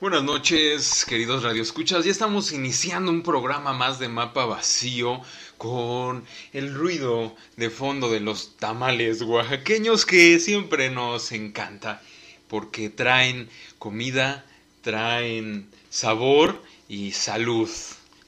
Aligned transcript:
Buenas 0.00 0.24
noches, 0.24 1.04
queridos 1.04 1.42
radioescuchas. 1.42 2.06
Ya 2.06 2.10
estamos 2.10 2.52
iniciando 2.52 3.10
un 3.10 3.22
programa 3.22 3.74
más 3.74 3.98
de 3.98 4.08
mapa 4.08 4.46
vacío 4.46 5.20
con 5.58 6.24
el 6.54 6.72
ruido 6.72 7.36
de 7.58 7.68
fondo 7.68 8.10
de 8.10 8.20
los 8.20 8.56
tamales 8.56 9.20
oaxaqueños 9.20 10.06
que 10.06 10.38
siempre 10.40 10.88
nos 10.88 11.32
encanta 11.32 12.00
porque 12.48 12.88
traen 12.88 13.50
comida, 13.78 14.46
traen 14.80 15.68
sabor 15.90 16.62
y 16.88 17.12
salud. 17.12 17.68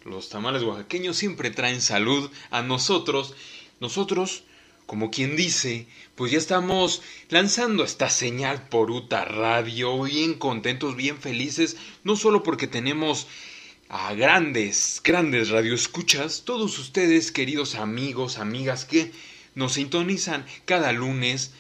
Los 0.05 0.29
tamales 0.29 0.65
oaxaqueños 0.65 1.17
siempre 1.17 1.51
traen 1.51 1.81
salud 1.81 2.31
a 2.51 2.61
nosotros. 2.61 3.35
Nosotros, 3.81 4.45
como 4.93 5.11
quien 5.11 5.37
dice, 5.37 5.87
pues 6.17 6.33
ya 6.33 6.37
estamos 6.37 7.01
lanzando 7.31 7.83
esta 7.83 8.11
señal 8.11 8.69
por 8.69 8.91
Uta 8.91 9.25
Radio, 9.25 10.03
bien 10.03 10.35
contentos, 10.35 10.97
bien 10.97 11.17
felices, 11.17 11.79
no 12.05 12.15
solo 12.15 12.43
porque 12.43 12.67
tenemos 12.67 13.27
a 13.89 14.13
grandes, 14.13 15.01
grandes 15.03 15.49
radioescuchas, 15.49 16.43
todos 16.45 16.79
ustedes, 16.79 17.33
queridos 17.33 17.75
amigos, 17.75 18.37
amigas 18.37 18.85
que 18.85 19.13
nos 19.55 19.73
sintonizan 19.73 20.45
cada 20.67 20.93
lunes, 20.93 21.53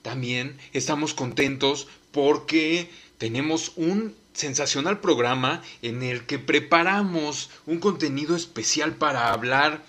también 0.00 0.56
estamos 0.72 1.12
contentos 1.12 1.86
porque 2.12 2.88
tenemos 3.18 3.72
un 3.76 4.14
sensacional 4.32 5.00
programa 5.00 5.60
en 5.82 6.02
el 6.02 6.24
que 6.24 6.38
preparamos 6.38 7.50
un 7.66 7.78
contenido 7.78 8.34
especial 8.34 8.94
para 8.94 9.34
hablar 9.34 9.84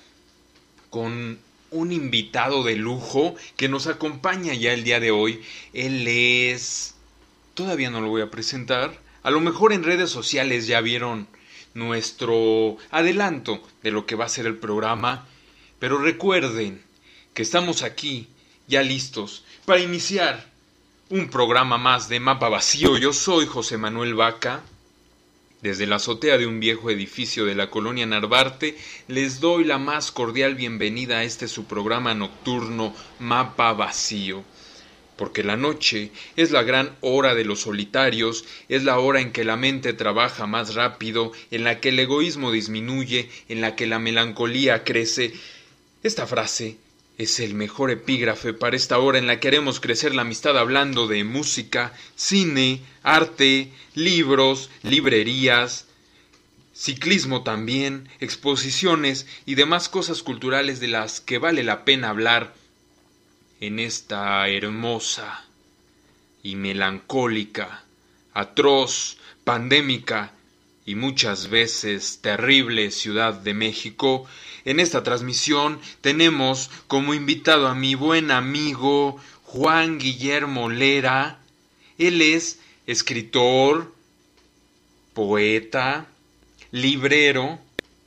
con 0.90 1.40
un 1.72 1.92
invitado 1.92 2.64
de 2.64 2.76
lujo 2.76 3.36
que 3.56 3.70
nos 3.70 3.88
acompaña 3.88 4.54
ya 4.54 4.74
el 4.74 4.84
día 4.84 5.00
de 5.00 5.12
hoy. 5.12 5.42
Él 5.74 6.08
es... 6.08 6.96
Todavía 7.54 7.90
no 7.90 8.02
lo 8.02 8.10
voy 8.10 8.22
a 8.22 8.30
presentar. 8.30 9.00
A 9.24 9.32
lo 9.32 9.40
mejor 9.40 9.74
en 9.74 9.84
redes 9.84 10.10
sociales 10.10 10.68
ya 10.68 10.82
vieron 10.82 11.28
nuestro 11.74 12.78
adelanto 12.92 13.64
de 13.84 13.92
lo 13.92 14.06
que 14.06 14.16
va 14.16 14.26
a 14.26 14.30
ser 14.30 14.46
el 14.46 14.58
programa. 14.58 15.28
Pero 15.80 15.98
recuerden 15.98 16.84
que 17.34 17.42
estamos 17.42 17.84
aquí 17.84 18.28
ya 18.68 18.84
listos 18.84 19.44
para 19.66 19.80
iniciar 19.80 20.52
un 21.10 21.30
programa 21.30 21.78
más 21.78 22.10
de 22.10 22.20
Mapa 22.20 22.50
Vacío. 22.50 22.98
Yo 22.98 23.14
soy 23.14 23.46
José 23.46 23.78
Manuel 23.78 24.14
Vaca. 24.14 24.62
Desde 25.62 25.86
la 25.86 25.98
azotea 25.98 26.40
de 26.40 26.48
un 26.48 26.60
viejo 26.60 26.90
edificio 26.90 27.46
de 27.46 27.54
la 27.54 27.70
colonia 27.70 28.08
Narvarte, 28.08 28.76
les 29.08 29.40
doy 29.40 29.64
la 29.64 29.78
más 29.78 30.12
cordial 30.12 30.56
bienvenida 30.56 31.20
a 31.20 31.24
este 31.24 31.48
su 31.48 31.66
programa 31.66 32.16
nocturno 32.16 32.96
Mapa 33.20 33.72
Vacío. 33.74 34.44
Porque 35.18 35.44
la 35.44 35.58
noche 35.58 36.10
es 36.36 36.50
la 36.50 36.64
gran 36.64 36.98
hora 37.02 37.36
de 37.36 37.46
los 37.46 37.60
solitarios, 37.60 38.44
es 38.70 38.84
la 38.84 38.98
hora 38.98 39.22
en 39.22 39.32
que 39.32 39.44
la 39.44 39.56
mente 39.56 39.94
trabaja 39.94 40.48
más 40.48 40.74
rápido, 40.74 41.32
en 41.52 41.64
la 41.64 41.80
que 41.80 41.90
el 41.90 42.00
egoísmo 42.00 42.52
disminuye, 42.52 43.30
en 43.48 43.62
la 43.62 43.76
que 43.76 43.86
la 43.86 44.00
melancolía 44.00 44.84
crece. 44.84 45.32
Esta 46.02 46.26
frase 46.26 46.78
es 47.22 47.40
el 47.40 47.54
mejor 47.54 47.92
epígrafe 47.92 48.52
para 48.52 48.76
esta 48.76 48.98
hora 48.98 49.20
en 49.20 49.28
la 49.28 49.40
que 49.40 49.48
haremos 49.48 49.80
crecer 49.80 50.16
la 50.16 50.24
amistad 50.24 50.58
hablando 50.58 51.08
de 51.08 51.24
música, 51.24 51.94
cine, 52.16 52.82
arte, 53.04 53.72
libros, 53.94 54.72
librerías, 54.82 55.86
ciclismo 56.74 57.44
también, 57.44 58.10
exposiciones 58.20 59.28
y 59.46 59.54
demás 59.54 59.88
cosas 59.88 60.24
culturales 60.24 60.80
de 60.80 60.88
las 60.88 61.22
que 61.22 61.38
vale 61.38 61.64
la 61.64 61.86
pena 61.86 62.10
hablar 62.10 62.56
en 63.60 63.78
esta 63.78 64.48
hermosa 64.50 65.46
y 66.42 66.56
melancólica, 66.56 67.84
atroz, 68.34 69.18
pandémica 69.44 70.34
y 70.88 70.96
muchas 70.96 71.50
veces 71.50 72.20
terrible 72.22 72.90
Ciudad 72.90 73.36
de 73.36 73.54
México, 73.54 74.26
en 74.66 74.80
esta 74.80 75.04
transmisión 75.04 75.80
tenemos 76.02 76.70
como 76.88 77.14
invitado 77.14 77.68
a 77.68 77.76
mi 77.76 77.96
buen 77.96 78.32
amigo 78.32 79.18
Juan 79.44 80.00
Guillermo 80.00 80.70
Lera. 80.70 81.40
Él 81.98 82.22
es 82.22 82.60
escritor, 82.88 83.94
poeta, 85.14 86.08
librero 86.72 87.60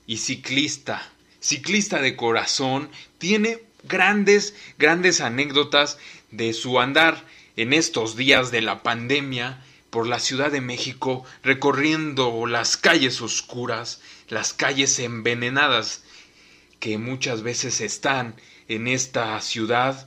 y 0.07 0.19
ciclista. 0.19 1.11
Ciclista 1.41 2.01
de 2.01 2.17
corazón, 2.17 2.89
tiene 3.19 3.59
grandes, 3.83 4.55
grandes 4.79 5.21
anécdotas 5.21 5.99
de 6.31 6.53
su 6.53 6.81
andar 6.81 7.23
en 7.57 7.73
estos 7.73 8.17
días 8.17 8.51
de 8.51 8.63
la 8.63 8.83
pandemia 8.83 9.63
por 9.91 10.07
la 10.07 10.19
Ciudad 10.19 10.51
de 10.51 10.61
México, 10.61 11.25
recorriendo 11.43 12.47
las 12.47 12.77
calles 12.77 13.21
oscuras, 13.21 14.01
las 14.29 14.53
calles 14.53 14.99
envenenadas 14.99 16.04
que 16.85 16.99
muchas 16.99 17.43
veces 17.43 17.81
están 17.81 18.35
en 18.69 18.89
esta 18.89 19.41
ciudad, 19.41 20.07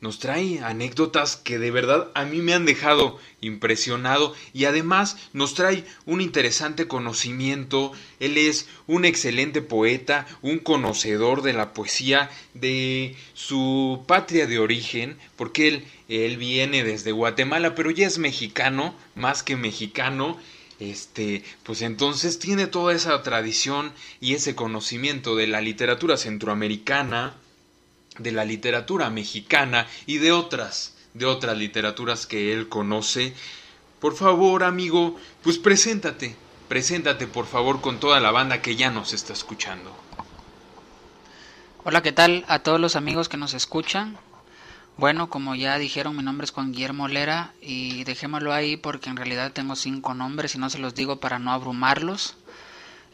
nos 0.00 0.20
trae 0.20 0.60
anécdotas 0.60 1.34
que 1.34 1.58
de 1.58 1.72
verdad 1.72 2.12
a 2.14 2.24
mí 2.24 2.42
me 2.42 2.54
han 2.54 2.64
dejado 2.64 3.18
impresionado 3.40 4.36
y 4.54 4.66
además 4.66 5.16
nos 5.32 5.54
trae 5.54 5.84
un 6.06 6.20
interesante 6.20 6.86
conocimiento. 6.86 7.90
Él 8.20 8.38
es 8.38 8.68
un 8.86 9.04
excelente 9.04 9.60
poeta, 9.60 10.28
un 10.42 10.60
conocedor 10.60 11.42
de 11.42 11.54
la 11.54 11.72
poesía 11.72 12.30
de 12.54 13.16
su 13.34 14.04
patria 14.06 14.46
de 14.46 14.60
origen, 14.60 15.18
porque 15.34 15.66
él, 15.66 15.84
él 16.08 16.36
viene 16.36 16.84
desde 16.84 17.10
Guatemala, 17.10 17.74
pero 17.74 17.90
ya 17.90 18.06
es 18.06 18.18
mexicano, 18.18 18.94
más 19.16 19.42
que 19.42 19.56
mexicano, 19.56 20.38
este, 20.80 21.44
pues 21.64 21.82
entonces 21.82 22.38
tiene 22.38 22.66
toda 22.66 22.94
esa 22.94 23.20
tradición 23.22 23.92
y 24.20 24.34
ese 24.34 24.54
conocimiento 24.54 25.34
de 25.36 25.46
la 25.46 25.60
literatura 25.60 26.16
centroamericana, 26.16 27.34
de 28.18 28.32
la 28.32 28.44
literatura 28.44 29.10
mexicana 29.10 29.86
y 30.06 30.18
de 30.18 30.32
otras, 30.32 30.94
de 31.14 31.26
otras 31.26 31.56
literaturas 31.56 32.26
que 32.26 32.52
él 32.52 32.68
conoce. 32.68 33.34
Por 34.00 34.14
favor, 34.14 34.62
amigo, 34.62 35.16
pues 35.42 35.58
preséntate, 35.58 36.36
preséntate 36.68 37.26
por 37.26 37.46
favor 37.46 37.80
con 37.80 37.98
toda 37.98 38.20
la 38.20 38.30
banda 38.30 38.62
que 38.62 38.76
ya 38.76 38.90
nos 38.90 39.12
está 39.12 39.32
escuchando. 39.32 39.96
Hola, 41.84 42.02
¿qué 42.02 42.12
tal 42.12 42.44
a 42.48 42.60
todos 42.60 42.80
los 42.80 42.96
amigos 42.96 43.28
que 43.28 43.36
nos 43.36 43.54
escuchan? 43.54 44.18
Bueno, 44.98 45.30
como 45.30 45.54
ya 45.54 45.78
dijeron, 45.78 46.16
mi 46.16 46.24
nombre 46.24 46.44
es 46.44 46.50
Juan 46.50 46.72
Guillermo 46.72 47.06
Lera 47.06 47.52
y 47.62 48.02
dejémoslo 48.02 48.52
ahí 48.52 48.76
porque 48.76 49.08
en 49.08 49.16
realidad 49.16 49.52
tengo 49.52 49.76
cinco 49.76 50.12
nombres 50.12 50.56
y 50.56 50.58
no 50.58 50.68
se 50.70 50.80
los 50.80 50.96
digo 50.96 51.20
para 51.20 51.38
no 51.38 51.52
abrumarlos. 51.52 52.34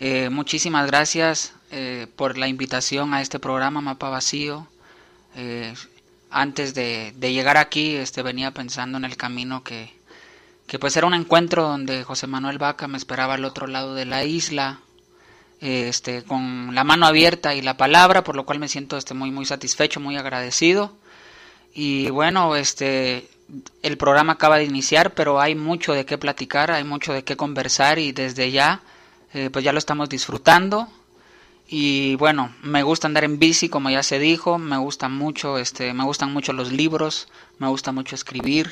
Eh, 0.01 0.31
muchísimas 0.31 0.87
gracias 0.87 1.53
eh, 1.71 2.07
por 2.17 2.39
la 2.39 2.49
invitación 2.49 3.13
a 3.13 3.21
este 3.21 3.39
programa 3.39 3.83
Mapa 3.83 4.09
Vacío. 4.09 4.67
Eh, 5.37 5.75
antes 6.31 6.73
de, 6.73 7.13
llegar 7.21 7.59
aquí, 7.59 7.97
este, 7.97 8.23
venía 8.23 8.53
pensando 8.53 8.97
en 8.97 9.05
el 9.05 9.19
camino 9.19 9.63
que, 9.63 9.93
que 10.67 10.79
pues 10.79 10.97
era 10.97 11.07
un 11.07 11.13
encuentro 11.13 11.65
donde 11.65 12.03
José 12.03 12.27
Manuel 12.27 12.57
Vaca 12.57 12.89
me 12.89 12.97
esperaba 12.97 13.35
al 13.35 13.45
otro 13.45 13.67
lado 13.67 13.95
de 13.95 14.07
la 14.07 14.25
isla, 14.25 14.81
este, 15.61 16.23
con 16.23 16.75
la 16.75 16.83
mano 16.83 17.05
abierta 17.05 17.55
y 17.55 17.61
la 17.61 17.77
palabra, 17.77 18.25
por 18.25 18.37
lo 18.37 18.47
cual 18.47 18.59
me 18.59 18.69
siento 18.69 18.97
este, 18.97 19.13
muy, 19.13 19.31
muy 19.31 19.45
satisfecho, 19.45 20.01
muy 20.01 20.17
agradecido. 20.17 20.97
Y 21.75 22.11
bueno, 22.11 22.57
este 22.57 23.29
el 23.83 23.99
programa 23.99 24.35
acaba 24.35 24.57
de 24.59 24.65
iniciar, 24.65 25.15
pero 25.15 25.41
hay 25.41 25.55
mucho 25.55 25.93
de 25.93 26.07
qué 26.07 26.17
platicar, 26.19 26.71
hay 26.71 26.85
mucho 26.85 27.13
de 27.13 27.25
qué 27.25 27.37
conversar 27.37 27.99
y 27.99 28.13
desde 28.13 28.51
ya 28.51 28.81
eh, 29.35 29.51
pues 29.53 29.65
ya 29.65 29.73
lo 29.73 29.79
estamos 29.79 30.09
disfrutando. 30.09 30.89
Y 31.67 32.15
bueno, 32.17 32.55
me 32.63 32.83
gusta 32.83 33.07
andar 33.09 33.25
en 33.25 33.39
bici, 33.39 33.69
como 33.69 33.91
ya 33.91 34.03
se 34.03 34.19
dijo, 34.19 34.59
me 34.59 34.77
gusta 34.77 35.09
mucho, 35.09 35.59
este, 35.59 35.93
me 35.95 36.05
gustan 36.05 36.33
mucho 36.33 36.53
los 36.53 36.73
libros, 36.73 37.29
me 37.59 37.69
gusta 37.69 37.91
mucho 37.91 38.15
escribir, 38.15 38.71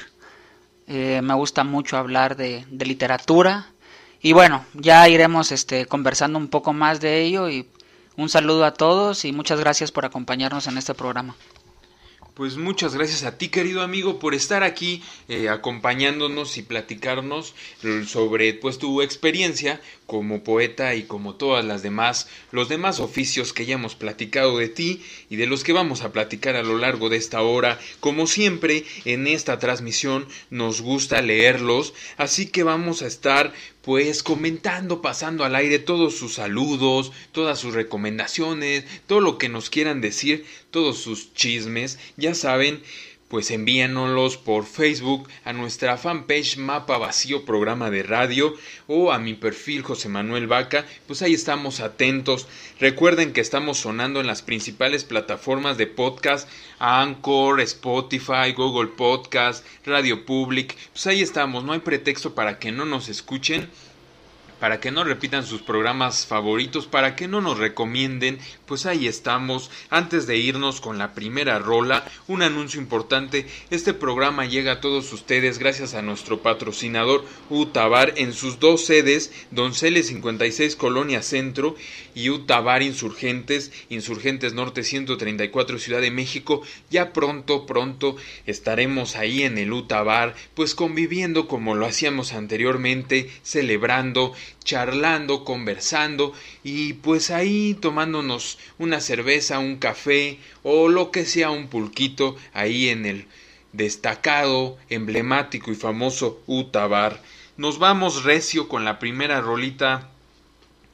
eh, 0.87 1.21
me 1.23 1.35
gusta 1.35 1.65
mucho 1.65 1.97
hablar 1.97 2.37
de, 2.37 2.65
de, 2.71 2.87
literatura. 2.87 3.67
Y 4.21 4.35
bueno, 4.35 4.65
ya 4.75 5.09
iremos 5.09 5.53
este, 5.53 5.87
conversando 5.87 6.39
un 6.39 6.49
poco 6.49 6.73
más 6.73 7.01
de 7.01 7.23
ello 7.23 7.49
y 7.49 7.67
un 8.17 8.29
saludo 8.29 8.65
a 8.65 8.75
todos 8.75 9.25
y 9.25 9.33
muchas 9.33 9.59
gracias 9.59 9.91
por 9.91 10.05
acompañarnos 10.05 10.67
en 10.67 10.79
este 10.79 10.95
programa. 10.95 11.35
Pues 12.35 12.57
muchas 12.57 12.95
gracias 12.95 13.25
a 13.25 13.37
ti, 13.37 13.49
querido 13.49 13.83
amigo, 13.83 14.19
por 14.19 14.35
estar 14.35 14.63
aquí 14.63 15.03
eh, 15.29 15.51
acompañándonos 15.51 16.57
y 16.57 16.63
platicarnos 16.63 17.55
sobre 18.07 18.55
pues 18.55 18.79
tu 18.79 19.03
experiencia 19.03 19.83
como 20.07 20.43
poeta 20.43 20.95
y 20.95 21.03
como 21.03 21.35
todas 21.35 21.63
las 21.63 21.83
demás, 21.83 22.29
los 22.51 22.71
demás 22.71 23.01
oficios 23.01 23.53
que 23.53 23.67
ya 23.67 23.75
hemos 23.75 23.97
platicado 23.97 24.57
de 24.57 24.71
ti 24.71 25.03
y 25.29 25.37
de 25.37 25.47
los 25.47 25.63
que 25.63 25.75
vamos 25.75 26.01
a 26.01 26.13
platicar 26.13 26.57
a 26.57 26.63
lo 26.63 26.79
largo 26.79 27.11
de 27.11 27.19
esta 27.19 27.43
hora. 27.43 27.79
Como 28.01 28.27
siempre, 28.27 28.87
en 29.05 29.27
esta 29.27 29.59
transmisión 29.59 30.27
nos 30.49 30.81
gusta 30.81 31.21
leerlos, 31.21 31.93
así 32.17 32.47
que 32.47 32.63
vamos 32.63 33.03
a 33.03 33.09
estar 33.09 33.53
pues 33.83 34.23
comentando, 34.23 35.03
pasando 35.03 35.45
al 35.45 35.57
aire 35.57 35.79
todos 35.79 36.17
sus 36.17 36.35
saludos, 36.35 37.13
todas 37.33 37.59
sus 37.59 37.75
recomendaciones, 37.75 38.85
todo 39.07 39.21
lo 39.21 39.39
que 39.39 39.49
nos 39.49 39.71
quieran 39.71 40.01
decir, 40.01 40.47
todos 40.71 40.99
sus 40.99 41.35
chismes, 41.35 41.99
ya 42.17 42.35
saben, 42.35 42.83
pues 43.33 43.51
envíanoslos 43.51 44.37
por 44.37 44.67
Facebook 44.67 45.27
a 45.47 45.55
nuestra 45.55 45.97
fanpage 45.97 46.59
Mapa 46.59 46.99
Vacío 46.99 47.47
Programa 47.47 47.89
de 47.89 48.03
Radio 48.03 48.53
o 48.87 49.11
a 49.11 49.19
mi 49.19 49.33
perfil 49.33 49.81
José 49.81 50.11
Manuel 50.11 50.47
Vaca, 50.47 50.85
pues 51.07 51.23
ahí 51.23 51.33
estamos 51.33 51.81
atentos. 51.81 52.47
Recuerden 52.79 53.33
que 53.33 53.41
estamos 53.41 53.79
sonando 53.79 54.21
en 54.21 54.27
las 54.27 54.43
principales 54.43 55.05
plataformas 55.05 55.79
de 55.79 55.87
podcast, 55.87 56.47
Anchor, 56.79 57.63
Spotify, 57.63 58.53
Google 58.55 58.89
Podcast, 58.89 59.65
Radio 59.87 60.27
Public, 60.27 60.77
pues 60.93 61.07
ahí 61.07 61.23
estamos, 61.23 61.65
no 61.65 61.73
hay 61.73 61.81
pretexto 61.81 62.35
para 62.35 62.59
que 62.59 62.71
no 62.71 62.85
nos 62.85 63.09
escuchen 63.09 63.71
para 64.63 64.79
que 64.79 64.93
no 64.93 65.03
repitan 65.03 65.45
sus 65.45 65.61
programas 65.61 66.25
favoritos, 66.25 66.87
para 66.87 67.17
que 67.17 67.27
no 67.27 67.41
nos 67.41 67.59
recomienden, 67.59 68.39
pues 68.65 68.87
ahí 68.87 69.09
estamos. 69.09 69.73
Antes 69.91 70.29
de 70.29 70.37
irnos 70.37 70.81
con 70.81 70.99
la 70.99 71.15
primera 71.15 71.59
rola, 71.59 72.09
un 72.29 72.43
anuncio 72.43 72.81
importante, 72.81 73.49
este 73.71 73.93
programa 73.93 74.47
llega 74.47 74.75
a 74.75 74.81
todos 74.81 75.13
ustedes 75.13 75.59
gracias 75.59 75.95
a 75.95 76.03
nuestro 76.03 76.43
patrocinador 76.43 77.25
Utabar 77.51 78.15
en 78.19 78.33
sus 78.33 78.61
dos 78.61 78.85
sedes, 78.85 79.33
Donceles 79.51 80.07
56 80.07 80.77
Colonia 80.77 81.23
Centro 81.23 81.75
y 82.15 82.31
Utabar 82.31 82.83
Insurgentes, 82.83 83.73
Insurgentes 83.89 84.55
Norte 84.55 84.85
134 84.85 85.81
Ciudad 85.81 86.01
de 86.01 86.13
México. 86.13 86.63
Ya 86.89 87.13
pronto, 87.13 87.67
pronto 87.67 88.15
estaremos 88.47 89.17
ahí 89.17 89.43
en 89.43 89.59
el 89.59 89.73
Utabar, 89.73 90.37
pues 90.55 90.77
conviviendo 90.77 91.49
como 91.49 91.75
lo 91.75 91.85
hacíamos 91.85 92.33
anteriormente, 92.33 93.29
celebrando 93.43 94.35
charlando, 94.65 95.45
conversando 95.45 96.33
y 96.63 96.95
pues 96.95 97.31
ahí 97.31 97.75
tomándonos 97.75 98.59
una 98.79 99.01
cerveza, 99.01 99.59
un 99.59 99.77
café 99.77 100.39
o 100.63 100.89
lo 100.89 101.11
que 101.11 101.25
sea, 101.25 101.51
un 101.51 101.69
pulquito 101.69 102.37
ahí 102.53 102.89
en 102.89 103.07
el 103.07 103.27
destacado, 103.73 104.79
emblemático 104.89 105.71
y 105.71 105.75
famoso 105.75 106.43
Utabar. 106.47 107.23
Nos 107.57 107.79
vamos 107.79 108.25
recio 108.25 108.69
con 108.69 108.85
la 108.85 108.99
primera 108.99 109.41
rolita. 109.41 110.11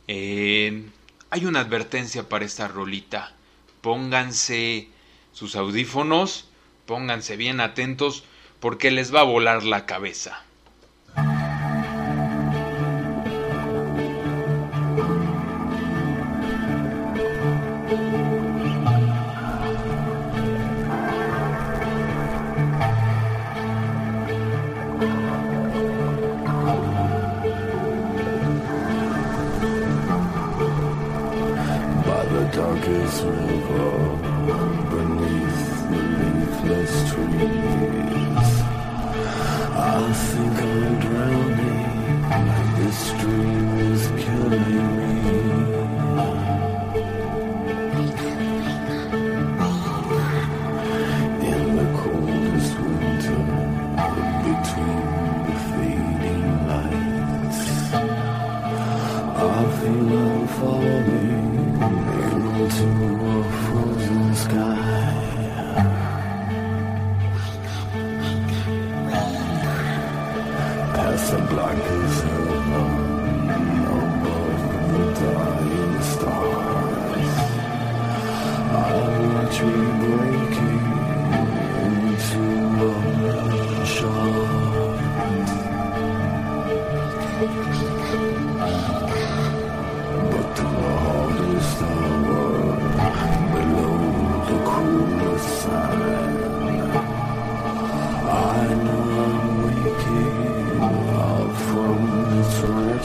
hay 0.07 1.45
una 1.45 1.61
advertencia 1.61 2.29
para 2.29 2.45
esta 2.45 2.69
rolita. 2.69 3.35
Pónganse 3.81 4.89
sus 5.33 5.55
audífonos, 5.57 6.49
pónganse 6.87 7.37
bien 7.37 7.61
atentos 7.61 8.25
porque 8.61 8.91
les 8.91 9.15
va 9.15 9.21
a 9.21 9.25
volar 9.25 9.63
la 9.63 9.87
cabeza. 9.87 10.48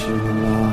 July. 0.05 0.72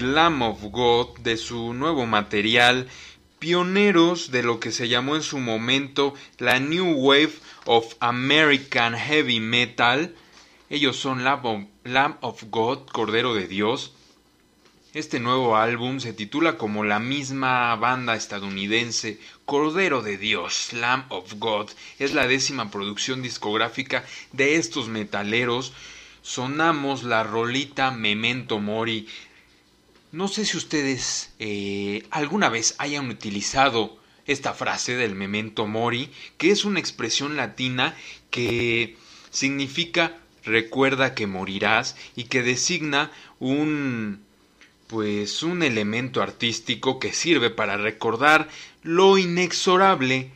Lamb 0.00 0.42
of 0.42 0.62
God 0.70 1.18
de 1.20 1.38
su 1.38 1.72
nuevo 1.72 2.04
material, 2.04 2.86
pioneros 3.38 4.30
de 4.30 4.42
lo 4.42 4.60
que 4.60 4.72
se 4.72 4.88
llamó 4.88 5.16
en 5.16 5.22
su 5.22 5.38
momento 5.38 6.12
la 6.38 6.60
New 6.60 6.92
Wave 6.98 7.32
of 7.64 7.94
American 8.00 8.94
Heavy 8.94 9.40
Metal. 9.40 10.14
Ellos 10.68 10.96
son 10.96 11.24
Lamb 11.24 12.16
of 12.20 12.44
God, 12.50 12.88
Cordero 12.92 13.32
de 13.34 13.48
Dios. 13.48 13.94
Este 14.92 15.18
nuevo 15.18 15.56
álbum 15.56 15.98
se 15.98 16.12
titula 16.12 16.58
como 16.58 16.84
la 16.84 16.98
misma 16.98 17.74
banda 17.76 18.16
estadounidense 18.16 19.18
Cordero 19.46 20.02
de 20.02 20.18
Dios, 20.18 20.74
Lamb 20.74 21.10
of 21.10 21.32
God. 21.38 21.70
Es 21.98 22.12
la 22.12 22.26
décima 22.26 22.70
producción 22.70 23.22
discográfica 23.22 24.04
de 24.32 24.56
estos 24.56 24.88
metaleros 24.88 25.72
sonamos 26.22 27.02
la 27.02 27.22
rolita 27.22 27.90
Memento 27.90 28.58
Mori. 28.58 29.08
No 30.12 30.26
sé 30.26 30.44
si 30.44 30.56
ustedes 30.56 31.32
eh, 31.38 32.04
alguna 32.10 32.48
vez 32.48 32.74
hayan 32.78 33.08
utilizado 33.10 33.96
esta 34.26 34.54
frase 34.54 34.96
del 34.96 35.14
Memento 35.14 35.68
Mori, 35.68 36.10
que 36.36 36.50
es 36.50 36.64
una 36.64 36.80
expresión 36.80 37.36
latina 37.36 37.96
que 38.30 38.96
significa 39.30 40.18
recuerda 40.44 41.14
que 41.14 41.28
morirás 41.28 41.96
y 42.16 42.24
que 42.24 42.42
designa 42.42 43.12
un 43.38 44.20
pues 44.88 45.44
un 45.44 45.62
elemento 45.62 46.20
artístico 46.20 46.98
que 46.98 47.12
sirve 47.12 47.50
para 47.50 47.76
recordar 47.76 48.48
lo 48.82 49.16
inexorable 49.16 50.32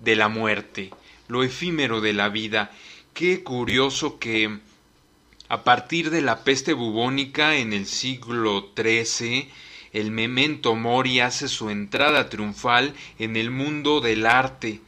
de 0.00 0.16
la 0.16 0.28
muerte, 0.28 0.90
lo 1.28 1.42
efímero 1.42 2.02
de 2.02 2.12
la 2.12 2.28
vida. 2.28 2.70
Qué 3.14 3.42
curioso 3.42 4.18
que 4.18 4.58
a 5.48 5.64
partir 5.64 6.10
de 6.10 6.20
la 6.20 6.44
peste 6.44 6.74
bubónica 6.74 7.56
en 7.56 7.72
el 7.72 7.86
siglo 7.86 8.70
XIII, 8.76 9.48
el 9.92 10.10
memento 10.10 10.74
mori 10.74 11.20
hace 11.20 11.48
su 11.48 11.70
entrada 11.70 12.28
triunfal 12.28 12.94
en 13.18 13.36
el 13.36 13.50
mundo 13.50 14.00
del 14.00 14.26
arte. 14.26 14.80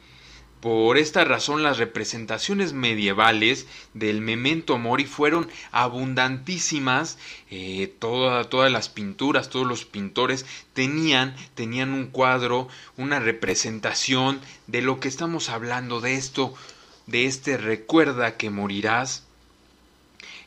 Por 0.59 0.99
esta 0.99 1.23
razón 1.23 1.63
las 1.63 1.79
representaciones 1.79 2.73
medievales 2.73 3.65
del 3.95 4.21
memento 4.21 4.77
mori 4.77 5.05
fueron 5.05 5.49
abundantísimas. 5.71 7.17
Eh, 7.49 7.91
todas 7.97 8.71
las 8.71 8.87
pinturas, 8.87 9.49
todos 9.49 9.65
los 9.65 9.85
pintores 9.85 10.45
tenían, 10.73 11.35
tenían 11.55 11.93
un 11.93 12.05
cuadro, 12.05 12.67
una 12.95 13.19
representación 13.19 14.39
de 14.67 14.83
lo 14.83 14.99
que 14.99 15.07
estamos 15.07 15.49
hablando, 15.49 15.99
de 15.99 16.13
esto, 16.13 16.53
de 17.07 17.25
este 17.25 17.57
recuerda 17.57 18.37
que 18.37 18.51
morirás 18.51 19.25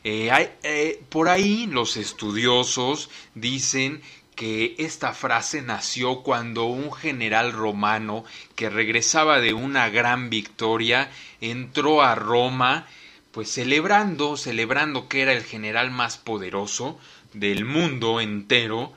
eh, 0.07 0.51
eh, 0.61 1.03
por 1.09 1.29
ahí 1.29 1.65
los 1.65 1.97
estudiosos 1.97 3.09
dicen 3.33 4.03
que 4.35 4.75
esta 4.77 5.13
frase 5.13 5.63
nació 5.63 6.21
cuando 6.21 6.65
un 6.65 6.93
general 6.93 7.53
romano 7.53 8.23
que 8.55 8.69
regresaba 8.69 9.39
de 9.39 9.53
una 9.53 9.89
gran 9.89 10.29
victoria 10.29 11.09
entró 11.41 12.03
a 12.03 12.13
Roma 12.13 12.85
pues 13.31 13.51
celebrando, 13.51 14.37
celebrando 14.37 15.09
que 15.09 15.23
era 15.23 15.33
el 15.33 15.43
general 15.43 15.89
más 15.89 16.17
poderoso 16.17 16.99
del 17.33 17.65
mundo 17.65 18.21
entero, 18.21 18.93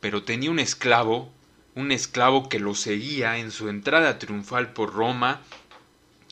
pero 0.00 0.22
tenía 0.22 0.50
un 0.50 0.58
esclavo, 0.58 1.32
un 1.74 1.92
esclavo 1.92 2.50
que 2.50 2.60
lo 2.60 2.74
seguía 2.74 3.38
en 3.38 3.50
su 3.50 3.70
entrada 3.70 4.18
triunfal 4.18 4.74
por 4.74 4.92
Roma, 4.92 5.40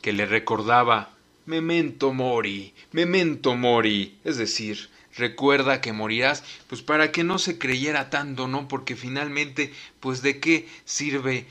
que 0.03 0.13
le 0.13 0.27
recordaba 0.27 1.09
memento 1.49 2.13
mori, 2.13 2.75
memento 2.91 3.55
mori, 3.55 4.19
es 4.23 4.37
decir, 4.37 4.91
recuerda 5.17 5.81
que 5.81 5.93
morirás, 5.93 6.43
pues 6.67 6.83
para 6.83 7.11
que 7.11 7.23
no 7.23 7.39
se 7.39 7.57
creyera 7.57 8.11
tanto, 8.11 8.47
¿no? 8.47 8.67
Porque 8.67 8.95
finalmente, 8.95 9.73
pues 9.99 10.21
de 10.21 10.39
qué 10.39 10.67
sirve 10.85 11.47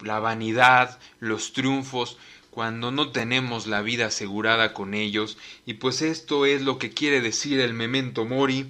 la 0.00 0.18
vanidad, 0.18 0.98
los 1.20 1.52
triunfos, 1.52 2.18
cuando 2.50 2.90
no 2.90 3.12
tenemos 3.12 3.68
la 3.68 3.82
vida 3.82 4.06
asegurada 4.06 4.72
con 4.72 4.94
ellos, 4.94 5.38
y 5.64 5.74
pues 5.74 6.02
esto 6.02 6.44
es 6.44 6.62
lo 6.62 6.78
que 6.80 6.90
quiere 6.90 7.20
decir 7.20 7.60
el 7.60 7.72
memento 7.72 8.24
mori, 8.24 8.66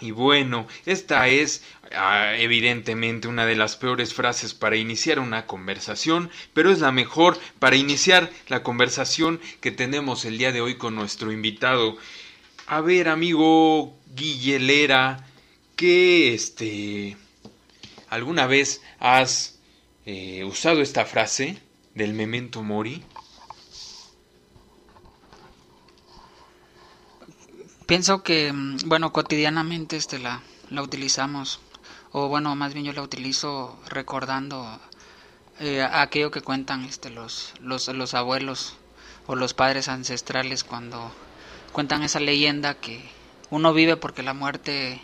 y 0.00 0.10
bueno, 0.10 0.66
esta 0.84 1.28
es 1.28 1.62
ah, 1.94 2.34
evidentemente 2.36 3.28
una 3.28 3.46
de 3.46 3.56
las 3.56 3.76
peores 3.76 4.12
frases 4.12 4.52
para 4.52 4.76
iniciar 4.76 5.18
una 5.18 5.46
conversación, 5.46 6.30
pero 6.52 6.70
es 6.70 6.80
la 6.80 6.92
mejor 6.92 7.38
para 7.58 7.76
iniciar 7.76 8.30
la 8.48 8.62
conversación 8.62 9.40
que 9.62 9.70
tenemos 9.70 10.26
el 10.26 10.36
día 10.36 10.52
de 10.52 10.60
hoy 10.60 10.76
con 10.76 10.94
nuestro 10.94 11.32
invitado. 11.32 11.96
A 12.66 12.82
ver, 12.82 13.08
amigo 13.08 13.96
Guillelera, 14.14 15.26
¿qué 15.76 16.34
este 16.34 17.16
alguna 18.10 18.46
vez 18.46 18.82
has 18.98 19.58
eh, 20.04 20.44
usado 20.44 20.82
esta 20.82 21.06
frase 21.06 21.58
del 21.94 22.12
memento 22.12 22.62
mori? 22.62 23.02
Pienso 27.86 28.24
que, 28.24 28.52
mm, 28.52 28.78
bueno, 28.86 29.12
cotidianamente 29.12 29.96
este, 29.96 30.18
la, 30.18 30.42
la 30.70 30.82
utilizamos, 30.82 31.60
o 32.10 32.28
bueno, 32.28 32.56
más 32.56 32.74
bien 32.74 32.84
yo 32.84 32.92
la 32.92 33.02
utilizo 33.02 33.78
recordando 33.88 34.80
eh, 35.60 35.82
aquello 35.82 36.32
que 36.32 36.40
cuentan 36.40 36.84
este, 36.84 37.10
los, 37.10 37.54
los, 37.60 37.86
los 37.88 38.14
abuelos 38.14 38.74
o 39.28 39.36
los 39.36 39.54
padres 39.54 39.88
ancestrales 39.88 40.64
cuando 40.64 41.12
cuentan 41.72 42.02
esa 42.02 42.18
leyenda 42.18 42.74
que 42.74 43.08
uno 43.50 43.72
vive 43.72 43.96
porque 43.96 44.24
la 44.24 44.34
muerte 44.34 45.00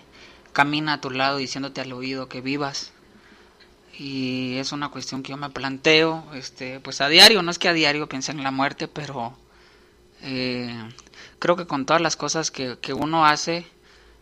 camina 0.52 0.94
a 0.94 1.00
tu 1.00 1.10
lado 1.10 1.36
diciéndote 1.36 1.80
al 1.80 1.92
oído 1.92 2.28
que 2.28 2.40
vivas. 2.40 2.92
Y 3.96 4.56
es 4.56 4.72
una 4.72 4.88
cuestión 4.88 5.22
que 5.22 5.30
yo 5.30 5.36
me 5.36 5.50
planteo 5.50 6.24
este 6.34 6.80
pues 6.80 7.00
a 7.00 7.08
diario 7.08 7.42
no 7.42 7.50
es 7.50 7.58
que 7.58 7.68
a 7.68 7.72
diario 7.74 8.08
piense 8.08 8.32
en 8.32 8.42
la 8.42 8.50
muerte 8.50 8.88
pero 8.88 9.36
eh, 10.22 10.74
creo 11.42 11.56
que 11.56 11.66
con 11.66 11.86
todas 11.86 12.00
las 12.00 12.14
cosas 12.14 12.52
que, 12.52 12.78
uno 12.94 13.26
hace, 13.26 13.66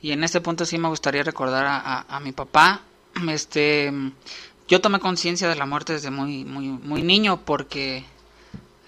y 0.01 0.13
en 0.13 0.25
este 0.25 0.41
punto 0.41 0.65
sí 0.65 0.79
me 0.79 0.89
gustaría 0.89 1.23
recordar 1.23 1.67
a, 1.69 2.21
mi 2.21 2.33
papá, 2.33 2.81
este, 3.29 3.93
yo 4.67 4.81
tomé 4.81 5.01
conciencia 5.01 5.47
de 5.47 5.55
la 5.55 5.67
muerte 5.67 5.93
desde 5.93 6.11
muy, 6.11 6.47
muy, 6.47 6.69
muy 6.69 7.03
niño 7.03 7.43
porque 7.45 8.05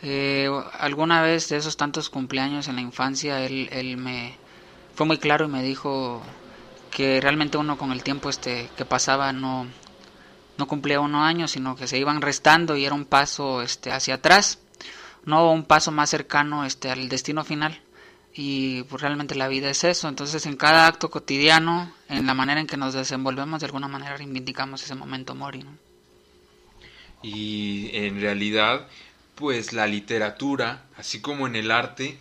eh, 0.01 0.49
alguna 0.79 1.21
vez 1.21 1.51
de 1.51 1.59
esos 1.59 1.77
tantos 1.77 2.09
cumpleaños 2.09 2.69
en 2.69 2.77
la 2.77 2.81
infancia, 2.81 3.45
él, 3.45 3.69
él 3.71 3.99
me 3.99 4.35
fue 4.95 5.05
muy 5.05 5.19
claro 5.19 5.45
y 5.45 5.49
me 5.49 5.63
dijo 5.63 6.23
que 6.91 7.21
realmente 7.21 7.59
uno 7.59 7.77
con 7.77 7.93
el 7.93 8.03
tiempo 8.03 8.31
este 8.31 8.71
que 8.79 8.87
pasaba 8.87 9.35
no 9.35 9.67
no 10.59 10.67
cumplía 10.67 11.01
uno 11.01 11.25
años 11.25 11.51
sino 11.53 11.77
que 11.77 11.87
se 11.87 11.99
iban 11.99 12.21
restando 12.21 12.77
y 12.77 12.85
era 12.85 12.95
un 12.95 13.07
paso 13.07 13.63
este 13.63 13.91
hacia 13.91 14.17
atrás 14.17 14.59
no 15.25 15.51
un 15.51 15.65
paso 15.65 15.91
más 15.91 16.11
cercano 16.11 16.67
este 16.67 16.91
al 16.91 17.09
destino 17.09 17.45
final 17.45 17.81
y 18.35 18.83
pues, 18.85 19.03
realmente 19.03 19.35
la 19.35 19.49
vida 19.49 19.71
es 19.71 19.85
eso. 19.85 20.09
Entonces 20.09 20.47
en 20.47 20.57
cada 20.57 20.87
acto 20.87 21.11
cotidiano, 21.11 21.93
en 22.09 22.27
la 22.27 22.35
manera 22.35 22.61
en 22.61 22.67
que 22.67 22.77
nos 22.77 22.95
desenvolvemos, 22.95 23.61
de 23.61 23.67
alguna 23.67 23.89
manera 23.89 24.17
reivindicamos 24.17 24.83
ese 24.83 24.95
momento 24.95 25.35
mori. 25.35 25.65
Y 27.23 27.91
en 27.93 28.21
realidad, 28.21 28.89
pues 29.35 29.73
la 29.73 29.87
literatura, 29.87 30.85
así 30.97 31.21
como 31.21 31.47
en 31.47 31.57
el 31.57 31.71
arte, 31.71 32.19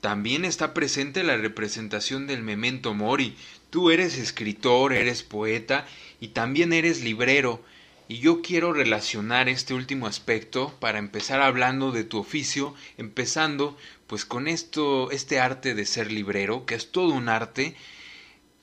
también 0.00 0.44
está 0.44 0.74
presente 0.74 1.24
la 1.24 1.38
representación 1.38 2.26
del 2.26 2.42
memento 2.42 2.92
mori. 2.92 3.36
Tú 3.70 3.90
eres 3.90 4.18
escritor, 4.18 4.92
eres 4.92 5.22
poeta 5.22 5.86
y 6.20 6.28
también 6.28 6.74
eres 6.74 7.02
librero. 7.02 7.64
Y 8.06 8.18
yo 8.18 8.42
quiero 8.42 8.74
relacionar 8.74 9.48
este 9.48 9.72
último 9.72 10.06
aspecto 10.06 10.74
para 10.78 10.98
empezar 10.98 11.40
hablando 11.40 11.90
de 11.90 12.04
tu 12.04 12.18
oficio, 12.18 12.74
empezando 12.98 13.78
pues 14.06 14.24
con 14.24 14.48
esto, 14.48 15.10
este 15.10 15.40
arte 15.40 15.74
de 15.74 15.86
ser 15.86 16.12
librero, 16.12 16.66
que 16.66 16.74
es 16.74 16.92
todo 16.92 17.14
un 17.14 17.28
arte, 17.28 17.74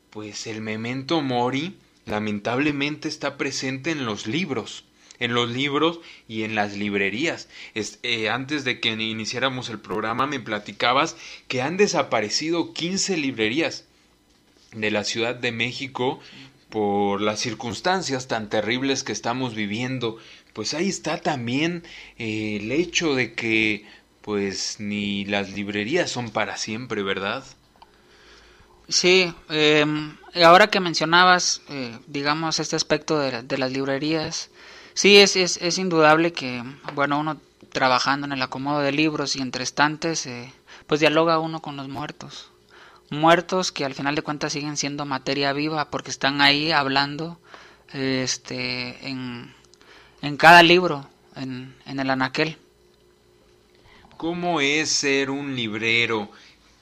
pues 0.09 0.47
el 0.47 0.61
memento 0.61 1.21
mori 1.21 1.77
lamentablemente 2.05 3.07
está 3.07 3.37
presente 3.37 3.91
en 3.91 4.05
los 4.05 4.27
libros 4.27 4.85
en 5.21 5.35
los 5.35 5.51
libros 5.51 5.99
y 6.27 6.43
en 6.43 6.55
las 6.55 6.75
librerías. 6.75 7.47
Eh, 7.75 8.29
antes 8.29 8.63
de 8.63 8.79
que 8.79 8.89
iniciáramos 8.89 9.69
el 9.69 9.79
programa 9.79 10.25
me 10.25 10.39
platicabas 10.39 11.15
que 11.47 11.61
han 11.61 11.77
desaparecido 11.77 12.73
15 12.73 13.17
librerías 13.17 13.85
de 14.73 14.89
la 14.89 15.03
Ciudad 15.03 15.35
de 15.35 15.51
México 15.51 16.19
por 16.69 17.21
las 17.21 17.39
circunstancias 17.39 18.27
tan 18.27 18.49
terribles 18.49 19.03
que 19.03 19.11
estamos 19.11 19.53
viviendo. 19.53 20.17
Pues 20.53 20.73
ahí 20.73 20.89
está 20.89 21.21
también 21.21 21.83
eh, 22.17 22.57
el 22.59 22.71
hecho 22.71 23.13
de 23.13 23.33
que 23.33 23.85
pues 24.21 24.79
ni 24.79 25.25
las 25.25 25.51
librerías 25.51 26.11
son 26.11 26.29
para 26.29 26.57
siempre, 26.57 27.03
¿verdad? 27.03 27.43
Sí, 28.87 29.33
eh, 29.49 29.85
ahora 30.43 30.67
que 30.67 30.79
mencionabas, 30.79 31.61
eh, 31.69 31.97
digamos, 32.07 32.59
este 32.59 32.75
aspecto 32.75 33.19
de, 33.19 33.57
las 33.57 33.71
librerías, 33.71 34.49
Sí, 34.93 35.17
es, 35.17 35.37
es, 35.37 35.57
es, 35.61 35.77
indudable 35.77 36.33
que, 36.33 36.63
bueno, 36.93 37.17
uno 37.17 37.37
trabajando 37.71 38.27
en 38.27 38.33
el 38.33 38.41
acomodo 38.41 38.81
de 38.81 38.91
libros 38.91 39.35
y 39.35 39.41
entre 39.41 39.63
estantes, 39.63 40.25
eh, 40.25 40.53
pues 40.87 40.99
dialoga 40.99 41.39
uno 41.39 41.61
con 41.61 41.77
los 41.77 41.87
muertos. 41.87 42.51
Muertos 43.09 43.71
que 43.71 43.85
al 43.85 43.93
final 43.93 44.15
de 44.15 44.21
cuentas 44.21 44.53
siguen 44.53 44.77
siendo 44.77 45.05
materia 45.05 45.53
viva 45.53 45.89
porque 45.89 46.11
están 46.11 46.41
ahí 46.41 46.71
hablando 46.71 47.39
este, 47.93 49.07
en, 49.07 49.53
en 50.21 50.37
cada 50.37 50.63
libro, 50.63 51.07
en, 51.35 51.75
en 51.85 51.99
el 51.99 52.09
anaquel. 52.09 52.57
¿Cómo 54.21 54.61
es 54.61 54.91
ser 54.91 55.31
un 55.31 55.55
librero? 55.55 56.29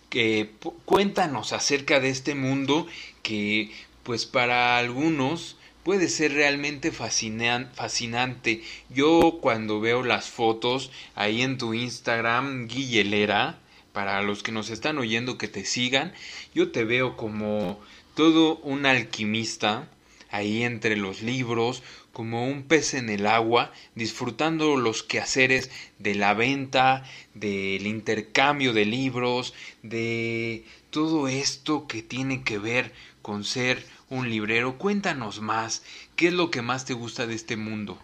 Que, 0.10 0.50
cuéntanos 0.84 1.54
acerca 1.54 2.02
de 2.02 2.10
este 2.10 2.36
mundo 2.36 2.86
que, 3.24 3.72
pues 4.04 4.26
para 4.26 4.78
algunos, 4.78 5.56
puede 5.86 6.10
ser 6.10 6.34
realmente 6.34 6.92
fascinante. 6.92 8.62
Yo 8.90 9.38
cuando 9.40 9.80
veo 9.80 10.04
las 10.04 10.28
fotos 10.28 10.92
ahí 11.16 11.42
en 11.42 11.58
tu 11.58 11.74
Instagram, 11.74 12.68
Guillelera, 12.68 13.58
para 13.94 14.22
los 14.22 14.44
que 14.44 14.52
nos 14.52 14.70
están 14.70 14.98
oyendo 14.98 15.38
que 15.38 15.48
te 15.48 15.64
sigan, 15.64 16.12
yo 16.54 16.74
te 16.74 16.84
veo 16.84 17.16
como 17.16 17.80
todo 18.16 18.58
un 18.58 18.86
alquimista 18.86 19.88
ahí 20.30 20.64
entre 20.64 20.98
los 20.98 21.22
libros, 21.22 21.84
como 22.20 22.46
un 22.46 22.64
pez 22.64 22.96
en 22.96 23.10
el 23.10 23.26
agua, 23.26 23.72
disfrutando 23.96 24.76
los 24.76 25.04
quehaceres 25.04 25.72
de 26.00 26.16
la 26.16 26.34
venta, 26.34 27.06
del 27.34 27.88
intercambio 27.88 28.74
de 28.74 28.84
libros, 28.84 29.54
de 29.84 30.66
todo 30.90 31.30
esto 31.30 31.88
que 31.88 32.04
tiene 32.04 32.44
que 32.44 32.58
ver 32.58 32.92
con 33.22 33.46
ser 33.46 33.86
un 34.10 34.30
librero. 34.30 34.78
Cuéntanos 34.78 35.40
más, 35.40 35.82
¿qué 36.18 36.28
es 36.28 36.34
lo 36.34 36.52
que 36.52 36.62
más 36.62 36.84
te 36.84 36.94
gusta 36.94 37.26
de 37.26 37.36
este 37.36 37.56
mundo? 37.56 37.98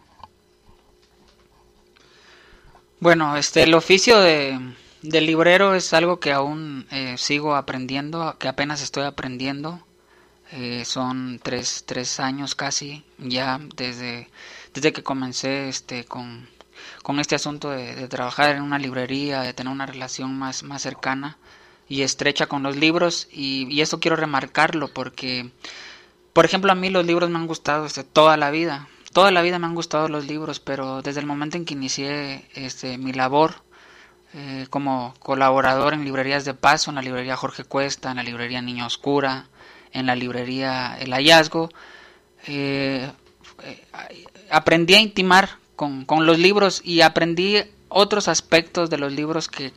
Bueno, 3.01 3.36
este, 3.36 3.63
el 3.63 3.73
oficio 3.73 4.17
de, 4.21 4.58
librero 5.01 5.75
es 5.75 5.91
algo 5.91 6.21
que 6.21 6.32
aún 6.32 6.88
eh, 6.89 7.15
sigo 7.17 7.54
aprendiendo, 7.54 8.38
que 8.39 8.47
apenas 8.47 8.82
estoy 8.82 9.04
aprendiendo. 9.04 9.85
Eh, 10.56 10.86
son 10.86 11.39
tres, 11.44 11.84
tres, 11.86 12.20
años 12.20 12.56
casi 12.56 13.04
ya 13.18 13.60
desde, 13.76 14.30
desde 14.74 14.94
que 14.94 15.04
comencé 15.04 15.70
este, 15.70 16.06
con, 16.06 16.48
con 17.04 17.20
este 17.20 17.36
asunto 17.36 17.70
de, 17.72 18.08
trabajar 18.08 18.56
en 18.56 18.62
una 18.62 18.80
librería, 18.80 19.41
de 19.41 19.54
tener 19.54 19.72
una 19.72 19.86
relación 19.86 20.38
más, 20.38 20.63
más 20.63 20.82
cercana 20.82 21.38
y 21.89 22.02
estrecha 22.04 22.48
con 22.48 22.63
los 22.63 22.76
libros 22.78 23.28
y, 23.32 23.68
y 23.70 23.82
eso 23.82 24.00
quiero 24.00 24.15
remarcarlo 24.15 24.88
porque 24.88 25.52
por 26.36 26.44
ejemplo, 26.44 26.70
a 26.70 26.76
mí 26.76 26.89
los 26.89 27.06
libros 27.06 27.30
me 27.30 27.38
han 27.38 27.48
gustado 27.48 27.86
este, 27.86 28.04
toda 28.04 28.36
la 28.36 28.52
vida. 28.52 28.89
Toda 29.13 29.32
la 29.32 29.41
vida 29.41 29.58
me 29.58 29.68
han 29.68 29.74
gustado 29.74 30.10
los 30.10 30.28
libros, 30.28 30.60
pero 30.60 31.02
desde 31.02 31.22
el 31.22 31.26
momento 31.26 31.56
en 31.56 31.63
que 31.63 31.76
inicié 31.76 32.46
este, 32.56 32.98
mi 32.98 33.13
labor 33.13 33.54
eh, 34.34 34.68
como 34.70 35.13
colaborador 35.20 35.94
en 35.94 36.04
librerías 36.04 36.44
de 36.44 36.54
paso, 36.54 36.91
en 36.91 36.96
la 36.96 37.02
librería 37.02 37.38
Jorge 37.38 37.63
Cuesta, 37.63 38.12
en 38.12 38.18
la 38.18 38.24
librería 38.24 38.62
Niña 38.62 38.86
Oscura, 38.86 39.48
en 39.95 40.05
la 40.05 40.15
librería 40.15 40.97
El 40.99 41.12
Hallazgo, 41.13 41.69
eh, 42.47 43.10
eh, 43.63 43.86
aprendí 44.51 44.93
a 44.93 44.99
intimar 44.99 45.49
con, 45.75 46.05
con, 46.05 46.25
los 46.25 46.38
libros 46.38 46.81
y 46.84 47.01
aprendí 47.01 47.63
otros 47.89 48.27
aspectos 48.27 48.89
de 48.89 48.97
los 48.97 49.13
libros 49.13 49.47
que, 49.47 49.71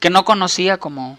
que 0.00 0.10
no 0.10 0.24
conocía 0.24 0.78
como, 0.78 1.18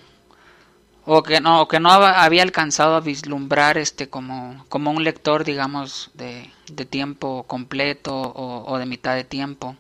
o 1.06 1.24
que 1.24 1.40
no 1.40 1.68
que 1.68 1.80
no 1.80 1.92
había 1.92 2.44
alcanzado 2.44 2.96
a 2.96 3.00
vislumbrar 3.00 3.78
este 3.78 4.10
como 4.10 4.66
como 4.70 4.92
un 4.92 5.04
lector 5.04 5.44
digamos 5.44 6.12
de, 6.14 6.50
de 6.72 6.86
tiempo 6.86 7.44
completo 7.48 8.34
o, 8.36 8.78
de 8.78 8.86
mitad 8.86 9.16
de 9.16 9.24
tiempo. 9.24 9.78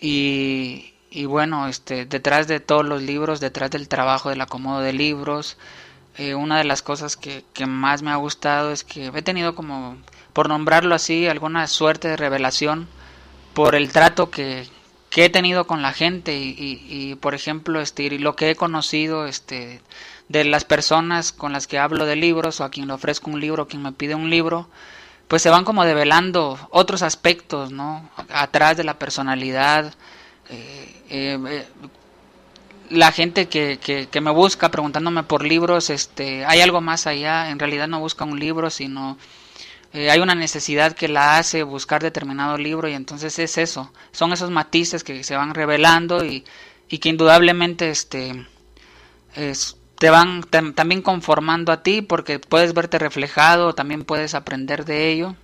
Y, 0.00 0.94
y, 1.10 1.24
bueno 1.24 1.66
este 1.66 2.04
detrás 2.04 2.46
de 2.46 2.60
todos 2.60 2.84
los 2.84 3.02
libros 3.02 3.40
detrás 3.40 3.70
del 3.70 3.88
trabajo 3.88 4.28
del 4.30 4.42
acomodo 4.42 4.80
de 4.80 4.92
libros 4.92 5.56
eh, 6.16 6.34
una 6.34 6.58
de 6.58 6.64
las 6.64 6.82
cosas 6.82 7.16
que, 7.16 7.44
que 7.52 7.66
más 7.66 8.02
me 8.02 8.10
ha 8.10 8.16
gustado 8.16 8.72
es 8.72 8.84
que 8.84 9.06
he 9.14 9.22
tenido 9.22 9.54
como 9.54 9.96
por 10.32 10.48
nombrarlo 10.48 10.94
así 10.94 11.26
alguna 11.26 11.66
suerte 11.66 12.08
de 12.08 12.16
revelación 12.16 12.88
por 13.54 13.74
el 13.74 13.92
trato 13.92 14.30
que, 14.30 14.66
he 15.16 15.30
tenido 15.30 15.68
con 15.68 15.80
la 15.80 15.92
gente 15.92 16.36
y 16.36 17.14
por 17.20 17.36
ejemplo 17.36 17.80
este 17.80 18.18
lo 18.18 18.34
que 18.34 18.50
he 18.50 18.56
conocido 18.56 19.26
este 19.26 19.80
de 20.28 20.44
las 20.44 20.64
personas 20.64 21.32
con 21.32 21.52
las 21.52 21.66
que 21.66 21.78
hablo 21.78 22.06
de 22.06 22.16
libros 22.16 22.60
o 22.60 22.64
a 22.64 22.70
quien 22.70 22.86
le 22.86 22.94
ofrezco 22.94 23.30
un 23.30 23.40
libro, 23.40 23.68
quien 23.68 23.82
me 23.82 23.92
pide 23.92 24.14
un 24.14 24.30
libro, 24.30 24.68
pues 25.28 25.42
se 25.42 25.50
van 25.50 25.64
como 25.64 25.84
develando 25.84 26.58
otros 26.70 27.02
aspectos, 27.02 27.72
¿no? 27.72 28.08
Atrás 28.30 28.76
de 28.76 28.84
la 28.84 28.98
personalidad. 28.98 29.94
Eh, 30.50 31.02
eh, 31.10 31.38
eh, 31.48 31.66
la 32.90 33.12
gente 33.12 33.48
que, 33.48 33.78
que, 33.78 34.20
me 34.20 34.30
busca 34.30 34.70
preguntándome 34.70 35.22
por 35.22 35.44
libros, 35.44 35.90
este, 35.90 36.44
hay 36.44 36.60
algo 36.60 36.80
más 36.80 37.06
allá, 37.06 37.50
en 37.50 37.58
realidad 37.58 37.88
no 37.88 38.00
busca 38.00 38.24
un 38.24 38.38
libro, 38.38 38.70
sino 38.70 39.18
hay 39.92 40.18
una 40.18 40.34
necesidad 40.34 40.92
que 40.92 41.08
la 41.08 41.38
hace 41.38 41.62
buscar 41.62 42.02
determinado 42.02 42.58
libro 42.58 42.88
y 42.88 42.94
entonces 42.94 43.38
es 43.38 43.58
eso, 43.58 43.92
son 44.10 44.32
esos 44.32 44.50
matices 44.50 45.04
que 45.04 45.22
se 45.22 45.36
van 45.36 45.54
revelando 45.54 46.24
y, 46.24 46.44
y 46.88 46.98
que 46.98 47.08
indudablemente 47.08 47.90
este, 47.90 48.46
es, 49.36 49.76
te 49.98 50.10
van 50.10 50.42
también 50.42 51.02
conformando 51.02 51.72
a 51.72 51.82
ti 51.82 52.02
porque 52.02 52.38
puedes 52.38 52.74
verte 52.74 52.98
reflejado, 52.98 53.74
también 53.74 54.04
puedes 54.04 54.34
aprender 54.34 54.84
de 54.84 55.10
ello. 55.10 55.36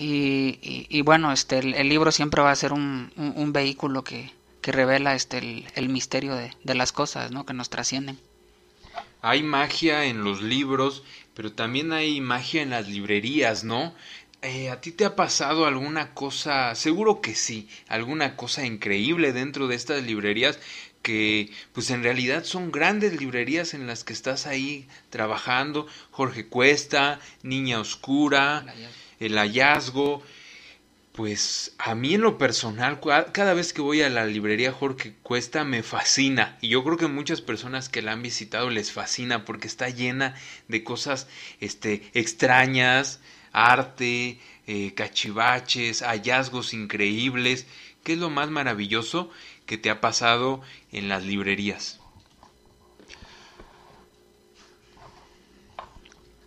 Y, 0.00 1.02
bueno, 1.02 1.32
este, 1.32 1.58
el, 1.58 1.88
libro 1.88 2.12
siempre 2.12 2.40
va 2.40 2.52
a 2.52 2.56
ser 2.56 2.72
un, 2.72 3.10
vehículo 3.52 4.04
que, 4.04 4.32
que, 4.68 4.72
revela 4.72 5.14
este, 5.14 5.64
el, 5.74 5.88
misterio 5.88 6.34
de, 6.34 6.52
de, 6.62 6.74
las 6.74 6.92
cosas 6.92 7.30
¿no? 7.30 7.46
que 7.46 7.54
nos 7.54 7.70
trascienden. 7.70 8.18
Hay 9.22 9.42
magia 9.42 10.04
en 10.04 10.24
los 10.24 10.42
libros, 10.42 11.04
pero 11.32 11.52
también 11.52 11.90
hay 11.92 12.20
magia 12.20 12.60
en 12.60 12.70
las 12.70 12.86
librerías, 12.86 13.64
¿no? 13.64 13.94
Eh, 14.42 14.68
¿A 14.68 14.80
ti 14.82 14.92
te 14.92 15.06
ha 15.06 15.16
pasado 15.16 15.64
alguna 15.64 16.12
cosa? 16.12 16.74
Seguro 16.74 17.22
que 17.22 17.34
sí, 17.34 17.66
alguna 17.88 18.36
cosa 18.36 18.66
increíble 18.66 19.32
dentro 19.32 19.68
de 19.68 19.74
estas 19.74 20.02
librerías 20.02 20.58
que 21.00 21.50
pues 21.72 21.88
en 21.88 22.02
realidad 22.02 22.44
son 22.44 22.70
grandes 22.70 23.18
librerías 23.18 23.72
en 23.72 23.86
las 23.86 24.04
que 24.04 24.12
estás 24.12 24.46
ahí 24.46 24.86
trabajando, 25.08 25.86
Jorge 26.10 26.46
Cuesta, 26.46 27.20
Niña 27.42 27.80
Oscura, 27.80 28.66
El 29.18 29.38
Hallazgo, 29.38 30.22
pues 31.18 31.74
a 31.78 31.96
mí 31.96 32.14
en 32.14 32.20
lo 32.20 32.38
personal, 32.38 33.00
cada 33.32 33.52
vez 33.52 33.72
que 33.72 33.82
voy 33.82 34.02
a 34.02 34.08
la 34.08 34.24
librería 34.24 34.70
Jorge 34.70 35.16
Cuesta 35.24 35.64
me 35.64 35.82
fascina. 35.82 36.56
Y 36.60 36.68
yo 36.68 36.84
creo 36.84 36.96
que 36.96 37.08
muchas 37.08 37.40
personas 37.40 37.88
que 37.88 38.02
la 38.02 38.12
han 38.12 38.22
visitado 38.22 38.70
les 38.70 38.92
fascina 38.92 39.44
porque 39.44 39.66
está 39.66 39.88
llena 39.88 40.36
de 40.68 40.84
cosas 40.84 41.26
este, 41.58 42.08
extrañas, 42.14 43.18
arte, 43.50 44.38
eh, 44.68 44.94
cachivaches, 44.94 46.02
hallazgos 46.02 46.72
increíbles. 46.72 47.66
¿Qué 48.04 48.12
es 48.12 48.18
lo 48.20 48.30
más 48.30 48.48
maravilloso? 48.48 49.28
que 49.66 49.76
te 49.76 49.90
ha 49.90 50.00
pasado 50.00 50.62
en 50.92 51.08
las 51.08 51.24
librerías? 51.24 51.98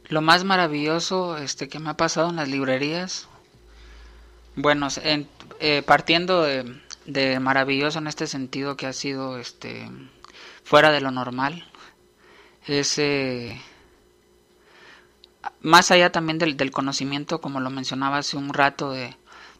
Lo 0.07 0.21
más 0.21 0.45
maravilloso 0.45 1.37
este, 1.37 1.67
que 1.67 1.79
me 1.79 1.89
ha 1.89 1.97
pasado 1.97 2.29
en 2.29 2.37
las 2.37 2.47
librerías, 2.47 3.27
bueno, 4.55 4.87
eh, 5.59 5.83
partiendo 5.85 6.43
de, 6.43 7.39
maravilloso 7.39 7.99
en 7.99 8.07
este 8.07 8.27
sentido 8.27 8.77
que 8.77 8.87
ha 8.87 8.93
sido 8.93 9.37
este, 9.37 9.89
fuera 10.63 10.91
de 10.91 11.01
lo 11.01 11.11
normal, 11.11 11.65
es 12.67 12.97
eh, 12.99 13.59
más 15.61 15.91
allá 15.91 16.11
también 16.11 16.37
del, 16.37 16.57
del, 16.57 16.71
conocimiento, 16.71 17.41
como 17.41 17.59
lo 17.59 17.69
mencionaba 17.69 18.17
hace 18.17 18.37
un 18.37 18.53
rato, 18.53 18.91
de, 18.91 19.15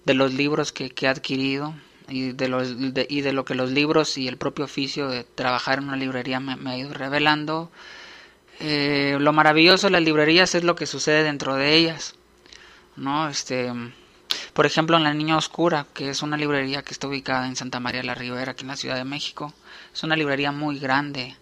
de 0.06 0.14
los 0.14 0.34
libros 0.34 0.72
que, 0.72 0.90
que 0.90 1.06
he 1.06 1.10
adquirido 1.10 1.74
y 2.08 2.34
de, 2.34 2.48
los, 2.48 2.76
y 3.10 3.22
de 3.22 3.34
lo 3.34 3.46
que 3.46 3.56
los 3.56 3.72
libros 3.72 4.18
y 4.18 4.28
el 4.28 4.38
propio 4.38 4.66
oficio 4.66 5.08
de 5.08 5.24
trabajar 5.24 5.80
en 5.80 5.86
una 5.86 5.98
librería 5.98 6.40
me, 6.40 6.70
ha 6.70 6.78
ido 6.78 6.94
revelando. 6.94 7.72
Eh, 8.60 9.18
lo 9.20 9.34
maravilloso 9.34 9.88
de 9.88 9.92
las 9.92 10.04
librerías 10.04 10.54
es 10.56 10.64
lo 10.64 10.76
que 10.76 10.86
sucede 10.86 11.24
dentro 11.24 11.56
de 11.56 11.76
ellas. 11.76 12.16
¿no? 12.96 13.30
Este, 13.30 13.72
por 14.54 14.66
ejemplo, 14.66 14.98
en 14.98 15.04
La 15.04 15.14
Niña 15.14 15.38
Oscura, 15.38 15.88
que 15.94 16.10
es 16.10 16.22
una 16.22 16.38
librería 16.38 16.84
que 16.84 16.94
está 16.94 17.08
ubicada 17.08 17.48
en 17.48 17.56
Santa 17.56 17.80
María 17.80 18.04
la 18.04 18.16
Ribera, 18.16 18.52
aquí 18.52 18.64
en 18.64 18.70
la 18.70 18.76
Ciudad 18.76 18.96
de 18.96 19.06
México. 19.06 19.54
Es 19.94 20.04
una 20.04 20.16
librería 20.16 20.52
muy 20.52 20.80
grande. 20.80 21.36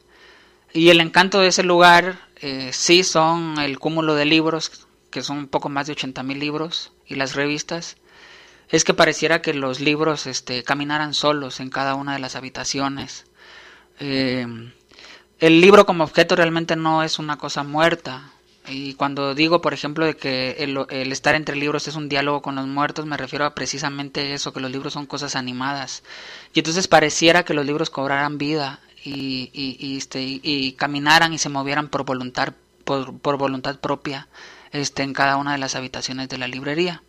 Y 0.73 0.89
el 0.89 1.01
encanto 1.01 1.39
de 1.39 1.47
ese 1.47 1.63
lugar 1.63 2.19
eh, 2.37 2.69
sí 2.73 3.03
son 3.03 3.59
el 3.59 3.79
cúmulo 3.79 4.15
de 4.15 4.25
libros, 4.25 4.87
que 5.09 5.23
son 5.23 5.37
un 5.37 5.47
poco 5.47 5.69
más 5.69 5.87
de 5.87 5.93
80 5.93 6.21
mil 6.23 6.39
libros, 6.39 6.91
y 7.07 7.15
las 7.15 7.35
revistas 7.35 7.97
es 8.69 8.83
que 8.83 8.93
pareciera 8.93 9.41
que 9.41 9.53
los 9.53 9.79
libros 9.79 10.27
este, 10.27 10.63
caminaran 10.63 11.13
solos 11.15 11.59
en 11.59 11.69
cada 11.71 11.95
una 11.95 12.13
de 12.13 12.19
las 12.19 12.35
habitaciones. 12.35 13.25
Eh, 13.99 14.45
el 15.39 15.61
libro 15.61 15.85
como 15.85 16.03
objeto 16.03 16.35
realmente 16.35 16.75
no 16.75 17.01
es 17.03 17.17
una 17.17 17.37
cosa 17.37 17.63
muerta. 17.63 18.31
Y 18.69 18.93
cuando 18.93 19.33
digo, 19.33 19.61
por 19.61 19.73
ejemplo, 19.73 20.05
de 20.05 20.15
que 20.15 20.57
el, 20.59 21.11
estar 21.11 21.35
entre 21.35 21.55
libros 21.55 21.87
es 21.87 21.95
un 21.95 22.07
diálogo 22.07 22.41
con 22.41 22.55
los 22.55 22.67
muertos, 22.67 23.05
me 23.05 23.17
refiero 23.17 23.45
a 23.45 23.55
precisamente 23.55 24.33
eso, 24.33 24.53
que 24.53 24.59
los 24.59 24.71
libros 24.71 24.93
son 24.93 25.05
cosas 25.05 25.35
animadas. 25.35 26.03
Y 26.53 26.59
entonces 26.59 26.87
pareciera 26.87 27.43
que 27.43 27.53
los 27.53 27.65
libros 27.65 27.89
cobraran 27.89 28.37
vida 28.37 28.79
y, 29.03 29.49
y, 29.53 29.97
este, 29.97 30.21
y 30.21 30.73
caminaran 30.73 31.33
y 31.33 31.39
se 31.39 31.49
movieran 31.49 31.89
por 31.89 32.05
voluntad, 32.05 32.53
por, 32.83 33.17
por 33.19 33.37
voluntad 33.37 33.79
propia 33.79 34.27
este, 34.71 35.03
en 35.03 35.13
cada 35.13 35.37
una 35.37 35.53
de 35.53 35.57
las 35.57 35.75
habitaciones 35.75 36.29
de 36.29 36.37
la 36.37 36.47
librería. 36.47 37.01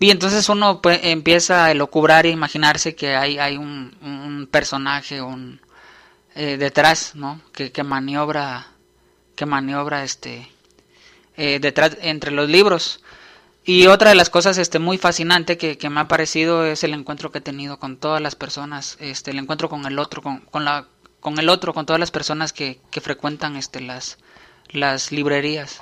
Y 0.00 0.10
entonces 0.10 0.48
uno 0.48 0.82
pues, 0.82 1.00
empieza 1.04 1.66
a 1.66 1.70
elocubrar 1.70 2.26
e 2.26 2.30
imaginarse 2.30 2.94
que 2.94 3.14
hay, 3.16 3.38
hay 3.38 3.56
un, 3.56 4.48
personaje 4.50 5.22
un, 5.22 5.60
eh, 6.34 6.56
detrás, 6.56 7.14
¿no? 7.14 7.40
Que, 7.52 7.70
que, 7.70 7.84
maniobra, 7.84 8.66
que 9.36 9.46
maniobra 9.46 10.04
este, 10.04 10.48
eh, 11.36 11.58
detrás 11.60 11.96
entre 12.00 12.30
los 12.30 12.48
libros. 12.48 13.02
Y 13.64 13.86
otra 13.86 14.10
de 14.10 14.14
las 14.14 14.28
cosas 14.28 14.58
este, 14.58 14.78
muy 14.78 14.98
fascinante 14.98 15.56
que, 15.56 15.78
que, 15.78 15.88
me 15.88 16.00
ha 16.00 16.08
parecido 16.08 16.66
es 16.66 16.84
el 16.84 16.92
encuentro 16.92 17.32
que 17.32 17.38
he 17.38 17.42
tenido 17.42 17.78
con 17.78 17.96
todas 17.96 18.20
las 18.20 18.36
personas, 18.36 18.98
este, 19.00 19.30
el 19.30 19.38
encuentro 19.38 19.70
con 19.70 19.86
el 19.86 19.98
otro, 19.98 20.20
con, 20.20 20.40
con, 20.40 20.66
la, 20.66 20.86
con 21.20 21.38
el 21.38 21.48
otro, 21.48 21.72
con 21.72 21.86
todas 21.86 21.98
las 21.98 22.10
personas 22.10 22.52
que, 22.52 22.78
que 22.90 23.00
frecuentan 23.00 23.56
este, 23.56 23.80
las, 23.80 24.18
las 24.70 25.12
librerías. 25.12 25.80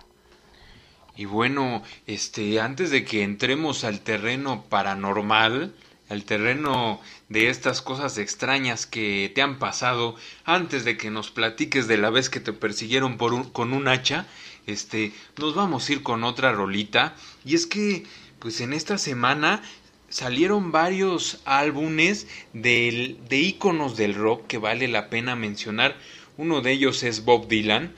Y 1.17 1.25
bueno, 1.27 1.83
este, 2.07 2.61
antes 2.61 2.91
de 2.91 3.05
que 3.05 3.23
entremos 3.23 3.85
al 3.85 4.01
terreno 4.01 4.65
paranormal, 4.69 5.75
al 6.09 6.25
terreno 6.25 7.01
de 7.29 7.49
estas 7.49 7.83
cosas 7.83 8.17
extrañas 8.19 8.87
que 8.87 9.31
te 9.35 9.43
han 9.43 9.59
pasado, 9.59 10.15
antes 10.45 10.85
de 10.85 10.97
que 10.97 11.11
nos 11.11 11.31
platiques 11.31 11.89
de 11.89 11.99
la 11.99 12.11
vez 12.11 12.31
que 12.31 12.41
te 12.41 12.53
persiguieron 12.53 13.19
por 13.19 13.35
un, 13.35 13.45
con 13.45 13.73
un 13.73 13.89
hacha, 13.89 14.27
este, 14.67 15.13
nos 15.39 15.55
vamos 15.55 15.89
a 15.89 15.93
ir 15.93 16.03
con 16.03 16.25
otra 16.25 16.53
rolita. 16.53 17.15
Y 17.45 17.55
es 17.55 17.67
que, 17.67 18.05
pues 18.39 18.61
en 18.61 18.73
esta 18.73 18.99
semana 18.99 19.63
salieron 20.09 20.73
varios 20.73 21.41
álbumes 21.47 22.27
de, 22.53 23.17
íconos 23.31 23.97
del 23.97 24.15
rock 24.15 24.47
que 24.47 24.59
vale 24.59 24.89
la 24.89 25.09
pena 25.09 25.37
mencionar. 25.37 25.97
Uno 26.37 26.61
de 26.61 26.73
ellos 26.73 27.03
es 27.03 27.25
Bob 27.25 27.49
Dylan, 27.49 27.93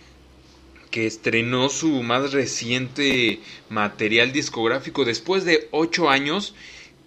que 0.90 1.06
estrenó 1.06 1.68
su 1.68 2.02
más 2.02 2.32
reciente 2.32 3.40
material 3.68 4.32
discográfico 4.32 5.04
después 5.04 5.44
de 5.44 5.68
ocho 5.72 6.08
años 6.08 6.54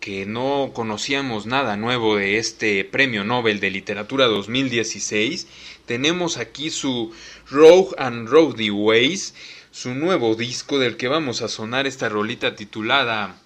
que 0.02 0.26
no 0.26 0.72
conocíamos 0.74 1.46
nada 1.46 1.76
nuevo 1.76 2.17
de 2.17 2.38
este 2.38 2.84
Premio 2.84 3.24
Nobel 3.24 3.60
de 3.60 3.72
Literatura 3.72 4.26
2016. 4.26 5.48
Tenemos 5.88 6.38
aquí 6.38 6.69
su 6.69 7.13
Rogue 7.50 7.95
and 7.97 8.28
Roadie 8.28 8.71
Ways, 8.71 9.34
su 9.71 9.95
nuevo 9.95 10.36
disco 10.36 10.80
del 10.80 10.97
que 10.97 11.08
vamos 11.08 11.41
a 11.41 11.47
sonar 11.47 11.88
esta 11.88 12.10
rolita 12.10 12.56
titulada 12.56 13.41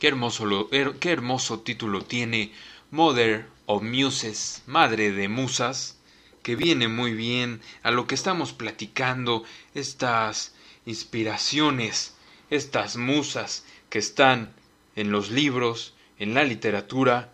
Qué 0.00 0.08
hermoso, 0.08 0.68
qué 0.70 1.10
hermoso 1.10 1.60
título 1.60 2.02
tiene 2.02 2.52
Mother 2.90 3.46
of 3.66 3.82
Muses, 3.82 4.62
Madre 4.66 5.12
de 5.12 5.28
Musas 5.28 5.96
que 6.42 6.56
viene 6.56 6.88
muy 6.88 7.14
bien 7.14 7.60
a 7.84 7.92
lo 7.92 8.06
que 8.06 8.16
estamos 8.16 8.52
platicando, 8.52 9.44
estas 9.74 10.54
inspiraciones, 10.84 12.14
estas 12.50 12.96
musas 12.96 13.64
que 13.88 14.00
están 14.00 14.52
en 14.96 15.12
los 15.12 15.30
libros, 15.30 15.94
en 16.18 16.34
la 16.34 16.42
literatura 16.42 17.32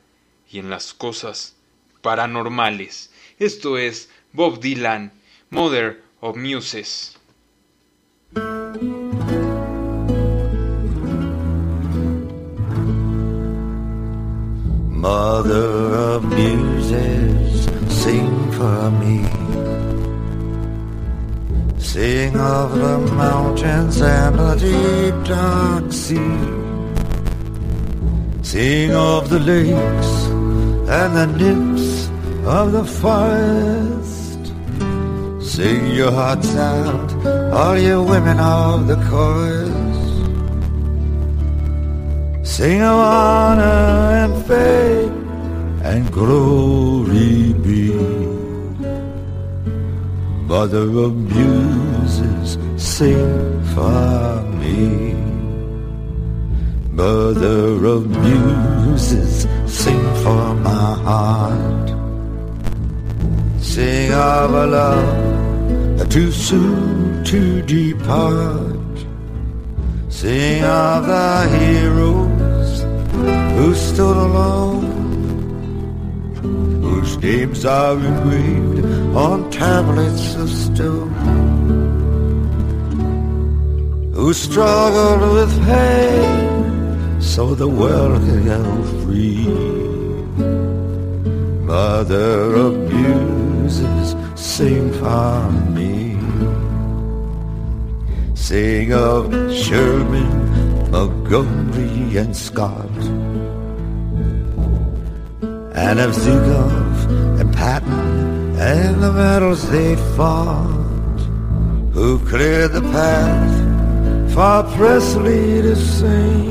y 0.50 0.58
en 0.58 0.68
las 0.68 0.92
cosas 0.92 1.56
paranormales. 2.02 3.10
Esto 3.38 3.78
es 3.78 4.10
Bob 4.34 4.60
Dylan, 4.60 5.10
Mother 5.50 5.96
of 6.20 6.36
Muses. 6.36 7.16
Mother 14.90 15.94
of 16.12 16.24
Muses 16.24 17.64
sing 17.88 18.52
for 18.52 18.90
me. 19.00 19.24
Sing 21.78 22.36
of 22.36 22.74
the 22.76 22.98
mountains 23.14 24.00
and 24.02 24.38
the 24.38 24.54
deep 24.56 25.16
dark 25.26 25.92
sea. 25.92 26.68
Sing 28.42 28.92
of 28.92 29.30
the 29.30 29.40
lakes 29.40 30.12
and 30.98 31.16
the 31.16 31.26
nymphs 31.38 32.08
of 32.44 32.72
the 32.72 32.84
forest. 32.84 34.07
Sing 35.58 35.90
your 35.90 36.12
hearts 36.12 36.54
out, 36.54 37.10
all 37.52 37.76
you 37.76 38.00
women 38.00 38.38
of 38.38 38.86
the 38.86 38.94
chorus. 39.10 39.98
Sing 42.48 42.80
of 42.80 42.96
honor 42.96 44.22
and 44.22 44.46
faith 44.46 45.10
and 45.82 46.12
glory 46.12 47.54
be. 47.54 47.92
Mother 50.46 50.86
of 51.06 51.16
muses, 51.16 52.56
sing 52.76 53.60
for 53.74 54.40
me. 54.62 55.12
Mother 56.92 57.84
of 57.84 58.06
muses, 58.06 59.48
sing 59.66 60.04
for 60.22 60.54
my 60.54 60.94
heart. 61.08 61.88
Sing 63.60 64.12
of 64.12 64.54
a 64.54 64.66
love 64.68 65.37
too 66.06 66.30
soon 66.32 67.24
to 67.24 67.62
depart. 67.62 68.96
Sing 70.08 70.64
of 70.64 71.06
the 71.06 71.48
heroes 71.58 72.82
who 73.56 73.74
stood 73.74 74.16
alone 74.16 74.98
whose 76.82 77.16
names 77.18 77.64
are 77.64 77.94
engraved 77.94 78.84
on 79.16 79.50
tablets 79.50 80.34
of 80.34 80.48
stone, 80.50 81.12
who 84.14 84.32
struggled 84.32 85.32
with 85.32 85.64
pain 85.64 87.20
so 87.20 87.54
the 87.54 87.68
world 87.68 88.20
could 88.26 88.44
go 88.44 88.82
free. 89.02 89.46
Mother 91.64 92.54
of 92.54 92.74
muses, 92.92 94.16
sing 94.34 94.92
for 94.94 95.67
Sing 98.48 98.94
of 98.94 99.30
Sherman, 99.52 100.90
Montgomery, 100.90 102.16
and 102.16 102.34
Scott. 102.34 102.88
And 105.74 106.00
of 106.00 106.12
Zukov 106.14 107.40
and 107.40 107.52
Patton 107.54 108.56
and 108.58 109.02
the 109.02 109.12
battles 109.12 109.68
they 109.68 109.96
fought, 110.16 111.20
who 111.92 112.18
cleared 112.20 112.72
the 112.72 112.80
path 112.80 114.32
for 114.32 114.62
Presley 114.78 115.60
to 115.60 115.76
sing, 115.76 116.50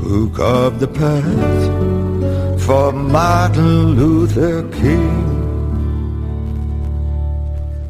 who 0.00 0.30
carved 0.30 0.80
the 0.80 0.88
path 0.88 2.62
for 2.62 2.92
Martin 2.92 3.94
Luther 3.96 4.66
King, 4.70 5.41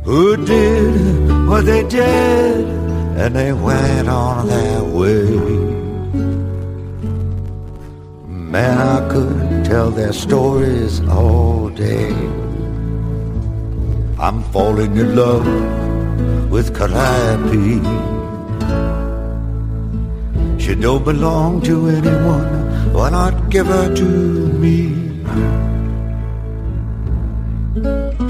who 0.04 0.36
did 0.44 1.48
what 1.48 1.64
they 1.64 1.82
did 1.84 2.66
and 3.16 3.36
they 3.36 3.52
went 3.52 4.08
on 4.08 4.48
their 4.48 4.82
way. 4.82 5.24
Man, 8.26 8.78
I 8.78 9.08
could 9.08 9.64
tell 9.64 9.90
their 9.90 10.12
stories 10.12 11.00
all 11.08 11.68
day. 11.68 12.12
I'm 14.18 14.42
falling 14.52 14.96
in 14.96 15.16
love 15.16 15.46
with 16.50 16.76
Calliope. 16.76 17.80
She 20.62 20.74
don't 20.74 21.04
belong 21.04 21.60
to 21.62 21.88
anyone, 21.88 22.92
why 22.92 23.10
not 23.10 23.50
give 23.50 23.66
her 23.66 23.94
to 23.94 24.04
me? 24.04 24.78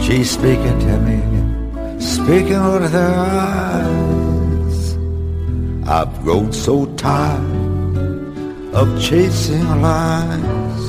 She's 0.00 0.30
speaking 0.30 0.78
to 0.86 0.98
me, 1.00 1.41
speaking 2.02 2.62
with 2.72 2.92
her 2.92 3.14
eyes. 3.46 4.96
I've 5.88 6.12
grown 6.22 6.52
so 6.52 6.86
tired 6.96 8.74
of 8.74 9.00
chasing 9.00 9.68
lies. 9.80 10.84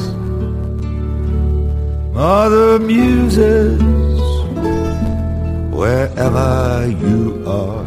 Mother 2.13 2.80
muses, 2.80 3.82
wherever 5.71 6.88
you 6.88 7.43
are. 7.47 7.84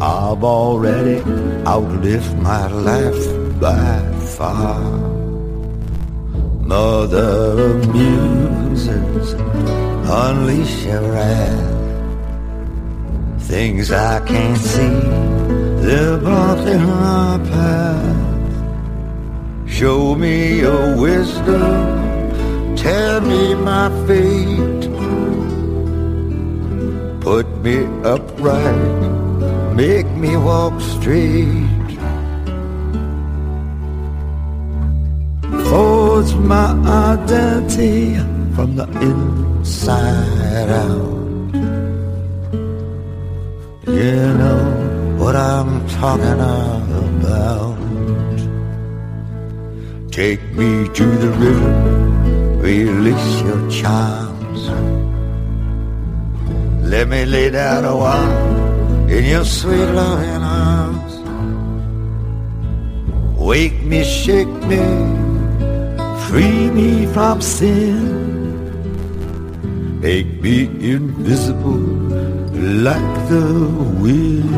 I've 0.00 0.44
already 0.44 1.20
outlived 1.66 2.36
my 2.38 2.66
life 2.66 3.60
by 3.60 4.00
far. 4.36 4.80
Mother 6.60 7.74
muses, 7.92 9.34
unleash 10.06 10.84
your 10.84 11.02
wrath. 11.12 11.72
Things 13.42 13.90
I 13.90 14.20
can't 14.26 14.58
see, 14.58 15.00
they're 15.84 16.18
blocking 16.18 16.84
my 16.84 17.38
path. 17.50 18.24
Show 19.68 20.14
me 20.14 20.60
your 20.60 20.96
wisdom, 20.96 22.76
tell 22.76 23.20
me 23.20 23.54
my 23.54 23.88
fate. 24.06 24.84
Put 27.20 27.46
me 27.62 27.84
upright, 28.04 29.74
make 29.74 30.10
me 30.10 30.36
walk 30.36 30.80
straight. 30.80 31.70
Forge 35.68 36.34
my 36.34 36.72
identity 37.12 38.33
from 38.54 38.76
the 38.76 38.86
inside 39.00 40.70
out. 40.70 41.24
You 43.86 44.16
know 44.40 45.16
what 45.18 45.34
I'm 45.34 45.86
talking 45.88 46.40
about. 46.40 47.74
Take 50.10 50.42
me 50.52 50.88
to 50.98 51.06
the 51.24 51.30
river, 51.44 51.72
release 52.62 53.42
your 53.42 53.68
charms. 53.68 54.62
Let 56.88 57.08
me 57.08 57.24
lay 57.24 57.50
down 57.50 57.84
a 57.84 57.96
while 57.96 59.08
in 59.08 59.24
your 59.24 59.44
sweet 59.44 59.86
loving 60.00 60.42
arms. 60.42 61.14
Wake 63.36 63.82
me, 63.82 64.04
shake 64.04 64.54
me, 64.70 64.84
free 66.28 66.70
me 66.70 67.06
from 67.06 67.40
sin. 67.40 68.33
Make 70.04 70.42
me 70.42 70.68
invisible 70.94 71.80
like 72.86 73.14
the 73.30 73.46
wind. 74.02 74.52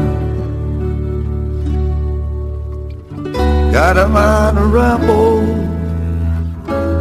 Got 3.72 3.96
a 3.96 4.08
mind 4.08 4.56
to 4.56 4.64
ramble, 4.64 5.46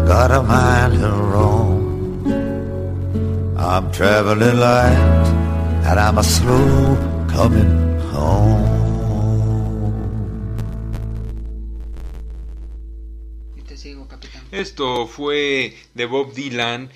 got 0.05 0.29
a 0.29 0.43
mind 0.43 0.93
to 1.01 1.10
roam. 1.34 1.81
I'm 3.58 3.91
traveling 3.91 4.60
light, 4.60 5.25
and 5.88 5.99
I'm 5.99 6.19
a 6.19 6.23
slow 6.23 6.95
coming 7.27 7.99
home. 8.13 8.62
Y 13.58 13.62
te 13.63 13.75
sigo, 13.75 14.08
capitán. 14.08 14.43
Esto 14.51 15.08
fue 15.08 15.73
de 15.95 16.05
Bob 16.05 16.34
Dylan, 16.34 16.91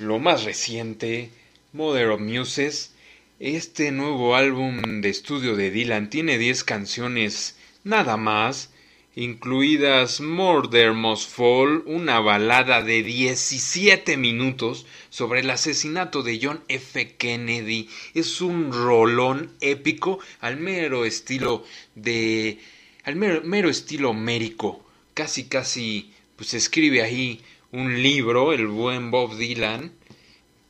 lo 0.00 0.18
más 0.18 0.44
reciente, 0.44 1.30
Mother 1.74 2.08
of 2.08 2.20
Muses. 2.20 2.94
Este 3.38 3.92
nuevo 3.92 4.34
álbum 4.34 5.02
de 5.02 5.10
estudio 5.10 5.56
de 5.56 5.70
Dylan 5.70 6.08
tiene 6.08 6.38
10 6.38 6.64
canciones 6.64 7.56
nada 7.84 8.16
más, 8.16 8.70
incluidas 9.14 10.22
There 10.70 10.92
Must 10.92 11.30
Fall, 11.30 11.82
una 11.84 12.18
balada 12.20 12.82
de 12.82 13.02
17 13.02 14.16
minutos 14.16 14.86
sobre 15.10 15.40
el 15.40 15.50
asesinato 15.50 16.22
de 16.22 16.40
John 16.42 16.64
F. 16.68 17.16
Kennedy. 17.16 17.90
Es 18.14 18.40
un 18.40 18.72
rolón 18.72 19.52
épico 19.60 20.18
al 20.40 20.56
mero 20.56 21.04
estilo 21.04 21.64
de 21.94 22.58
al 23.04 23.16
mero, 23.16 23.42
mero 23.44 23.68
estilo 23.68 24.14
mérico. 24.14 24.82
Casi 25.12 25.44
casi 25.44 26.10
pues 26.36 26.54
escribe 26.54 27.02
ahí 27.02 27.42
un 27.72 28.02
libro, 28.02 28.52
el 28.52 28.66
buen 28.66 29.10
Bob 29.10 29.36
Dylan, 29.36 29.92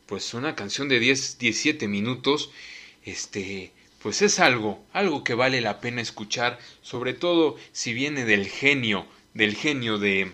pues 0.06 0.34
una 0.34 0.54
canción 0.54 0.88
de 0.88 1.00
10, 1.00 1.38
17 1.38 1.88
minutos, 1.88 2.50
este, 3.04 3.72
pues 4.02 4.22
es 4.22 4.38
algo, 4.38 4.84
algo 4.92 5.24
que 5.24 5.34
vale 5.34 5.60
la 5.60 5.80
pena 5.80 6.02
escuchar, 6.02 6.58
sobre 6.82 7.14
todo 7.14 7.56
si 7.72 7.92
viene 7.94 8.24
del 8.24 8.48
genio, 8.48 9.06
del 9.34 9.54
genio 9.54 9.98
de 9.98 10.32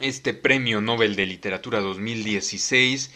este 0.00 0.34
premio 0.34 0.80
Nobel 0.80 1.16
de 1.16 1.26
Literatura 1.26 1.80
2016. 1.80 3.10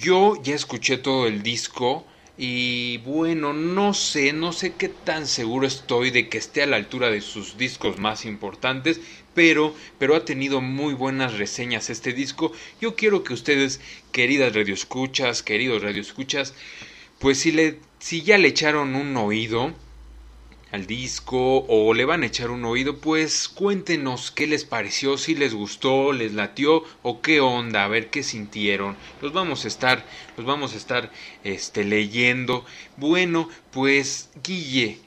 Yo 0.00 0.42
ya 0.42 0.54
escuché 0.54 0.98
todo 0.98 1.26
el 1.26 1.42
disco 1.42 2.06
y 2.38 2.98
bueno, 2.98 3.54
no 3.54 3.94
sé, 3.94 4.32
no 4.32 4.52
sé 4.52 4.74
qué 4.74 4.88
tan 4.88 5.26
seguro 5.26 5.66
estoy 5.66 6.10
de 6.10 6.28
que 6.28 6.36
esté 6.36 6.62
a 6.62 6.66
la 6.66 6.76
altura 6.76 7.10
de 7.10 7.22
sus 7.22 7.56
discos 7.56 7.98
más 7.98 8.26
importantes, 8.26 9.00
pero, 9.34 9.74
pero 9.98 10.14
ha 10.14 10.24
tenido 10.24 10.60
muy 10.60 10.92
buenas 10.92 11.38
reseñas 11.38 11.88
este 11.88 12.12
disco. 12.12 12.52
Yo 12.80 12.94
quiero 12.94 13.24
que 13.24 13.32
ustedes, 13.32 13.80
queridas 14.12 14.54
radioescuchas, 14.54 15.42
queridos 15.42 15.82
radioescuchas, 15.82 16.54
pues 17.18 17.38
si, 17.38 17.52
le, 17.52 17.80
si 17.98 18.22
ya 18.22 18.36
le 18.36 18.48
echaron 18.48 18.96
un 18.96 19.16
oído 19.16 19.72
al 20.76 20.86
disco 20.86 21.64
o 21.68 21.94
le 21.94 22.04
van 22.04 22.22
a 22.22 22.26
echar 22.26 22.50
un 22.50 22.64
oído, 22.66 22.98
pues 22.98 23.48
cuéntenos 23.48 24.30
qué 24.30 24.46
les 24.46 24.66
pareció, 24.66 25.16
si 25.16 25.34
les 25.34 25.54
gustó, 25.54 26.12
les 26.12 26.34
latió 26.34 26.84
o 27.02 27.22
qué 27.22 27.40
onda, 27.40 27.82
a 27.82 27.88
ver 27.88 28.10
qué 28.10 28.22
sintieron. 28.22 28.94
Los 29.22 29.32
vamos 29.32 29.64
a 29.64 29.68
estar, 29.68 30.04
los 30.36 30.44
vamos 30.44 30.74
a 30.74 30.76
estar 30.76 31.10
este 31.44 31.82
leyendo. 31.82 32.66
Bueno, 32.98 33.48
pues 33.72 34.28
Guille, 34.44 34.98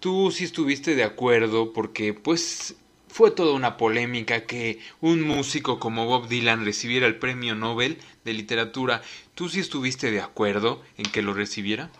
tú 0.00 0.32
sí 0.32 0.42
estuviste 0.42 0.96
de 0.96 1.04
acuerdo 1.04 1.72
porque 1.72 2.14
pues 2.14 2.74
fue 3.06 3.30
toda 3.30 3.54
una 3.54 3.76
polémica 3.76 4.44
que 4.44 4.80
un 5.00 5.22
músico 5.22 5.78
como 5.78 6.06
Bob 6.06 6.26
Dylan 6.28 6.64
recibiera 6.64 7.06
el 7.06 7.16
premio 7.16 7.54
Nobel 7.54 7.98
de 8.24 8.32
literatura. 8.32 9.02
¿Tú 9.36 9.48
sí 9.48 9.60
estuviste 9.60 10.10
de 10.10 10.20
acuerdo 10.20 10.82
en 10.96 11.04
que 11.04 11.22
lo 11.22 11.32
recibiera? 11.32 11.90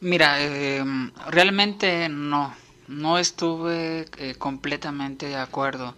Mira, 0.00 0.36
eh, 0.40 0.84
realmente 1.28 2.08
no, 2.08 2.54
no 2.86 3.18
estuve 3.18 4.06
eh, 4.16 4.34
completamente 4.36 5.26
de 5.26 5.36
acuerdo. 5.36 5.96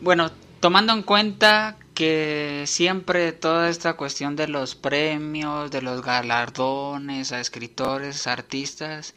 Bueno, 0.00 0.32
tomando 0.60 0.92
en 0.94 1.02
cuenta 1.02 1.78
que 1.94 2.64
siempre 2.66 3.32
toda 3.32 3.68
esta 3.70 3.94
cuestión 3.94 4.36
de 4.36 4.48
los 4.48 4.74
premios, 4.76 5.70
de 5.70 5.82
los 5.82 6.02
galardones 6.02 7.32
a 7.32 7.40
escritores, 7.40 8.26
artistas, 8.26 9.14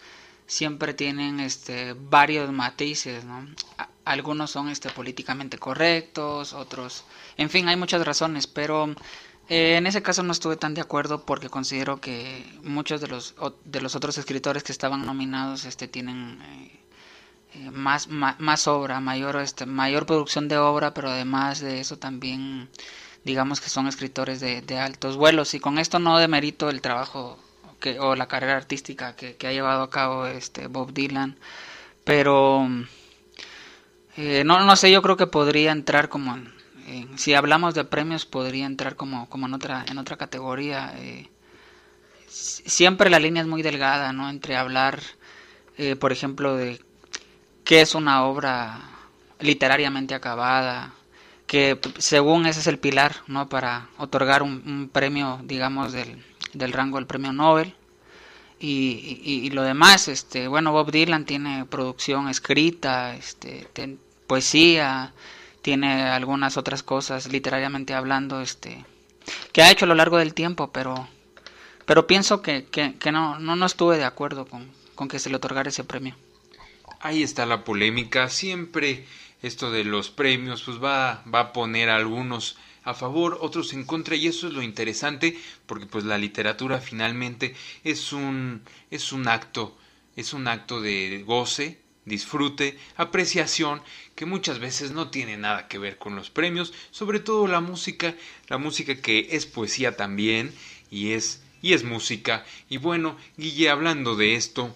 siempre 0.48 0.94
tienen 0.94 1.40
este 1.40 1.96
varios 1.98 2.52
matices, 2.52 3.26
¿no? 3.26 3.48
Algunos 4.06 4.52
son 4.52 4.70
este 4.70 4.90
políticamente 4.90 5.58
correctos, 5.60 6.54
otros, 6.54 7.06
en 7.38 7.50
fin, 7.50 7.70
hay 7.70 7.78
muchas 7.78 8.06
razones, 8.06 8.48
pero 8.48 8.94
eh, 9.50 9.76
en 9.78 9.88
ese 9.88 10.02
caso 10.02 10.24
no 10.24 10.32
estuve 10.32 10.56
tan 10.56 10.74
de 10.74 10.82
acuerdo 10.82 11.26
porque 11.26 11.50
considero 11.50 12.00
que 12.00 12.46
muchos 12.64 13.02
de 13.02 13.08
los 13.08 13.36
de 13.66 13.82
los 13.82 13.96
otros 13.96 14.18
escritores 14.18 14.64
que 14.64 14.72
estaban 14.72 15.06
nominados 15.06 15.66
este 15.66 15.88
tienen 15.88 16.42
eh, 16.42 16.80
eh, 17.56 17.72
más, 17.72 18.08
más 18.08 18.68
obra, 18.68 19.00
mayor 19.00 19.36
este 19.38 19.66
mayor 19.66 20.06
producción 20.06 20.48
de 20.48 20.58
obra, 20.58 20.94
pero 20.94 21.10
además 21.10 21.60
de 21.60 21.80
eso 21.82 21.98
también 21.98 22.70
digamos 23.26 23.62
que 23.62 23.70
son 23.70 23.88
escritores 23.88 24.40
de, 24.40 24.62
de 24.62 24.80
altos 24.80 25.18
vuelos. 25.18 25.54
Y 25.54 25.60
con 25.60 25.78
esto 25.80 26.00
no 26.00 26.18
demerito 26.18 26.70
el 26.70 26.82
trabajo 26.82 27.38
que, 27.80 28.00
o 28.00 28.16
la 28.16 28.28
carrera 28.28 28.58
artística 28.58 29.16
que, 29.16 29.36
que 29.38 29.48
ha 29.48 29.52
llevado 29.54 29.84
a 29.84 29.90
cabo 29.90 30.26
este 30.28 30.68
Bob 30.68 30.94
Dylan, 30.94 31.38
pero 32.06 32.68
eh, 34.16 34.44
no, 34.46 34.60
no 34.66 34.76
sé, 34.76 34.92
yo 34.92 35.02
creo 35.02 35.18
que 35.18 35.28
podría 35.28 35.72
entrar 35.72 36.08
como 36.10 36.36
en, 36.36 36.53
si 37.18 37.34
hablamos 37.34 37.74
de 37.76 37.84
premios 37.86 38.26
podría 38.26 38.66
entrar 38.66 38.96
como, 38.96 39.30
como 39.30 39.48
en 39.48 39.54
otra 39.54 39.86
en 39.90 39.98
otra 39.98 40.18
categoría. 40.18 40.94
eh, 40.98 41.30
si- 42.28 42.64
siempre 42.70 43.10
la 43.10 43.20
línea 43.20 43.42
es 43.42 43.48
muy 43.48 43.62
delgada, 43.62 44.14
¿no? 44.14 44.30
Entre 44.30 44.56
hablar, 44.56 45.02
eh, 45.78 45.96
por 45.96 46.12
ejemplo, 46.12 46.56
de 46.56 46.82
qué 47.66 47.82
es 47.82 47.96
una 47.96 48.26
obra 48.26 48.82
literariamente 49.40 50.16
acabada, 50.16 50.94
que 51.48 51.80
según 52.00 52.46
ese 52.48 52.62
es 52.62 52.68
el 52.68 52.80
pilar, 52.80 53.18
¿no? 53.28 53.50
Para 53.50 53.90
otorgar 53.98 54.44
un, 54.44 54.90
premio, 54.94 55.40
digamos, 55.44 55.94
del, 55.94 56.24
del 56.54 56.74
rango 56.74 56.98
del 56.98 57.08
premio 57.08 57.34
Nobel. 57.34 57.76
y, 58.60 59.50
lo 59.52 59.64
demás, 59.64 60.08
este, 60.08 60.48
bueno, 60.48 60.72
Bob 60.72 60.92
Dylan 60.92 61.26
tiene 61.26 61.66
producción 61.66 62.30
escrita, 62.30 63.16
este, 63.16 63.68
poesía, 64.28 65.14
tiene 65.64 66.04
algunas 66.04 66.58
otras 66.58 66.84
cosas 66.84 67.32
literariamente 67.32 67.96
hablando, 67.96 68.42
este, 68.42 68.86
que 69.52 69.64
ha 69.64 69.72
hecho 69.72 69.86
a 69.86 69.88
lo 69.88 69.96
largo 69.96 70.18
del 70.18 70.34
tiempo, 70.34 70.72
pero, 70.72 71.08
pero 71.86 72.06
pienso 72.06 72.42
que, 72.44 72.66
que, 72.66 73.12
no, 73.12 73.40
no, 73.40 73.56
no 73.56 73.66
estuve 73.66 73.98
de 73.98 74.04
acuerdo 74.04 74.46
con, 74.46 74.70
con 74.94 75.08
que 75.08 75.20
se 75.20 75.30
le 75.30 75.38
otorgara 75.38 75.70
ese 75.70 75.86
premio. 75.86 76.16
Ahí 77.00 77.24
está 77.24 77.46
la 77.46 77.64
polémica, 77.64 78.30
siempre 78.30 79.06
esto 79.42 79.72
de 79.72 79.86
los 79.86 80.10
premios, 80.10 80.64
pues 80.64 80.84
va, 80.84 81.24
va 81.34 81.40
a 81.40 81.54
poner 81.54 81.90
a 81.90 81.96
algunos 81.96 82.58
a 82.84 82.94
favor, 82.94 83.38
otros 83.40 83.72
en 83.72 83.86
contra 83.86 84.18
y 84.18 84.28
eso 84.28 84.48
es 84.48 84.54
lo 84.54 84.62
interesante 84.62 85.40
porque 85.66 85.86
pues 85.86 86.04
la 86.04 86.18
literatura 86.18 86.80
finalmente 86.80 87.56
es 87.86 88.12
un 88.12 88.64
es 88.92 89.14
un 89.14 89.30
acto, 89.30 89.78
es 90.18 90.34
un 90.34 90.50
acto 90.50 90.82
de 90.82 91.24
goce, 91.26 91.80
disfrute, 92.06 92.78
apreciación 92.96 93.82
que 94.16 94.26
muchas 94.26 94.60
veces 94.60 94.92
no 94.92 95.10
tiene 95.10 95.38
nada 95.38 95.68
que 95.68 95.78
ver 95.78 95.98
con 95.98 96.16
los 96.16 96.30
premios, 96.30 96.74
sobre 96.92 97.20
todo 97.20 97.48
la 97.48 97.62
música, 97.62 98.16
la 98.48 98.58
música 98.58 98.96
que 98.96 99.30
es 99.32 99.46
poesía 99.46 99.96
también 99.96 100.54
y 100.92 101.12
es 101.12 101.42
y 101.62 101.74
es 101.74 101.84
música. 101.84 102.46
Y 102.70 102.78
bueno, 102.78 103.18
Guille, 103.38 103.70
hablando 103.70 104.16
de 104.16 104.36
esto, 104.36 104.76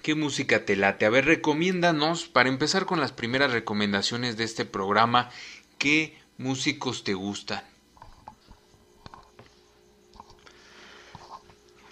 ¿qué 0.00 0.14
música 0.14 0.64
te 0.64 0.76
late? 0.76 1.04
A 1.04 1.10
ver, 1.10 1.26
recomiéndanos, 1.26 2.28
para 2.28 2.48
empezar 2.48 2.86
con 2.86 3.00
las 3.00 3.12
primeras 3.12 3.50
recomendaciones 3.50 4.36
de 4.36 4.44
este 4.44 4.64
programa, 4.64 5.28
¿qué 5.76 6.16
músicos 6.38 7.02
te 7.02 7.14
gustan? 7.14 7.64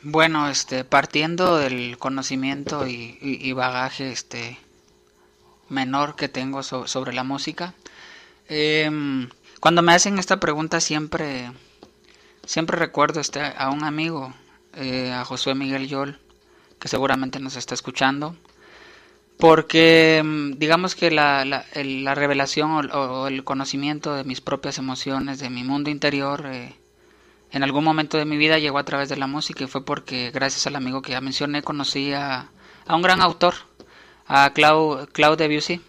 Bueno, 0.08 0.48
este, 0.48 0.84
partiendo 0.84 1.56
del 1.56 1.98
conocimiento 1.98 2.86
y, 2.86 3.52
bagaje 3.54 4.12
este, 4.12 4.56
menor 5.68 6.14
que 6.14 6.28
tengo 6.28 6.62
sobre 6.62 7.12
la 7.12 7.24
música, 7.24 7.74
em, 8.48 9.28
cuando 9.58 9.82
me 9.82 9.92
hacen 9.94 10.20
esta 10.20 10.38
pregunta 10.38 10.80
siempre, 10.80 11.50
siempre 12.44 12.76
recuerdo 12.78 13.18
este, 13.18 13.40
a 13.40 13.68
un 13.70 13.82
amigo, 13.82 14.32
eh, 14.74 15.10
a 15.12 15.24
Josué 15.24 15.56
Miguel 15.56 15.88
Yol, 15.88 16.20
que 16.78 16.86
seguramente 16.86 17.40
nos 17.40 17.56
está 17.56 17.74
escuchando, 17.74 18.36
porque 19.38 20.22
mm, 20.24 20.52
digamos 20.52 20.94
que 20.94 21.10
la, 21.10 21.44
la, 21.44 22.14
revelación 22.14 22.90
o, 22.92 23.26
el 23.26 23.42
conocimiento 23.42 24.14
de 24.14 24.22
mis 24.22 24.40
propias 24.40 24.78
emociones, 24.78 25.40
de 25.40 25.50
mi 25.50 25.64
mundo 25.64 25.90
interior, 25.90 26.46
eh, 26.46 26.76
en 27.52 27.62
algún 27.62 27.84
momento 27.84 28.18
de 28.18 28.24
mi 28.24 28.36
vida 28.36 28.58
llegó 28.58 28.78
a 28.78 28.84
través 28.84 29.08
de 29.08 29.16
la 29.16 29.26
música 29.26 29.64
y 29.64 29.66
fue 29.66 29.84
porque 29.84 30.30
gracias 30.32 30.66
al 30.66 30.76
amigo 30.76 31.02
que 31.02 31.12
ya 31.12 31.20
mencioné 31.20 31.62
conocí 31.62 32.12
a, 32.12 32.50
un 32.88 33.02
gran 33.02 33.20
autor, 33.22 33.54
a 34.26 34.52
Claude, 34.52 35.06
Claude 35.08 35.48
Debussy, 35.48 35.80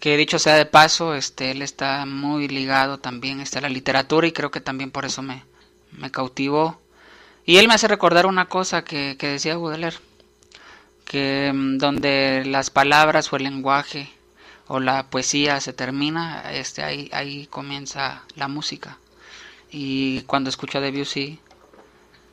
que 0.00 0.16
dicho 0.16 0.38
sea 0.38 0.54
de 0.54 0.66
paso, 0.66 1.14
este, 1.14 1.50
él 1.50 1.62
está 1.62 2.06
muy 2.06 2.48
ligado 2.48 2.98
también 2.98 3.40
este, 3.40 3.58
a 3.58 3.62
la 3.62 3.68
literatura 3.68 4.26
y 4.26 4.32
creo 4.32 4.50
que 4.50 4.60
también 4.60 4.90
por 4.90 5.04
eso 5.04 5.22
me, 5.22 5.44
cautivó. 6.10 6.80
Y 7.44 7.56
él 7.56 7.66
me 7.66 7.74
hace 7.74 7.88
recordar 7.88 8.26
una 8.26 8.46
cosa 8.46 8.84
que, 8.84 9.16
que 9.18 9.28
decía 9.28 9.56
Baudelaire 9.56 9.96
que 11.08 11.50
mm, 11.52 11.78
donde 11.78 12.44
las 12.46 12.70
palabras 12.70 13.32
o 13.32 13.36
el 13.36 13.44
lenguaje 13.44 14.10
o 14.68 14.78
la 14.80 15.08
poesía 15.10 15.60
se 15.60 15.72
termina, 15.72 16.52
este 16.52 16.84
ahí 16.84 17.08
ahí 17.12 17.46
comienza 17.46 18.22
la 18.36 18.48
música. 18.48 18.98
Y 19.70 20.22
cuando 20.22 20.50
escucho 20.50 20.78
a 20.78 20.80
Debussy, 20.80 21.38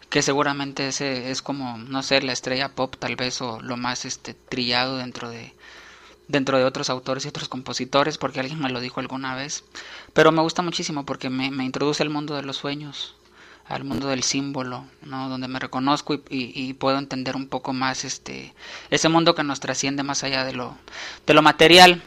que 0.09 0.21
seguramente 0.21 0.87
ese 0.87 1.31
es 1.31 1.41
como 1.41 1.77
no 1.77 2.03
sé, 2.03 2.21
la 2.21 2.33
estrella 2.33 2.75
pop 2.75 2.95
tal 2.97 3.15
vez 3.15 3.41
o 3.41 3.59
lo 3.61 3.77
más 3.77 4.05
este 4.05 4.33
trillado 4.33 4.97
dentro 4.97 5.29
de 5.29 5.53
dentro 6.27 6.57
de 6.57 6.63
otros 6.63 6.89
autores 6.89 7.25
y 7.25 7.27
otros 7.27 7.49
compositores, 7.49 8.17
porque 8.17 8.39
alguien 8.39 8.59
me 8.59 8.71
lo 8.71 8.79
dijo 8.79 8.99
alguna 8.99 9.35
vez, 9.35 9.63
pero 10.13 10.31
me 10.31 10.41
gusta 10.41 10.63
muchísimo 10.63 11.05
porque 11.05 11.29
me, 11.29 11.51
me 11.51 11.65
introduce 11.65 12.01
al 12.01 12.09
mundo 12.09 12.35
de 12.35 12.41
los 12.41 12.57
sueños 12.57 13.15
al 13.67 13.83
mundo 13.83 14.07
del 14.07 14.23
símbolo, 14.23 14.85
¿no? 15.01 15.27
donde 15.27 15.47
me 15.47 15.59
reconozco 15.59 16.13
y, 16.13 16.21
y, 16.29 16.73
puedo 16.73 16.99
entender 16.99 17.35
un 17.35 17.47
poco 17.47 17.73
más 17.73 18.05
este 18.05 18.53
ese 18.91 19.09
mundo 19.09 19.33
que 19.33 19.43
nos 19.43 19.59
trasciende 19.59 20.03
más 20.03 20.23
allá 20.23 20.45
de 20.45 20.53
lo 20.53 20.77
de 21.25 21.33
lo 21.33 21.41
material. 21.41 22.03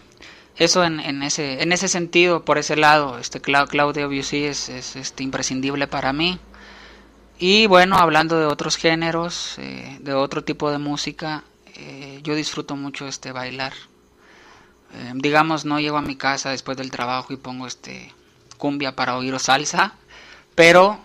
Eso 0.58 0.84
en, 0.84 1.00
en 1.00 1.22
ese 1.22 1.62
en 1.62 1.72
ese 1.72 1.88
sentido, 1.88 2.44
por 2.44 2.58
ese 2.58 2.76
lado, 2.76 3.18
este 3.18 3.40
Claudio 3.40 3.92
Debussy 3.92 4.44
es, 4.44 4.68
es 4.68 4.96
este 4.96 5.22
imprescindible 5.22 5.86
para 5.86 6.12
mí. 6.12 6.38
Y 7.38 7.66
bueno, 7.66 7.96
hablando 7.96 8.38
de 8.38 8.46
otros 8.46 8.76
géneros, 8.76 9.54
eh, 9.58 9.98
de 10.00 10.14
otro 10.14 10.42
tipo 10.42 10.70
de 10.72 10.78
música, 10.78 11.44
eh, 11.76 12.20
yo 12.24 12.34
disfruto 12.34 12.74
mucho 12.74 13.06
este 13.06 13.30
bailar. 13.32 13.72
Eh, 14.94 15.12
digamos, 15.14 15.64
no 15.64 15.78
llego 15.78 15.98
a 15.98 16.02
mi 16.02 16.16
casa 16.16 16.50
después 16.50 16.76
del 16.76 16.90
trabajo 16.90 17.32
y 17.32 17.36
pongo 17.36 17.66
este 17.66 18.12
cumbia 18.56 18.96
para 18.96 19.16
oír 19.16 19.34
o 19.34 19.38
salsa, 19.38 19.94
pero 20.56 20.98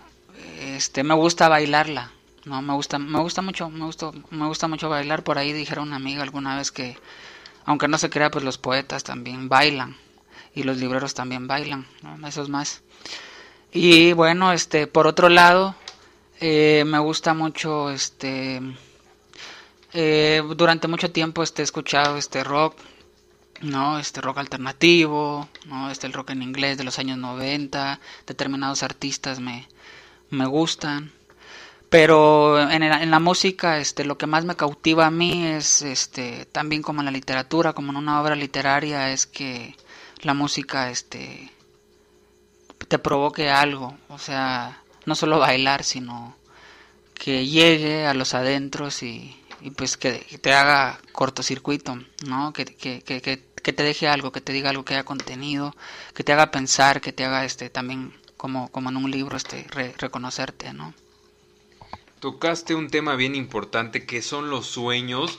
este 0.60 1.04
me 1.04 1.14
gusta 1.14 1.48
bailarla 1.48 2.10
no 2.44 2.60
me 2.62 2.74
gusta 2.74 2.98
me 2.98 3.20
gusta 3.20 3.42
mucho 3.42 3.70
me 3.70 3.84
gusta 3.84 4.10
me 4.30 4.46
gusta 4.46 4.68
mucho 4.68 4.88
bailar 4.88 5.24
por 5.24 5.38
ahí 5.38 5.52
dijeron 5.52 5.88
una 5.88 5.96
amiga 5.96 6.22
alguna 6.22 6.56
vez 6.56 6.70
que 6.70 6.96
aunque 7.64 7.88
no 7.88 7.98
se 7.98 8.10
crea 8.10 8.30
pues 8.30 8.44
los 8.44 8.58
poetas 8.58 9.04
también 9.04 9.48
bailan 9.48 9.96
y 10.54 10.62
los 10.62 10.78
libreros 10.78 11.14
también 11.14 11.46
bailan 11.46 11.86
¿no? 12.02 12.26
eso 12.26 12.42
es 12.42 12.48
más 12.48 12.82
y 13.72 14.12
bueno 14.12 14.52
este 14.52 14.86
por 14.86 15.06
otro 15.06 15.28
lado 15.28 15.74
eh, 16.40 16.84
me 16.86 16.98
gusta 16.98 17.34
mucho 17.34 17.90
este 17.90 18.60
eh, 19.92 20.42
durante 20.56 20.88
mucho 20.88 21.10
tiempo 21.10 21.42
este 21.42 21.62
he 21.62 21.64
escuchado 21.64 22.16
este 22.16 22.44
rock 22.44 22.76
no 23.60 23.98
este 23.98 24.20
rock 24.20 24.38
alternativo 24.38 25.48
no 25.66 25.90
este 25.90 26.06
el 26.06 26.12
rock 26.12 26.30
en 26.30 26.42
inglés 26.42 26.78
de 26.78 26.84
los 26.84 26.98
años 26.98 27.18
90 27.18 28.00
determinados 28.26 28.82
artistas 28.82 29.40
me 29.40 29.68
me 30.34 30.46
gustan. 30.46 31.12
Pero 31.94 32.58
en, 32.72 33.10
la 33.12 33.20
música, 33.20 33.78
este, 33.78 34.04
lo 34.04 34.18
que 34.18 34.26
más 34.26 34.44
me 34.44 34.56
cautiva 34.56 35.06
a 35.06 35.12
mí 35.12 35.46
es, 35.46 35.80
este, 35.82 36.44
también 36.44 36.82
como 36.82 37.00
en 37.00 37.04
la 37.04 37.12
literatura, 37.12 37.72
como 37.72 37.92
en 37.92 37.98
una 37.98 38.20
obra 38.20 38.34
literaria, 38.34 39.12
es 39.12 39.26
que 39.28 39.76
la 40.22 40.34
música, 40.34 40.90
este, 40.90 41.52
te 42.88 42.98
provoque 42.98 43.48
algo, 43.48 43.96
o 44.08 44.18
sea, 44.18 44.82
no 45.06 45.14
solo 45.14 45.38
bailar, 45.38 45.84
sino 45.84 46.36
que 47.14 47.46
llegue 47.46 48.06
a 48.06 48.14
los 48.14 48.34
adentros 48.34 49.04
y, 49.04 49.40
y 49.60 49.70
pues 49.70 49.96
que, 49.96 50.14
te 50.42 50.52
haga 50.52 50.98
cortocircuito, 51.12 51.96
¿no? 52.26 52.52
Que, 52.52 52.64
que, 52.64 53.02
que, 53.04 53.72
te 53.72 53.82
deje 53.84 54.08
algo, 54.08 54.32
que 54.32 54.40
te 54.40 54.52
diga 54.52 54.70
algo 54.70 54.84
que 54.84 54.94
haya 54.94 55.04
contenido, 55.04 55.76
que 56.12 56.24
te 56.24 56.32
haga 56.32 56.50
pensar, 56.50 57.00
que 57.00 57.12
te 57.12 57.24
haga 57.24 57.44
este 57.44 57.70
también 57.70 58.12
como, 58.36 58.68
como 58.72 58.90
en 58.90 58.96
un 58.96 59.12
libro, 59.12 59.36
este, 59.36 59.64
reconocerte, 59.96 60.72
¿no? 60.72 60.92
Tocaste 62.24 62.74
un 62.74 62.88
tema 62.88 63.16
bien 63.16 63.34
importante 63.34 64.06
que 64.06 64.22
son 64.22 64.48
los 64.48 64.64
sueños. 64.64 65.38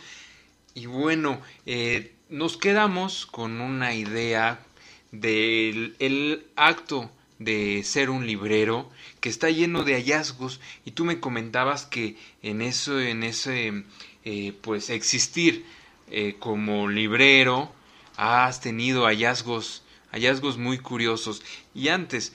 Y 0.76 0.86
bueno, 0.86 1.42
eh, 1.66 2.14
nos 2.30 2.58
quedamos 2.58 3.26
con 3.26 3.60
una 3.60 3.96
idea 3.96 4.64
del 5.12 5.96
el 5.98 6.46
acto 6.56 7.10
de 7.40 7.82
ser 7.84 8.12
un 8.12 8.28
librero 8.28 8.88
que 9.20 9.30
está 9.30 9.50
lleno 9.50 9.82
de 9.82 9.96
hallazgos. 9.96 10.60
Y 10.86 10.92
tú 10.92 11.06
me 11.06 11.20
comentabas 11.20 11.88
que 11.88 12.18
en 12.44 12.62
eso 12.62 13.00
en 13.02 13.24
ese 13.24 13.84
eh, 14.24 14.54
pues 14.62 14.92
existir 14.92 15.66
eh, 16.12 16.36
como 16.38 16.88
librero 16.88 17.74
has 18.16 18.62
tenido 18.62 19.06
hallazgos 19.06 19.82
hallazgos 20.12 20.60
muy 20.60 20.78
curiosos. 20.78 21.42
Y 21.74 21.88
antes 21.88 22.32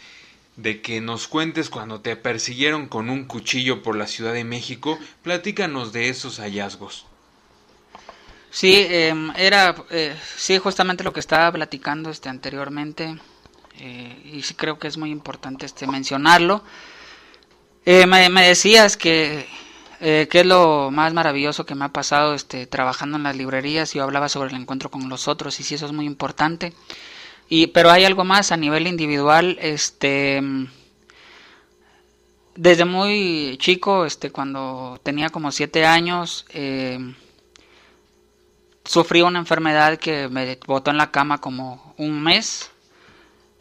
de 0.63 0.83
que 0.83 1.01
nos 1.01 1.27
cuentes 1.27 1.71
cuando 1.71 2.01
te 2.01 2.17
persiguieron 2.17 2.87
con 2.87 3.09
un 3.09 3.25
cuchillo 3.25 3.83
por 3.83 3.97
la 3.97 4.07
Ciudad 4.07 4.33
de 4.33 4.45
México. 4.45 4.99
Platícanos 5.23 5.93
de 5.93 6.09
esos 6.09 6.39
hallazgos. 6.39 7.07
Sí, 8.51 8.87
em, 8.91 9.33
era 9.37 9.75
eh, 9.91 10.15
sí 10.37 10.59
justamente 10.59 11.05
lo 11.05 11.13
que 11.13 11.21
estaba 11.21 11.53
platicando 11.53 12.11
este 12.11 12.29
anteriormente 12.29 13.17
eh, 13.79 14.33
y 14.35 14.43
sí 14.43 14.55
creo 14.55 14.79
que 14.79 14.89
es 14.89 14.99
muy 14.99 15.11
importante 15.11 15.67
este 15.67 15.87
mencionarlo. 15.87 16.65
Eh, 17.87 18.07
me, 18.07 18.29
me, 18.29 18.47
decías 18.47 18.97
que 18.97 19.47
qué 20.01 20.29
es 20.33 20.47
lo 20.47 20.91
más 20.91 21.13
maravilloso 21.13 21.67
que 21.67 21.75
me 21.75 21.85
ha 21.85 21.91
pasado 21.91 22.35
este 22.35 22.67
trabajando 22.67 23.19
en 23.19 23.23
las 23.23 23.37
librerías 23.37 23.95
y 23.95 23.99
yo 23.99 24.05
hablaba 24.05 24.31
sobre 24.31 24.49
el 24.51 24.57
encuentro 24.57 24.91
con 24.91 25.09
los 25.11 25.29
otros 25.29 25.61
y 25.61 25.63
sí 25.63 25.75
eso 25.77 25.87
es 25.87 25.93
muy 25.93 26.07
importante. 26.07 26.73
Y, 27.51 27.67
pero 27.69 27.91
hay 27.91 28.05
algo 28.07 28.25
más 28.25 28.53
a 28.53 28.57
nivel 28.57 28.87
individual, 28.87 29.59
este 29.61 30.41
desde 32.55 32.85
muy 32.85 33.57
chico, 33.59 34.05
este, 34.05 34.31
cuando 34.31 35.01
tenía 35.03 35.31
como 35.31 35.51
siete 35.51 35.87
años, 35.87 36.45
eh, 36.51 36.99
sufrí 38.85 39.23
una 39.23 39.39
enfermedad 39.39 39.99
que 39.99 40.29
me 40.29 40.59
botó 40.67 40.91
en 40.91 40.99
la 40.99 41.11
cama 41.11 41.39
como 41.41 41.95
un 41.99 42.23
mes 42.23 42.71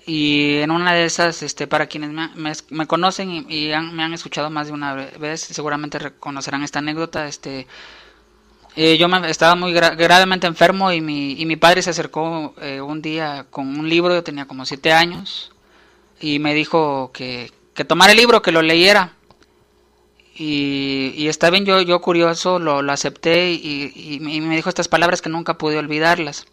Y 0.06 0.58
en 0.58 0.72
una 0.72 0.94
de 0.94 1.06
esas, 1.06 1.44
este, 1.44 1.68
para 1.68 1.88
quienes 1.88 2.12
me, 2.12 2.88
conocen 2.88 3.32
y, 3.32 3.70
me 3.94 4.04
han 4.04 4.14
escuchado 4.14 4.50
más 4.50 4.68
de 4.68 4.74
una 4.74 4.94
vez, 4.96 5.42
seguramente 5.42 6.00
reconocerán 6.00 6.64
esta 6.64 6.80
anécdota. 6.80 7.28
Este, 7.28 7.68
eh, 8.82 8.98
yo 8.98 9.10
me, 9.10 9.30
estaba 9.30 9.56
muy 9.56 9.74
gravemente 9.74 10.48
enfermo 10.48 10.94
y 10.94 11.02
mi, 11.02 11.34
y 11.34 11.46
mi 11.46 11.58
padre 11.58 11.82
se 11.82 11.90
acercó 11.90 12.56
eh, 12.62 12.80
un 12.80 13.02
día 13.02 13.46
con 13.50 13.78
un 13.78 13.90
libro, 13.90 14.14
yo 14.14 14.24
tenía 14.24 14.46
como 14.46 14.66
siete 14.66 14.94
años, 14.94 15.52
y 16.22 16.40
me 16.40 16.54
dijo 16.54 17.12
que, 17.14 17.52
que 17.74 17.84
tomara 17.84 18.14
el 18.14 18.18
libro, 18.18 18.42
que 18.42 18.54
lo 18.54 18.62
leyera. 18.62 19.16
Y, 20.34 21.14
y 21.18 21.28
está 21.28 21.50
bien, 21.50 21.66
yo, 21.66 21.82
yo 21.82 22.00
curioso 22.00 22.58
lo, 22.58 22.82
lo 22.82 22.94
acepté 22.94 23.52
y, 23.52 23.92
y, 23.94 24.22
me 24.40 24.56
dijo 24.56 24.70
estas 24.70 24.88
palabras 24.88 25.22
que 25.22 25.28
nunca 25.28 25.58
pude 25.58 25.78
olvidarlas. 25.78 26.46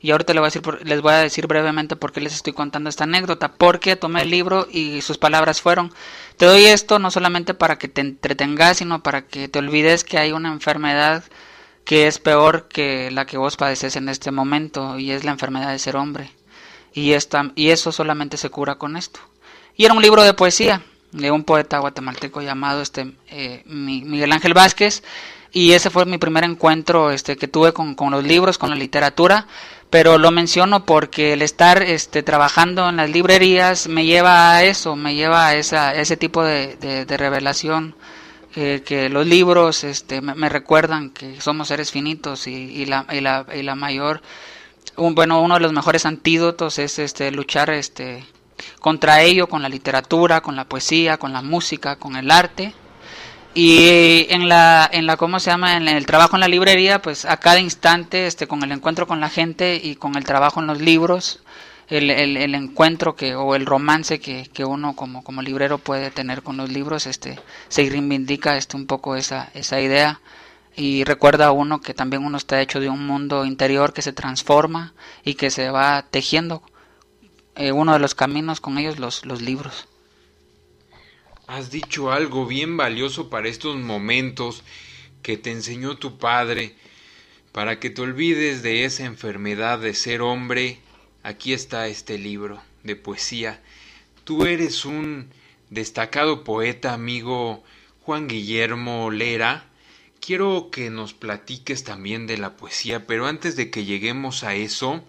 Y 0.00 0.12
ahorita 0.12 0.32
les 0.32 0.40
voy, 0.40 0.46
a 0.46 0.50
decir, 0.50 0.86
les 0.86 1.02
voy 1.02 1.12
a 1.12 1.18
decir 1.18 1.46
brevemente 1.46 1.96
por 1.96 2.12
qué 2.12 2.22
les 2.22 2.34
estoy 2.34 2.54
contando 2.54 2.88
esta 2.88 3.04
anécdota. 3.04 3.52
Porque 3.52 3.96
tomé 3.96 4.22
el 4.22 4.30
libro 4.30 4.66
y 4.70 5.02
sus 5.02 5.18
palabras 5.18 5.60
fueron, 5.60 5.92
te 6.38 6.46
doy 6.46 6.64
esto 6.64 6.98
no 6.98 7.10
solamente 7.10 7.52
para 7.52 7.76
que 7.76 7.88
te 7.88 8.00
entretengas, 8.00 8.78
sino 8.78 9.02
para 9.02 9.26
que 9.26 9.48
te 9.48 9.58
olvides 9.58 10.04
que 10.04 10.16
hay 10.16 10.32
una 10.32 10.50
enfermedad 10.50 11.24
que 11.84 12.06
es 12.06 12.18
peor 12.18 12.68
que 12.68 13.10
la 13.10 13.26
que 13.26 13.36
vos 13.36 13.56
padeces 13.56 13.96
en 13.96 14.08
este 14.08 14.30
momento 14.30 14.98
y 14.98 15.10
es 15.10 15.24
la 15.24 15.32
enfermedad 15.32 15.70
de 15.70 15.78
ser 15.78 15.96
hombre. 15.96 16.30
Y, 16.92 17.12
esta, 17.12 17.50
y 17.54 17.70
eso 17.70 17.92
solamente 17.92 18.36
se 18.36 18.50
cura 18.50 18.76
con 18.76 18.96
esto. 18.96 19.20
Y 19.76 19.84
era 19.84 19.94
un 19.94 20.02
libro 20.02 20.22
de 20.22 20.34
poesía 20.34 20.82
de 21.14 21.30
un 21.30 21.44
poeta 21.44 21.78
guatemalteco 21.78 22.42
llamado 22.42 22.82
este 22.82 23.12
eh, 23.28 23.62
Miguel 23.66 24.32
Ángel 24.32 24.52
Vázquez 24.52 25.04
y 25.52 25.72
ese 25.72 25.88
fue 25.88 26.04
mi 26.04 26.18
primer 26.18 26.42
encuentro 26.42 27.12
este 27.12 27.36
que 27.36 27.46
tuve 27.46 27.72
con, 27.72 27.94
los 28.10 28.24
libros 28.24 28.58
con 28.58 28.70
la 28.70 28.76
literatura 28.76 29.46
pero 29.90 30.18
lo 30.18 30.32
menciono 30.32 30.84
porque 30.84 31.32
el 31.32 31.42
estar 31.42 31.84
este 31.84 32.24
trabajando 32.24 32.88
en 32.88 32.96
las 32.96 33.10
librerías 33.10 33.86
me 33.86 34.04
lleva 34.04 34.56
a 34.56 34.64
eso 34.64 34.96
me 34.96 35.14
lleva 35.14 35.46
a 35.46 35.54
esa 35.54 35.94
ese 35.94 36.16
tipo 36.16 36.42
de, 36.42 37.06
revelación 37.08 37.94
eh, 38.56 38.82
que 38.84 39.08
los 39.08 39.26
libros 39.26 39.84
este 39.84 40.20
me, 40.20 40.48
recuerdan 40.48 41.10
que 41.10 41.40
somos 41.40 41.68
seres 41.68 41.90
finitos 41.90 42.46
y, 42.46 42.86
la, 42.86 43.06
y, 43.10 43.20
la, 43.20 43.46
y 43.54 43.62
la 43.62 43.74
mayor 43.74 44.22
bueno 44.96 45.40
uno 45.40 45.54
de 45.54 45.60
los 45.60 45.72
mejores 45.72 46.06
antídotos 46.06 46.78
es 46.78 46.98
este 46.98 47.30
luchar 47.30 47.70
este 47.70 48.24
contra 48.80 49.22
ello 49.22 49.48
con 49.48 49.62
la 49.62 49.68
literatura, 49.68 50.40
con 50.40 50.56
la 50.56 50.64
poesía, 50.64 51.16
con 51.18 51.32
la 51.32 51.42
música, 51.42 51.96
con 51.96 52.16
el 52.16 52.30
arte. 52.30 52.74
Y 53.54 54.26
en 54.30 54.48
la, 54.48 54.88
en 54.92 55.06
la, 55.06 55.16
¿cómo 55.16 55.38
se 55.38 55.50
llama? 55.50 55.76
En 55.76 55.86
el 55.86 56.06
trabajo 56.06 56.36
en 56.36 56.40
la 56.40 56.48
librería, 56.48 57.00
pues 57.00 57.24
a 57.24 57.36
cada 57.36 57.60
instante, 57.60 58.26
este, 58.26 58.48
con 58.48 58.62
el 58.64 58.72
encuentro 58.72 59.06
con 59.06 59.20
la 59.20 59.28
gente 59.28 59.80
y 59.82 59.94
con 59.94 60.16
el 60.16 60.24
trabajo 60.24 60.60
en 60.60 60.66
los 60.66 60.80
libros, 60.80 61.43
el, 61.88 62.10
el, 62.10 62.54
encuentro 62.54 63.14
que, 63.14 63.34
o 63.34 63.54
el 63.54 63.66
romance 63.66 64.20
que, 64.20 64.48
que, 64.52 64.64
uno 64.64 64.96
como, 64.96 65.22
como 65.22 65.42
librero 65.42 65.78
puede 65.78 66.10
tener 66.10 66.42
con 66.42 66.56
los 66.56 66.70
libros, 66.70 67.06
este, 67.06 67.38
se 67.68 67.88
reivindica 67.88 68.56
este, 68.56 68.76
un 68.76 68.86
poco 68.86 69.16
esa, 69.16 69.50
esa 69.54 69.80
idea 69.80 70.20
y 70.76 71.04
recuerda 71.04 71.46
a 71.46 71.52
uno 71.52 71.80
que 71.80 71.94
también 71.94 72.24
uno 72.24 72.36
está 72.36 72.60
hecho 72.60 72.80
de 72.80 72.88
un 72.88 73.06
mundo 73.06 73.44
interior 73.44 73.92
que 73.92 74.02
se 74.02 74.12
transforma 74.12 74.94
y 75.24 75.34
que 75.34 75.50
se 75.50 75.70
va 75.70 76.06
tejiendo 76.10 76.62
eh, 77.54 77.72
uno 77.72 77.92
de 77.92 78.00
los 78.00 78.14
caminos 78.14 78.60
con 78.60 78.78
ellos 78.78 78.98
los, 78.98 79.24
los 79.24 79.40
libros. 79.40 79.86
Has 81.46 81.70
dicho 81.70 82.10
algo 82.10 82.46
bien 82.46 82.76
valioso 82.76 83.28
para 83.28 83.48
estos 83.48 83.76
momentos 83.76 84.62
que 85.22 85.36
te 85.36 85.52
enseñó 85.52 85.96
tu 85.96 86.18
padre, 86.18 86.74
para 87.52 87.78
que 87.78 87.90
te 87.90 88.02
olvides 88.02 88.62
de 88.62 88.84
esa 88.84 89.04
enfermedad 89.04 89.78
de 89.78 89.94
ser 89.94 90.22
hombre. 90.22 90.78
Aquí 91.24 91.54
está 91.54 91.88
este 91.88 92.18
libro 92.18 92.62
de 92.82 92.96
poesía. 92.96 93.62
Tú 94.24 94.44
eres 94.44 94.84
un 94.84 95.30
destacado 95.70 96.44
poeta, 96.44 96.92
amigo 96.92 97.64
Juan 98.02 98.28
Guillermo 98.28 99.10
Lera. 99.10 99.64
Quiero 100.20 100.68
que 100.70 100.90
nos 100.90 101.14
platiques 101.14 101.82
también 101.82 102.26
de 102.26 102.36
la 102.36 102.58
poesía, 102.58 103.06
pero 103.06 103.26
antes 103.26 103.56
de 103.56 103.70
que 103.70 103.86
lleguemos 103.86 104.44
a 104.44 104.54
eso, 104.54 105.02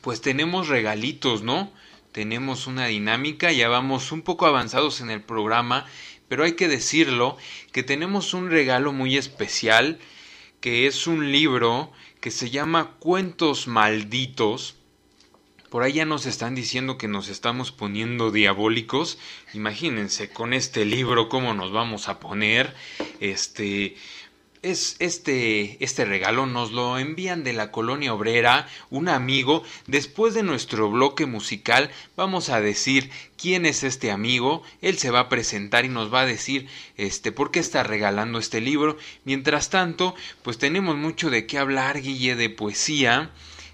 pues 0.00 0.22
tenemos 0.22 0.68
regalitos, 0.68 1.42
¿no? 1.42 1.70
Tenemos 2.12 2.66
una 2.66 2.86
dinámica, 2.86 3.52
ya 3.52 3.68
vamos 3.68 4.12
un 4.12 4.22
poco 4.22 4.46
avanzados 4.46 5.02
en 5.02 5.10
el 5.10 5.20
programa, 5.20 5.84
pero 6.28 6.44
hay 6.44 6.52
que 6.52 6.66
decirlo 6.66 7.36
que 7.72 7.82
tenemos 7.82 8.32
un 8.32 8.50
regalo 8.50 8.94
muy 8.94 9.18
especial, 9.18 9.98
que 10.62 10.86
es 10.86 11.06
un 11.06 11.30
libro 11.30 11.92
que 12.22 12.30
se 12.30 12.48
llama 12.48 12.92
Cuentos 13.00 13.66
Malditos. 13.66 14.79
Por 15.70 15.84
ahí 15.84 15.92
ya 15.92 16.04
nos 16.04 16.26
están 16.26 16.56
diciendo 16.56 16.98
que 16.98 17.06
nos 17.06 17.28
estamos 17.28 17.70
poniendo 17.70 18.32
diabólicos. 18.32 19.18
Imagínense 19.54 20.28
con 20.28 20.52
este 20.52 20.84
libro 20.84 21.28
cómo 21.28 21.54
nos 21.54 21.70
vamos 21.70 22.08
a 22.08 22.18
poner. 22.18 22.74
Este, 23.20 23.94
es 24.62 24.96
este, 24.98 25.82
este 25.82 26.04
regalo 26.04 26.46
nos 26.46 26.72
lo 26.72 26.98
envían 26.98 27.44
de 27.44 27.52
la 27.52 27.70
colonia 27.70 28.12
obrera, 28.12 28.66
un 28.90 29.08
amigo. 29.08 29.62
Después 29.86 30.34
de 30.34 30.42
nuestro 30.42 30.90
bloque 30.90 31.26
musical 31.26 31.92
vamos 32.16 32.48
a 32.48 32.60
decir 32.60 33.08
quién 33.38 33.64
es 33.64 33.84
este 33.84 34.10
amigo. 34.10 34.64
Él 34.82 34.98
se 34.98 35.12
va 35.12 35.20
a 35.20 35.28
presentar 35.28 35.84
y 35.84 35.88
nos 35.88 36.12
va 36.12 36.22
a 36.22 36.26
decir 36.26 36.66
este 36.96 37.30
por 37.30 37.52
qué 37.52 37.60
está 37.60 37.84
regalando 37.84 38.40
este 38.40 38.60
libro. 38.60 38.98
Mientras 39.24 39.70
tanto, 39.70 40.16
pues 40.42 40.58
tenemos 40.58 40.96
mucho 40.96 41.30
de 41.30 41.46
qué 41.46 41.58
hablar, 41.58 42.00
Guille, 42.00 42.34
de 42.34 42.50
poesía 42.50 43.30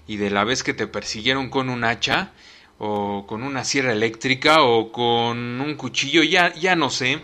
y 0.07 0.17
de 0.17 0.29
la 0.29 0.43
vez 0.43 0.63
que 0.63 0.73
te 0.73 0.87
persiguieron 0.87 1.49
con 1.49 1.69
un 1.69 1.83
hacha 1.83 2.31
o 2.79 3.25
con 3.27 3.43
una 3.43 3.63
sierra 3.63 3.91
eléctrica 3.91 4.61
o 4.61 4.91
con 4.91 5.61
un 5.61 5.75
cuchillo, 5.75 6.23
ya 6.23 6.53
ya 6.53 6.75
no 6.75 6.89
sé. 6.89 7.19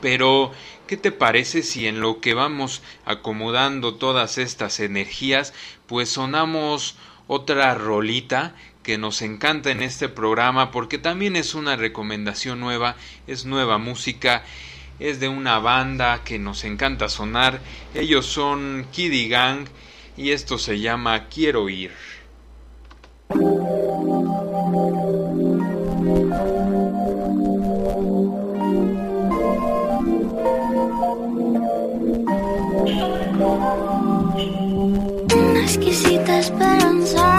Pero 0.00 0.52
¿Qué 0.92 0.98
te 0.98 1.10
parece 1.10 1.62
si 1.62 1.86
en 1.86 2.00
lo 2.00 2.20
que 2.20 2.34
vamos 2.34 2.82
acomodando 3.06 3.94
todas 3.94 4.36
estas 4.36 4.78
energías, 4.78 5.54
pues 5.86 6.10
sonamos 6.10 6.96
otra 7.28 7.74
rolita 7.74 8.54
que 8.82 8.98
nos 8.98 9.22
encanta 9.22 9.70
en 9.70 9.82
este 9.82 10.10
programa 10.10 10.70
porque 10.70 10.98
también 10.98 11.34
es 11.34 11.54
una 11.54 11.76
recomendación 11.76 12.60
nueva, 12.60 12.96
es 13.26 13.46
nueva 13.46 13.78
música, 13.78 14.44
es 14.98 15.18
de 15.18 15.28
una 15.28 15.58
banda 15.60 16.24
que 16.24 16.38
nos 16.38 16.62
encanta 16.62 17.08
sonar, 17.08 17.60
ellos 17.94 18.26
son 18.26 18.86
Kiddy 18.92 19.28
Gang 19.28 19.68
y 20.16 20.30
esto 20.30 20.58
se 20.58 20.80
llama 20.80 21.28
Quiero 21.28 21.68
ir. 21.68 21.90
exquisita 35.64 36.38
esperanza 36.38 37.31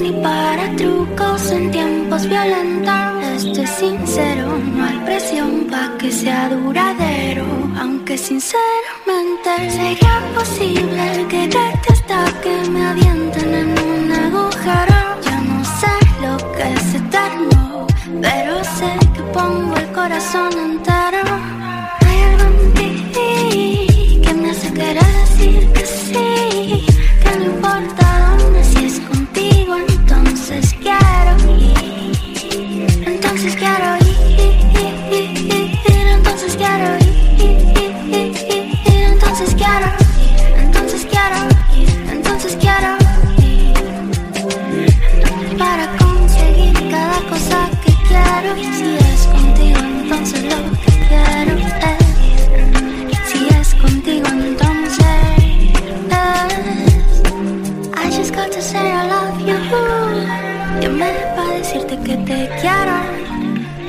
ni 0.00 0.12
para 0.22 0.74
trucos 0.76 1.50
en 1.50 1.70
tiempos 1.70 2.26
violentos. 2.26 3.44
Esto 3.44 3.62
es 3.62 3.70
sincero, 3.70 4.58
no 4.74 4.84
hay 4.84 4.98
presión 5.04 5.66
pa' 5.70 5.96
que 5.98 6.10
sea 6.10 6.48
duradero. 6.48 7.44
Aunque 7.78 8.16
sinceramente 8.16 9.70
sería 9.70 10.22
posible 10.34 11.26
quererte 11.28 11.92
hasta 11.92 12.24
que 12.40 12.70
me 12.70 12.86
avienten 12.86 13.54
en 13.54 13.68
un 13.78 14.12
agujero. 14.12 15.00
Yo 15.26 15.36
no 15.50 15.64
sé 15.64 15.94
lo 16.22 16.36
que 16.52 16.72
es 16.72 16.94
eterno, 16.94 17.86
pero 18.22 18.64
sé 18.64 18.90
que 19.14 19.22
pongo 19.34 19.76
el 19.76 19.92
corazón 19.92 20.52
entero. 20.52 21.45
te 62.26 62.48
quiero, 62.60 62.96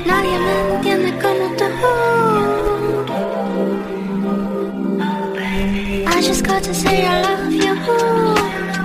nadie 0.06 0.38
me 0.38 0.74
entiende 0.74 1.10
como 1.20 1.56
tú. 1.56 1.64
I 6.06 6.22
just 6.22 6.46
got 6.46 6.62
to 6.62 6.72
say 6.72 7.04
I 7.04 7.22
love 7.22 7.52
you. 7.52 7.74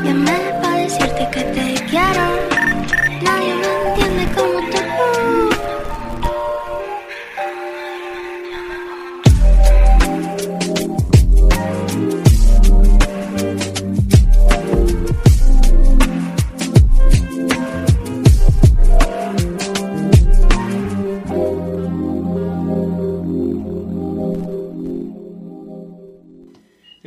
Llamé 0.04 0.40
para 0.62 0.78
decirte 0.78 1.30
que 1.32 1.44
te 1.44 1.86
quiero. 1.86 2.53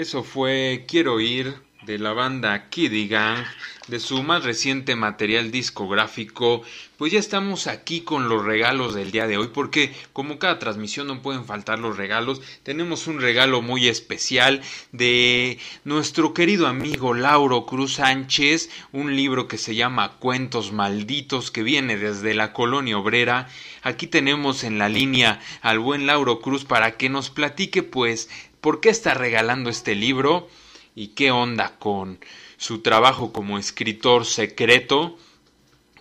Eso 0.06 0.22
fue 0.22 0.84
Quiero 0.86 1.18
ir 1.18 1.56
de 1.84 1.98
la 1.98 2.12
banda 2.12 2.68
Kiddy 2.68 3.08
Gang, 3.08 3.44
de 3.88 4.00
su 4.00 4.22
más 4.22 4.44
reciente 4.44 4.96
material 4.96 5.52
discográfico. 5.52 6.62
Pues 6.96 7.12
ya 7.12 7.20
estamos 7.20 7.66
aquí 7.66 8.00
con 8.00 8.28
los 8.28 8.44
regalos 8.44 8.94
del 8.94 9.12
día 9.12 9.28
de 9.28 9.36
hoy, 9.36 9.48
porque 9.52 9.94
como 10.12 10.38
cada 10.38 10.58
transmisión 10.58 11.06
no 11.06 11.22
pueden 11.22 11.44
faltar 11.44 11.78
los 11.78 11.96
regalos, 11.96 12.40
tenemos 12.64 13.06
un 13.06 13.20
regalo 13.20 13.62
muy 13.62 13.86
especial 13.86 14.62
de 14.90 15.58
nuestro 15.84 16.34
querido 16.34 16.66
amigo 16.66 17.14
Lauro 17.14 17.66
Cruz 17.66 17.94
Sánchez, 17.94 18.70
un 18.92 19.14
libro 19.14 19.46
que 19.46 19.58
se 19.58 19.74
llama 19.74 20.12
Cuentos 20.18 20.72
Malditos, 20.72 21.50
que 21.50 21.62
viene 21.62 21.96
desde 21.96 22.34
la 22.34 22.52
colonia 22.52 22.98
obrera. 22.98 23.48
Aquí 23.82 24.08
tenemos 24.08 24.64
en 24.64 24.78
la 24.78 24.88
línea 24.88 25.38
al 25.60 25.78
buen 25.78 26.06
Lauro 26.06 26.40
Cruz 26.40 26.64
para 26.64 26.96
que 26.96 27.08
nos 27.08 27.30
platique 27.30 27.84
pues 27.84 28.28
por 28.60 28.80
qué 28.80 28.88
está 28.88 29.14
regalando 29.14 29.70
este 29.70 29.94
libro 29.94 30.48
y 30.94 31.08
qué 31.08 31.30
onda 31.30 31.78
con 31.78 32.18
su 32.56 32.82
trabajo 32.82 33.32
como 33.32 33.58
escritor 33.58 34.24
secreto 34.24 35.16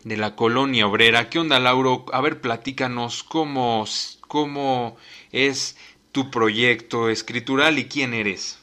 de 0.04 0.18
la 0.18 0.36
colonia 0.36 0.88
obrera. 0.88 1.30
¿Qué 1.30 1.40
onda, 1.40 1.60
Lauro? 1.60 2.06
A 2.14 2.22
ver, 2.22 2.40
platícanos 2.40 3.24
cómo, 3.24 3.86
cómo 4.28 4.98
es 5.32 5.78
tu 6.12 6.32
proyecto 6.32 7.10
escritural 7.10 7.78
y 7.78 7.90
quién 7.90 8.14
eres. 8.14 8.58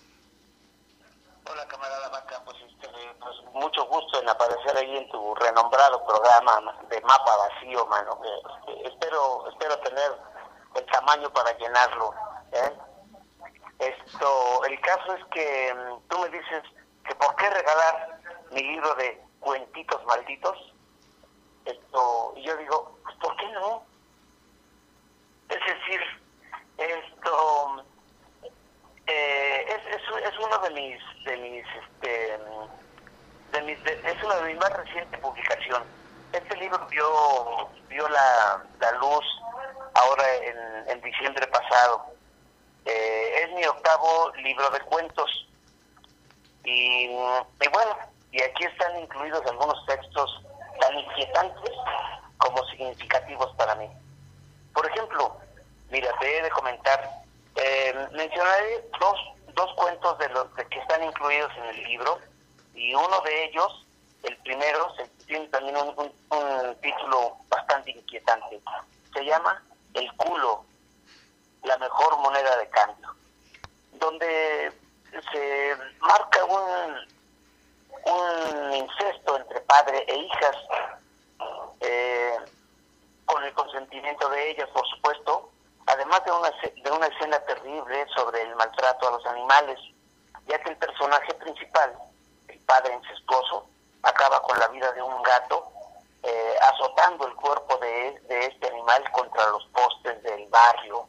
Hola, 1.50 1.66
camarada 1.68 2.08
Vaca, 2.08 2.40
pues, 2.44 2.56
este, 2.66 2.88
pues 3.20 3.36
mucho 3.52 3.84
gusto 3.86 4.22
en 4.22 4.28
aparecer 4.28 4.76
ahí 4.76 4.96
en 4.96 5.08
tu 5.10 5.34
renombrado 5.34 6.02
programa 6.06 6.78
de 6.88 7.00
Mapa 7.02 7.36
Vacío, 7.36 7.86
mano. 7.86 8.18
Este, 8.24 8.88
espero, 8.88 9.48
espero 9.50 9.76
tener 9.80 10.12
el 10.76 10.86
tamaño 10.86 11.30
para 11.30 11.58
llenarlo. 11.58 12.14
¿eh? 12.52 12.72
Esto, 13.82 14.64
el 14.64 14.80
caso 14.80 15.16
es 15.16 15.24
que 15.32 15.74
mm, 15.74 16.08
tú 16.08 16.18
me 16.20 16.28
dices 16.28 16.62
que 17.04 17.14
por 17.16 17.34
qué 17.34 17.50
regalar 17.50 18.20
mi 18.52 18.62
libro 18.62 18.94
de 18.94 19.20
cuentitos 19.40 20.04
malditos. 20.04 20.72
Esto, 21.64 22.32
y 22.36 22.44
yo 22.44 22.56
digo, 22.58 22.96
pues 23.02 23.16
¿por 23.16 23.36
qué 23.38 23.48
no? 23.48 23.82
Es 25.48 25.58
decir, 25.66 26.00
esto 26.78 27.84
eh, 29.08 29.66
es, 29.68 29.96
es, 29.96 30.32
es, 30.32 30.38
uno 30.38 30.58
de 30.58 30.70
mis, 30.70 31.24
de 31.24 31.36
mis, 31.38 31.66
este, 31.82 32.38
de 33.52 33.62
mis 33.62 33.82
de, 33.82 33.92
es 33.94 34.22
una 34.22 34.36
de 34.36 34.52
mis 34.52 34.58
más 34.58 34.72
recientes 34.74 35.18
publicaciones. 35.18 35.88
Este 36.32 36.56
libro 36.56 36.86
vio, 36.86 37.68
vio 37.88 38.08
la, 38.08 38.64
la 38.78 38.92
luz 38.92 39.24
ahora 39.94 40.34
en, 40.36 40.88
en 40.88 41.00
diciembre 41.00 41.48
pasado 41.48 42.11
eh, 42.84 43.44
es 43.44 43.52
mi 43.52 43.64
octavo 43.64 44.32
libro 44.42 44.68
de 44.70 44.80
cuentos. 44.80 45.46
Y, 46.64 47.06
y, 47.06 47.68
bueno, 47.72 47.96
y 48.30 48.42
aquí 48.42 48.64
están 48.64 48.98
incluidos 49.00 49.44
algunos 49.46 49.84
textos 49.86 50.42
tan 50.80 50.98
inquietantes 50.98 51.72
como 52.38 52.64
significativos 52.68 53.54
para 53.56 53.74
mí. 53.76 53.88
Por 54.74 54.86
ejemplo, 54.86 55.36
mira, 55.90 56.10
te 56.20 56.38
he 56.38 56.42
de 56.42 56.50
comentar, 56.50 57.10
eh, 57.56 57.94
mencionaré 58.12 58.88
dos, 58.98 59.18
dos 59.54 59.74
cuentos 59.74 60.18
de 60.18 60.28
los 60.30 60.54
de 60.56 60.66
que 60.66 60.78
están 60.78 61.02
incluidos 61.04 61.52
en 61.58 61.64
el 61.64 61.82
libro 61.84 62.18
y 62.74 62.94
uno 62.94 63.20
de 63.20 63.44
ellos, 63.44 63.86
el 64.22 64.36
primero, 64.38 64.94
se, 64.96 65.06
tiene 65.26 65.46
también 65.48 65.76
un, 65.76 65.88
un, 65.96 66.12
un 66.38 66.76
título 66.76 67.36
bastante 67.48 67.90
inquietante. 67.90 68.60
Se 69.12 69.24
llama 69.24 69.62
El 69.94 70.10
culo 70.16 70.64
la 71.72 71.78
mejor 71.78 72.18
moneda 72.18 72.56
de 72.58 72.68
cambio, 72.68 73.14
donde 73.92 74.72
se 75.32 75.76
marca 76.00 76.44
un, 76.44 77.08
un 78.04 78.74
incesto 78.74 79.36
entre 79.38 79.60
padre 79.62 80.04
e 80.06 80.16
hijas, 80.18 80.56
eh, 81.80 82.36
con 83.24 83.42
el 83.42 83.54
consentimiento 83.54 84.28
de 84.28 84.50
ellas, 84.50 84.68
por 84.74 84.86
supuesto, 84.86 85.50
además 85.86 86.22
de 86.26 86.32
una, 86.32 86.50
de 86.50 86.90
una 86.90 87.06
escena 87.06 87.38
terrible 87.40 88.06
sobre 88.14 88.42
el 88.42 88.54
maltrato 88.56 89.08
a 89.08 89.12
los 89.12 89.26
animales, 89.26 89.78
ya 90.46 90.62
que 90.62 90.70
el 90.70 90.76
personaje 90.76 91.32
principal, 91.34 91.96
el 92.48 92.58
padre 92.60 92.94
incestuoso, 92.94 93.66
acaba 94.02 94.42
con 94.42 94.58
la 94.58 94.68
vida 94.68 94.92
de 94.92 95.00
un 95.00 95.22
gato, 95.22 95.72
eh, 96.22 96.54
azotando 96.70 97.26
el 97.26 97.34
cuerpo 97.34 97.78
de, 97.78 98.20
de 98.28 98.46
este 98.46 98.68
animal 98.68 99.10
contra 99.12 99.48
los 99.48 99.66
postes 99.68 100.22
del 100.22 100.46
barrio 100.48 101.08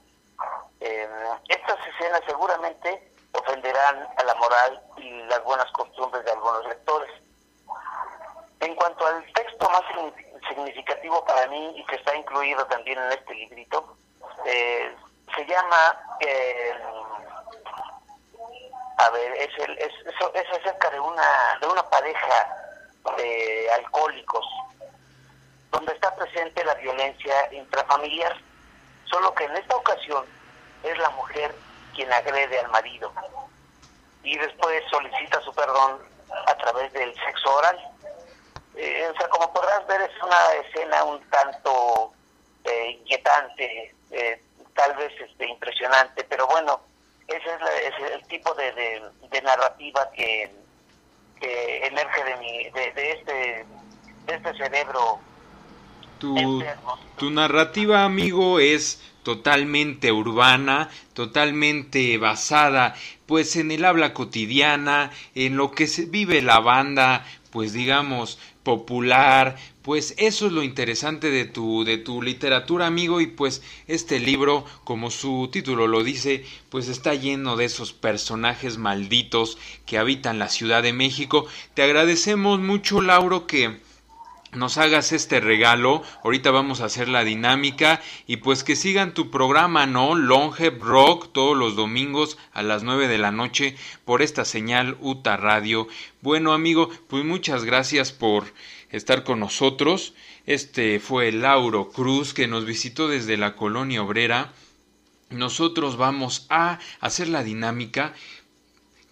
eh, 0.84 1.08
estas 1.48 1.80
escenas 1.88 2.22
seguramente 2.28 3.10
ofenderán 3.32 4.06
a 4.18 4.24
la 4.24 4.36
moral 4.36 4.82
y 4.98 5.24
las 5.24 5.42
buenas 5.46 5.72
costumbres 5.72 6.26
de 6.26 6.32
algunos 6.32 6.66
lectores. 6.66 7.10
En 8.60 8.76
cuanto 8.76 9.06
al 9.06 9.24
texto 9.34 9.70
más 9.70 9.82
significativo 10.50 11.24
para 11.24 11.48
mí 11.48 11.74
y 11.78 11.86
que 11.86 11.96
está 11.96 12.14
incluido 12.16 12.66
también 12.66 13.00
en 13.00 13.12
este 13.14 13.34
librito, 13.34 13.96
eh, 14.46 14.94
se 15.34 15.46
llama, 15.46 16.00
eh, 16.20 16.74
a 18.98 19.10
ver, 19.10 19.34
es, 19.38 19.58
el, 19.60 19.78
es, 19.78 19.94
es 20.34 20.60
acerca 20.60 20.90
de 20.90 21.00
una, 21.00 21.58
de 21.62 21.68
una 21.68 21.90
pareja 21.90 22.56
de 23.18 23.72
alcohólicos, 23.72 24.46
donde 25.72 25.94
está 25.94 26.14
presente 26.16 26.64
la 26.66 26.76
violencia 26.76 27.54
intrafamiliar, 27.54 28.36
solo 29.06 29.34
que 29.34 29.46
en 29.46 29.56
esta 29.56 29.78
ocasión 29.78 30.43
es 30.84 30.98
la 30.98 31.10
mujer 31.12 31.56
quien 31.96 32.12
agrede 32.12 32.60
al 32.60 32.70
marido 32.70 33.12
y 34.24 34.38
después 34.38 34.84
solicita 34.90 35.42
su 35.42 35.54
perdón 35.54 36.00
a 36.48 36.56
través 36.58 36.92
del 36.94 37.14
sexo 37.16 37.56
oral. 37.56 37.78
Eh, 38.76 39.08
o 39.14 39.18
sea, 39.18 39.28
como 39.30 39.52
podrás 39.54 39.86
ver, 39.88 40.02
es 40.02 40.24
una 40.24 40.54
escena 40.66 41.04
un 41.04 41.22
tanto 41.30 42.14
eh, 42.64 42.92
inquietante, 43.00 43.94
eh, 44.12 44.42
tal 44.74 44.96
vez 44.96 45.12
este, 45.22 45.48
impresionante, 45.48 46.24
pero 46.24 46.48
bueno, 46.48 46.82
ese 47.28 47.54
es, 47.54 47.62
la, 47.62 47.74
es 47.76 48.12
el 48.14 48.28
tipo 48.28 48.54
de, 48.56 48.72
de, 48.72 49.02
de 49.30 49.42
narrativa 49.42 50.10
que, 50.12 50.52
que, 51.40 51.86
emerge 51.86 52.24
de, 52.24 52.36
mi, 52.38 52.70
de, 52.70 52.92
de, 52.94 53.12
este, 53.12 53.66
de 54.26 54.34
este 54.34 54.54
cerebro. 54.56 55.20
Tu, 56.24 56.64
tu 57.18 57.32
narrativa, 57.32 58.06
amigo, 58.06 58.62
es 58.62 59.02
totalmente 59.24 60.14
urbana, 60.14 60.90
totalmente 61.14 62.18
basada 62.18 62.96
pues 63.26 63.58
en 63.58 63.72
el 63.72 63.84
habla 63.84 64.14
cotidiana, 64.14 65.12
en 65.36 65.58
lo 65.58 65.72
que 65.72 65.86
se 65.86 66.06
vive 66.06 66.42
la 66.42 66.62
banda, 66.62 67.26
pues 67.52 67.74
digamos 67.74 68.40
popular, 68.64 69.58
pues 69.82 70.14
eso 70.18 70.46
es 70.48 70.54
lo 70.54 70.64
interesante 70.64 71.30
de 71.30 71.44
tu 71.44 71.84
de 71.84 71.98
tu 71.98 72.22
literatura, 72.22 72.88
amigo, 72.88 73.20
y 73.20 73.28
pues 73.28 73.62
este 73.88 74.22
libro, 74.22 74.66
como 74.86 75.12
su 75.12 75.50
título 75.52 75.88
lo 75.88 76.04
dice, 76.04 76.46
pues 76.70 76.88
está 76.88 77.16
lleno 77.16 77.58
de 77.58 77.66
esos 77.66 77.92
personajes 77.92 78.78
malditos 78.78 79.58
que 79.86 79.98
habitan 79.98 80.40
la 80.40 80.48
Ciudad 80.48 80.82
de 80.82 80.94
México. 80.94 81.46
Te 81.74 81.84
agradecemos 81.84 82.62
mucho, 82.62 83.02
Lauro, 83.02 83.46
que 83.46 83.82
nos 84.56 84.78
hagas 84.78 85.12
este 85.12 85.40
regalo. 85.40 86.04
Ahorita 86.24 86.52
vamos 86.52 86.82
a 86.82 86.86
hacer 86.86 87.10
la 87.10 87.24
dinámica 87.24 88.02
y 88.28 88.38
pues 88.38 88.64
que 88.64 88.76
sigan 88.76 89.14
tu 89.14 89.30
programa, 89.32 89.86
¿no? 89.86 90.16
Longe 90.16 90.70
Rock 90.70 91.32
todos 91.34 91.58
los 91.58 91.76
domingos 91.76 92.38
a 92.54 92.64
las 92.64 92.84
9 92.84 93.08
de 93.08 93.18
la 93.18 93.32
noche 93.32 93.76
por 94.06 94.22
esta 94.22 94.46
señal 94.46 94.98
UTA 95.02 95.38
Radio. 95.38 95.88
Bueno, 96.22 96.54
amigo, 96.54 96.90
pues 97.08 97.24
muchas 97.26 97.64
gracias 97.64 98.12
por 98.12 98.54
estar 98.90 99.24
con 99.24 99.40
nosotros. 99.40 100.14
Este 100.46 101.00
fue 101.00 101.32
Lauro 101.32 101.90
Cruz 101.90 102.34
que 102.34 102.48
nos 102.48 102.66
visitó 102.66 103.08
desde 103.08 103.38
la 103.38 103.56
colonia 103.56 104.04
obrera. 104.04 104.54
Nosotros 105.30 105.98
vamos 105.98 106.46
a 106.50 106.80
hacer 107.00 107.28
la 107.28 107.44
dinámica 107.44 108.14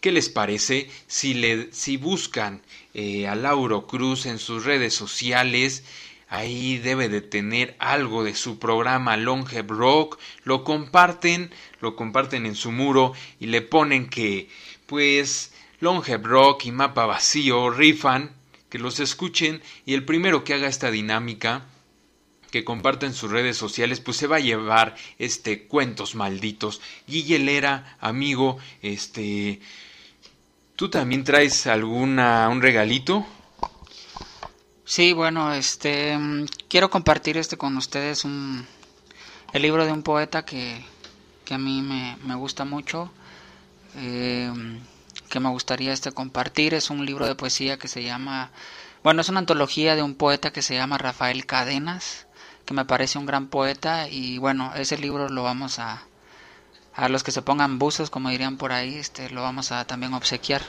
¿Qué 0.01 0.11
les 0.11 0.29
parece 0.29 0.89
si, 1.05 1.35
le, 1.35 1.71
si 1.71 1.95
buscan 1.95 2.63
eh, 2.93 3.27
a 3.27 3.35
Lauro 3.35 3.87
Cruz 3.87 4.25
en 4.25 4.39
sus 4.39 4.65
redes 4.65 4.93
sociales? 4.93 5.83
Ahí 6.27 6.77
debe 6.77 7.09
de 7.09 7.19
tener 7.21 7.75
algo 7.77 8.23
de 8.23 8.35
su 8.35 8.57
programa 8.57 9.17
Longe 9.17 9.63
Rock. 9.63 10.17
Lo 10.43 10.63
comparten, 10.63 11.51
lo 11.81 11.97
comparten 11.97 12.45
en 12.45 12.55
su 12.55 12.71
muro 12.71 13.13
y 13.39 13.47
le 13.47 13.61
ponen 13.61 14.09
que 14.09 14.49
pues 14.85 15.51
Longhead 15.81 16.23
Rock 16.23 16.65
y 16.65 16.71
Mapa 16.71 17.05
Vacío 17.05 17.69
rifan, 17.69 18.31
que 18.69 18.79
los 18.79 18.99
escuchen 18.99 19.61
y 19.85 19.93
el 19.93 20.05
primero 20.05 20.43
que 20.43 20.53
haga 20.53 20.67
esta 20.67 20.91
dinámica 20.91 21.65
que 22.51 22.63
comparta 22.63 23.05
en 23.05 23.13
sus 23.13 23.31
redes 23.31 23.57
sociales, 23.57 23.99
pues 23.99 24.17
se 24.17 24.27
va 24.27 24.35
a 24.35 24.41
llevar 24.41 24.95
este 25.17 25.63
cuentos 25.63 26.15
malditos. 26.15 26.81
Guillelera, 27.07 27.97
amigo, 27.99 28.57
este 28.81 29.61
¿tú 30.81 30.89
también 30.89 31.23
traes 31.23 31.67
alguna 31.67 32.49
un 32.49 32.59
regalito? 32.59 33.23
Sí, 34.83 35.13
bueno, 35.13 35.53
este 35.53 36.17
quiero 36.67 36.89
compartir 36.89 37.37
este 37.37 37.55
con 37.55 37.77
ustedes 37.77 38.25
un 38.25 38.65
el 39.53 39.61
libro 39.61 39.85
de 39.85 39.91
un 39.91 40.01
poeta 40.01 40.43
que, 40.43 40.83
que 41.45 41.53
a 41.53 41.59
mí 41.59 41.83
me, 41.83 42.17
me 42.23 42.33
gusta 42.33 42.65
mucho. 42.65 43.11
Eh, 43.95 44.51
que 45.29 45.39
me 45.39 45.49
gustaría 45.49 45.93
este 45.93 46.13
compartir 46.13 46.73
es 46.73 46.89
un 46.89 47.05
libro 47.05 47.27
de 47.27 47.35
poesía 47.35 47.77
que 47.77 47.87
se 47.87 48.01
llama 48.01 48.49
bueno 49.03 49.21
es 49.21 49.29
una 49.29 49.37
antología 49.37 49.95
de 49.95 50.01
un 50.01 50.15
poeta 50.15 50.51
que 50.51 50.63
se 50.63 50.73
llama 50.73 50.97
Rafael 50.97 51.45
Cadenas 51.45 52.25
que 52.65 52.73
me 52.73 52.85
parece 52.85 53.19
un 53.19 53.27
gran 53.27 53.49
poeta 53.49 54.09
y 54.09 54.39
bueno, 54.39 54.73
ese 54.73 54.97
libro 54.97 55.29
lo 55.29 55.43
vamos 55.43 55.77
a 55.77 56.01
a 56.93 57.09
los 57.09 57.23
que 57.23 57.31
se 57.31 57.41
pongan 57.41 57.79
buzos, 57.79 58.09
como 58.09 58.29
dirían 58.29 58.57
por 58.57 58.71
ahí, 58.71 58.95
este 58.95 59.29
lo 59.29 59.41
vamos 59.41 59.71
a 59.71 59.85
también 59.85 60.13
obsequiar. 60.13 60.61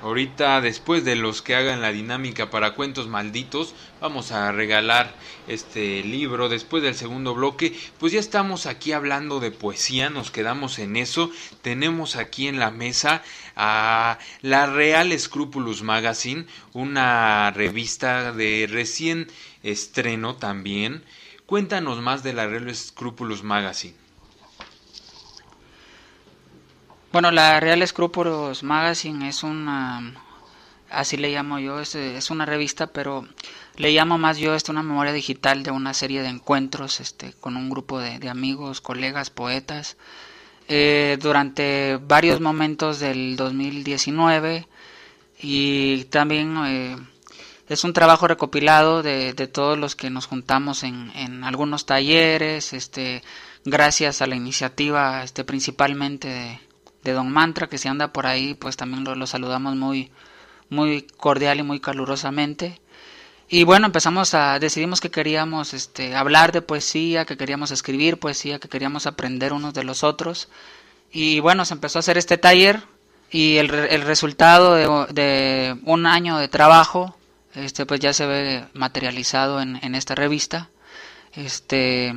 Ahorita, 0.00 0.60
después 0.60 1.04
de 1.04 1.16
los 1.16 1.42
que 1.42 1.56
hagan 1.56 1.80
la 1.80 1.90
dinámica 1.90 2.50
para 2.50 2.74
cuentos 2.74 3.08
malditos, 3.08 3.74
vamos 4.00 4.30
a 4.30 4.52
regalar 4.52 5.12
este 5.48 6.04
libro. 6.04 6.48
Después 6.48 6.84
del 6.84 6.94
segundo 6.94 7.34
bloque, 7.34 7.76
pues 7.98 8.12
ya 8.12 8.20
estamos 8.20 8.66
aquí 8.66 8.92
hablando 8.92 9.40
de 9.40 9.50
poesía, 9.50 10.08
nos 10.08 10.30
quedamos 10.30 10.78
en 10.78 10.96
eso. 10.96 11.32
Tenemos 11.62 12.14
aquí 12.14 12.46
en 12.46 12.60
la 12.60 12.70
mesa 12.70 13.24
a 13.56 14.20
la 14.40 14.66
Real 14.66 15.18
Scrupulous 15.18 15.82
Magazine, 15.82 16.46
una 16.74 17.50
revista 17.50 18.30
de 18.30 18.68
recién 18.70 19.26
estreno 19.64 20.36
también. 20.36 21.02
Cuéntanos 21.44 22.00
más 22.00 22.22
de 22.22 22.34
la 22.34 22.46
Real 22.46 22.72
Scrupulous 22.72 23.42
Magazine. 23.42 24.07
Bueno, 27.18 27.32
la 27.32 27.58
Real 27.58 27.84
Scrupulous 27.84 28.62
Magazine 28.62 29.28
es 29.28 29.42
una, 29.42 30.14
así 30.88 31.16
le 31.16 31.32
llamo 31.32 31.58
yo, 31.58 31.80
es, 31.80 32.30
una 32.30 32.46
revista, 32.46 32.86
pero 32.92 33.26
le 33.74 33.90
llamo 33.90 34.18
más 34.18 34.38
yo 34.38 34.54
esto 34.54 34.70
una 34.70 34.84
memoria 34.84 35.12
digital 35.12 35.64
de 35.64 35.72
una 35.72 35.94
serie 35.94 36.22
de 36.22 36.28
encuentros 36.28 37.00
este, 37.00 37.32
con 37.40 37.56
un 37.56 37.70
grupo 37.70 37.98
de, 37.98 38.28
amigos, 38.28 38.80
colegas, 38.80 39.30
poetas, 39.30 39.96
eh, 40.68 41.18
durante 41.20 41.96
varios 41.96 42.40
momentos 42.40 43.00
del 43.00 43.34
2019 43.34 44.68
y 45.42 46.04
también 46.04 46.56
eh, 46.66 46.96
es 47.68 47.82
un 47.82 47.94
trabajo 47.94 48.28
recopilado 48.28 49.02
de, 49.02 49.32
todos 49.52 49.76
los 49.76 49.96
que 49.96 50.08
nos 50.08 50.26
juntamos 50.26 50.84
en, 50.84 51.10
en 51.16 51.42
algunos 51.42 51.84
talleres, 51.84 52.72
este, 52.72 53.24
gracias 53.64 54.22
a 54.22 54.28
la 54.28 54.36
iniciativa 54.36 55.24
este, 55.24 55.42
principalmente 55.42 56.28
de 56.28 56.67
de 57.04 57.12
Don 57.12 57.30
Mantra 57.30 57.68
que 57.68 57.78
si 57.78 57.88
anda 57.88 58.12
por 58.12 58.26
ahí 58.26 58.54
pues 58.54 58.76
también 58.76 59.04
lo, 59.04 59.26
saludamos 59.26 59.76
muy 59.76 60.10
muy 60.70 61.02
cordial 61.02 61.60
y 61.60 61.62
muy 61.62 61.80
calurosamente. 61.80 62.80
Y 63.48 63.64
bueno 63.64 63.86
empezamos 63.86 64.34
a 64.34 64.58
decidimos 64.58 65.00
que 65.00 65.10
queríamos 65.10 65.72
este 65.74 66.14
hablar 66.14 66.52
de 66.52 66.62
poesía 66.62 67.24
que 67.24 67.36
queríamos 67.36 67.70
escribir 67.70 68.18
poesía 68.18 68.58
que 68.58 68.68
queríamos 68.68 69.06
aprender 69.06 69.52
unos 69.52 69.74
de 69.74 69.84
los 69.84 70.04
otros. 70.04 70.48
Y 71.12 71.40
bueno 71.40 71.64
se 71.64 71.74
empezó 71.74 71.98
a 71.98 72.00
hacer 72.00 72.18
este 72.18 72.38
taller 72.38 72.82
y 73.30 73.56
el, 73.56 73.72
el 73.72 74.02
resultado 74.02 74.74
de, 74.74 75.12
de, 75.12 75.76
un 75.84 76.06
año 76.06 76.38
de 76.38 76.48
trabajo 76.48 77.16
este 77.54 77.86
pues 77.86 78.00
ya 78.00 78.12
se 78.12 78.26
ve 78.26 78.64
materializado 78.74 79.60
en, 79.60 79.78
en 79.82 79.94
esta 79.94 80.14
revista. 80.14 80.70
Este 81.34 82.14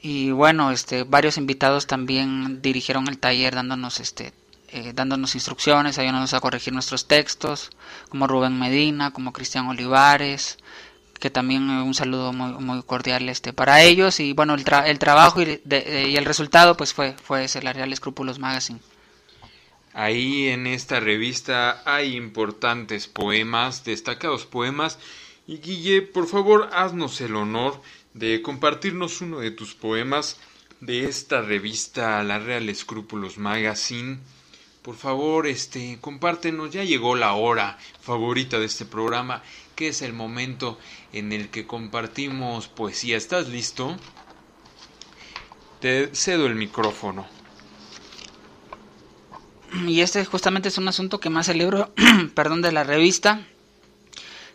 y 0.00 0.30
bueno 0.30 0.70
este 0.70 1.04
varios 1.04 1.38
invitados 1.38 1.86
también 1.86 2.62
dirigieron 2.62 3.08
el 3.08 3.18
taller 3.18 3.54
dándonos 3.54 4.00
este 4.00 4.32
eh, 4.68 4.92
dándonos 4.94 5.34
instrucciones 5.34 5.98
ayudándonos 5.98 6.34
a 6.34 6.40
corregir 6.40 6.72
nuestros 6.72 7.08
textos 7.08 7.70
como 8.08 8.26
Rubén 8.26 8.58
Medina 8.58 9.12
como 9.12 9.32
Cristian 9.32 9.66
Olivares 9.66 10.58
que 11.18 11.30
también 11.30 11.68
un 11.68 11.94
saludo 11.94 12.32
muy, 12.32 12.52
muy 12.64 12.82
cordial 12.82 13.28
este 13.28 13.52
para 13.52 13.82
ellos. 13.82 14.20
Y 14.20 14.32
bueno 14.32 14.54
el, 14.54 14.64
tra 14.64 14.88
el 14.88 14.98
trabajo 14.98 15.42
y, 15.42 15.60
de, 15.64 16.08
y, 16.08 16.16
el 16.16 16.24
resultado 16.24 16.76
pues 16.76 16.94
fue 16.94 17.14
fue 17.22 17.44
ese 17.44 17.62
la 17.62 17.72
Real 17.72 17.92
Escrúpulos 17.92 18.38
Magazine. 18.38 18.80
Ahí 19.92 20.48
en 20.48 20.66
esta 20.66 21.00
revista 21.00 21.82
hay 21.84 22.16
importantes 22.16 23.08
poemas 23.08 23.84
destacados 23.84 24.46
poemas. 24.46 24.98
Y 25.46 25.58
Guille 25.58 26.02
por 26.02 26.26
favor 26.26 26.68
haznos 26.72 27.20
el 27.20 27.34
honor 27.34 27.80
de 28.14 28.42
compartirnos 28.42 29.20
uno 29.20 29.40
de 29.40 29.50
tus 29.50 29.74
poemas 29.74 30.38
de 30.80 31.04
esta 31.04 31.42
revista 31.42 32.22
La 32.22 32.38
Real 32.38 32.68
Escrúpulos 32.68 33.38
Magazine. 33.38 34.18
Por 34.82 34.96
favor, 34.96 35.46
este, 35.46 35.98
compártenos, 36.00 36.70
ya 36.72 36.84
llegó 36.84 37.14
la 37.14 37.34
hora 37.34 37.78
favorita 38.00 38.58
de 38.58 38.66
este 38.66 38.84
programa, 38.86 39.42
que 39.74 39.88
es 39.88 40.02
el 40.02 40.12
momento 40.12 40.78
en 41.12 41.32
el 41.32 41.48
que 41.50 41.66
compartimos 41.66 42.68
poesía. 42.68 43.16
¿Estás 43.16 43.48
listo? 43.48 43.96
Te 45.80 46.14
cedo 46.14 46.46
el 46.46 46.54
micrófono. 46.54 47.26
Y 49.86 50.00
este 50.00 50.24
justamente 50.24 50.68
es 50.68 50.78
un 50.78 50.88
asunto 50.88 51.20
que 51.20 51.28
más 51.28 51.46
celebro, 51.46 51.92
perdón, 52.34 52.62
de 52.62 52.72
la 52.72 52.84
revista 52.84 53.46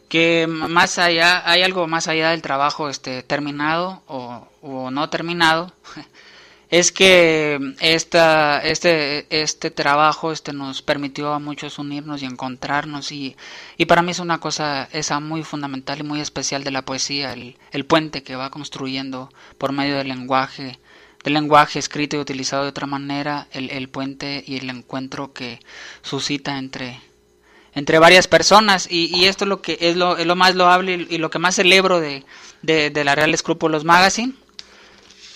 que 0.10 0.48
más 0.48 1.00
allá 1.00 1.42
hay 1.50 1.64
algo 1.64 1.88
más 1.88 2.08
allá 2.08 2.32
del 2.32 2.42
trabajo 2.42 2.90
este 2.90 3.24
terminado 3.24 4.04
o, 4.08 4.92
no 4.92 5.10
terminado 5.10 5.74
es 6.70 6.92
que 6.92 7.60
esta, 7.80 8.60
este, 8.60 9.26
este 9.30 9.72
trabajo 9.72 10.32
este 10.32 10.54
nos 10.54 10.82
permitió 10.82 11.34
a 11.34 11.40
muchos 11.40 11.80
unirnos 11.80 12.22
y 12.22 12.26
encontrarnos 12.26 13.12
y, 13.12 13.36
y 13.78 13.86
para 13.86 14.02
mí 14.02 14.12
es 14.12 14.20
una 14.20 14.40
cosa 14.40 14.88
esa 14.92 15.20
muy 15.20 15.44
fundamental 15.44 16.00
y 16.00 16.04
muy 16.04 16.22
especial 16.22 16.64
de 16.64 16.72
la 16.72 16.84
poesía, 16.84 17.34
el, 17.34 17.58
el 17.72 17.86
puente 17.86 18.24
que 18.24 18.36
va 18.36 18.50
construyendo 18.52 19.32
por 19.58 19.72
medio 19.72 19.98
del 19.98 20.08
lenguaje, 20.08 20.80
del 21.24 21.34
lenguaje 21.34 21.80
escrito 21.80 22.18
y 22.18 22.20
utilizado 22.20 22.64
de 22.64 22.70
otra 22.70 22.88
manera, 22.88 23.48
el, 23.52 23.70
el 23.70 23.90
puente 23.90 24.44
y 24.46 24.58
el 24.58 24.70
encuentro 24.70 25.34
que 25.34 25.60
suscita 26.02 26.58
entre, 26.58 27.00
entre 27.76 28.00
varias 28.00 28.28
personas 28.28 28.88
y, 28.90 29.16
y, 29.16 29.26
esto 29.26 29.46
es 29.46 29.50
lo 29.50 29.62
que 29.62 29.78
es 29.82 29.96
lo, 29.96 30.18
es 30.18 30.26
lo 30.26 30.36
más 30.36 30.56
loable 30.56 31.08
y, 31.10 31.18
lo 31.18 31.30
que 31.30 31.40
más 31.40 31.56
celebro 31.56 32.00
de, 32.00 32.24
de, 32.62 33.04
la 33.04 33.16
Real 33.16 33.34
Escrúpulos 33.34 33.84
Magazine 33.84 34.34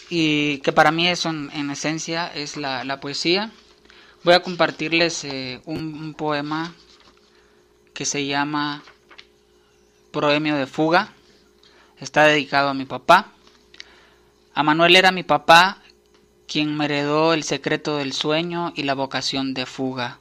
y 0.10 0.60
que 0.60 0.72
para 0.72 0.92
mí 0.92 1.08
eso 1.08 1.30
en, 1.30 1.50
en 1.54 1.72
esencia 1.72 2.28
es 2.28 2.56
la, 2.56 2.84
la, 2.84 3.00
poesía. 3.00 3.52
Voy 4.24 4.34
a 4.34 4.42
compartirles 4.42 5.24
eh, 5.24 5.62
un, 5.66 5.96
un, 5.96 6.14
poema 6.14 6.74
que 7.94 8.06
se 8.06 8.26
llama 8.26 8.84
Proemio 10.12 10.56
de 10.56 10.68
Fuga. 10.68 11.14
Está 12.00 12.26
dedicado 12.26 12.70
a 12.70 12.74
mi 12.74 12.86
papá. 12.86 13.34
A 14.54 14.64
Manuel 14.64 14.96
era 14.96 15.12
mi 15.12 15.24
papá 15.24 15.82
quien 16.48 16.78
me 16.78 16.86
heredó 16.86 17.34
el 17.34 17.44
secreto 17.44 17.98
del 17.98 18.14
sueño 18.14 18.72
y 18.76 18.84
la 18.84 18.94
vocación 18.94 19.54
de 19.54 19.66
fuga 19.66 20.20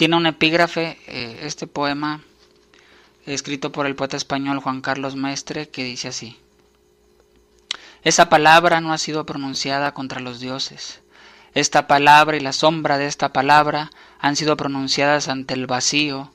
tiene 0.00 0.16
un 0.16 0.24
epígrafe, 0.24 0.96
eh, 1.08 1.40
este 1.42 1.66
poema, 1.66 2.22
escrito 3.26 3.70
por 3.70 3.84
el 3.84 3.94
poeta 3.94 4.16
español 4.16 4.58
Juan 4.58 4.80
Carlos 4.80 5.14
Mestre, 5.14 5.68
que 5.68 5.84
dice 5.84 6.08
así. 6.08 6.38
Esa 8.02 8.30
palabra 8.30 8.80
no 8.80 8.94
ha 8.94 8.96
sido 8.96 9.26
pronunciada 9.26 9.92
contra 9.92 10.20
los 10.20 10.40
dioses. 10.40 11.02
Esta 11.52 11.86
palabra 11.86 12.38
y 12.38 12.40
la 12.40 12.54
sombra 12.54 12.96
de 12.96 13.08
esta 13.08 13.34
palabra 13.34 13.90
han 14.18 14.36
sido 14.36 14.56
pronunciadas 14.56 15.28
ante 15.28 15.52
el 15.52 15.66
vacío 15.66 16.32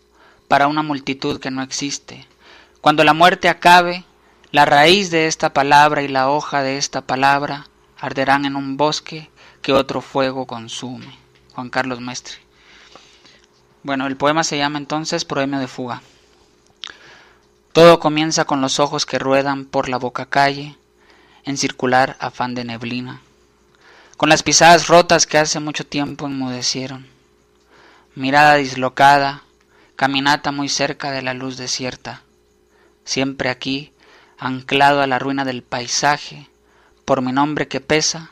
para 0.48 0.68
una 0.68 0.84
multitud 0.84 1.40
que 1.40 1.50
no 1.50 1.64
existe. 1.64 2.28
Cuando 2.82 3.04
la 3.04 3.16
muerte 3.16 3.50
acabe, 3.50 4.06
la 4.52 4.66
raíz 4.66 5.10
de 5.10 5.26
esta 5.26 5.54
palabra 5.54 6.04
y 6.04 6.08
la 6.08 6.30
hoja 6.30 6.62
de 6.62 6.78
esta 6.78 7.02
palabra 7.02 7.68
arderán 7.98 8.46
en 8.46 8.58
un 8.58 8.78
bosque 8.78 9.32
que 9.64 9.74
otro 9.74 10.02
fuego 10.02 10.46
consume. 10.46 11.18
Juan 11.56 11.72
Carlos 11.72 12.00
Mestre. 12.00 12.45
Bueno, 13.86 14.08
el 14.08 14.18
poema 14.18 14.44
se 14.44 14.58
llama 14.58 14.80
entonces 14.80 15.26
Proemio 15.26 15.60
de 15.60 15.68
Fuga. 15.68 16.02
Todo 17.72 18.00
comienza 18.00 18.46
con 18.46 18.60
los 18.60 18.80
ojos 18.80 19.06
que 19.06 19.20
ruedan 19.20 19.66
por 19.66 19.90
la 19.90 19.98
boca 19.98 20.26
calle, 20.26 20.76
en 21.44 21.56
circular 21.56 22.18
afán 22.20 22.56
de 22.56 22.64
neblina, 22.64 23.22
con 24.18 24.30
las 24.30 24.42
pisadas 24.42 24.88
rotas 24.88 25.28
que 25.28 25.38
hace 25.38 25.60
mucho 25.60 25.86
tiempo 25.86 26.26
enmudecieron, 26.26 27.06
mirada 28.16 28.56
dislocada, 28.56 29.44
caminata 29.96 30.52
muy 30.52 30.68
cerca 30.68 31.12
de 31.12 31.22
la 31.22 31.36
luz 31.36 31.56
desierta, 31.56 32.24
siempre 33.04 33.52
aquí, 33.52 33.94
anclado 34.40 35.04
a 35.04 35.06
la 35.06 35.20
ruina 35.20 35.46
del 35.46 35.62
paisaje, 35.62 36.50
por 37.06 37.22
mi 37.22 37.32
nombre 37.32 37.68
que 37.68 37.82
pesa, 37.82 38.32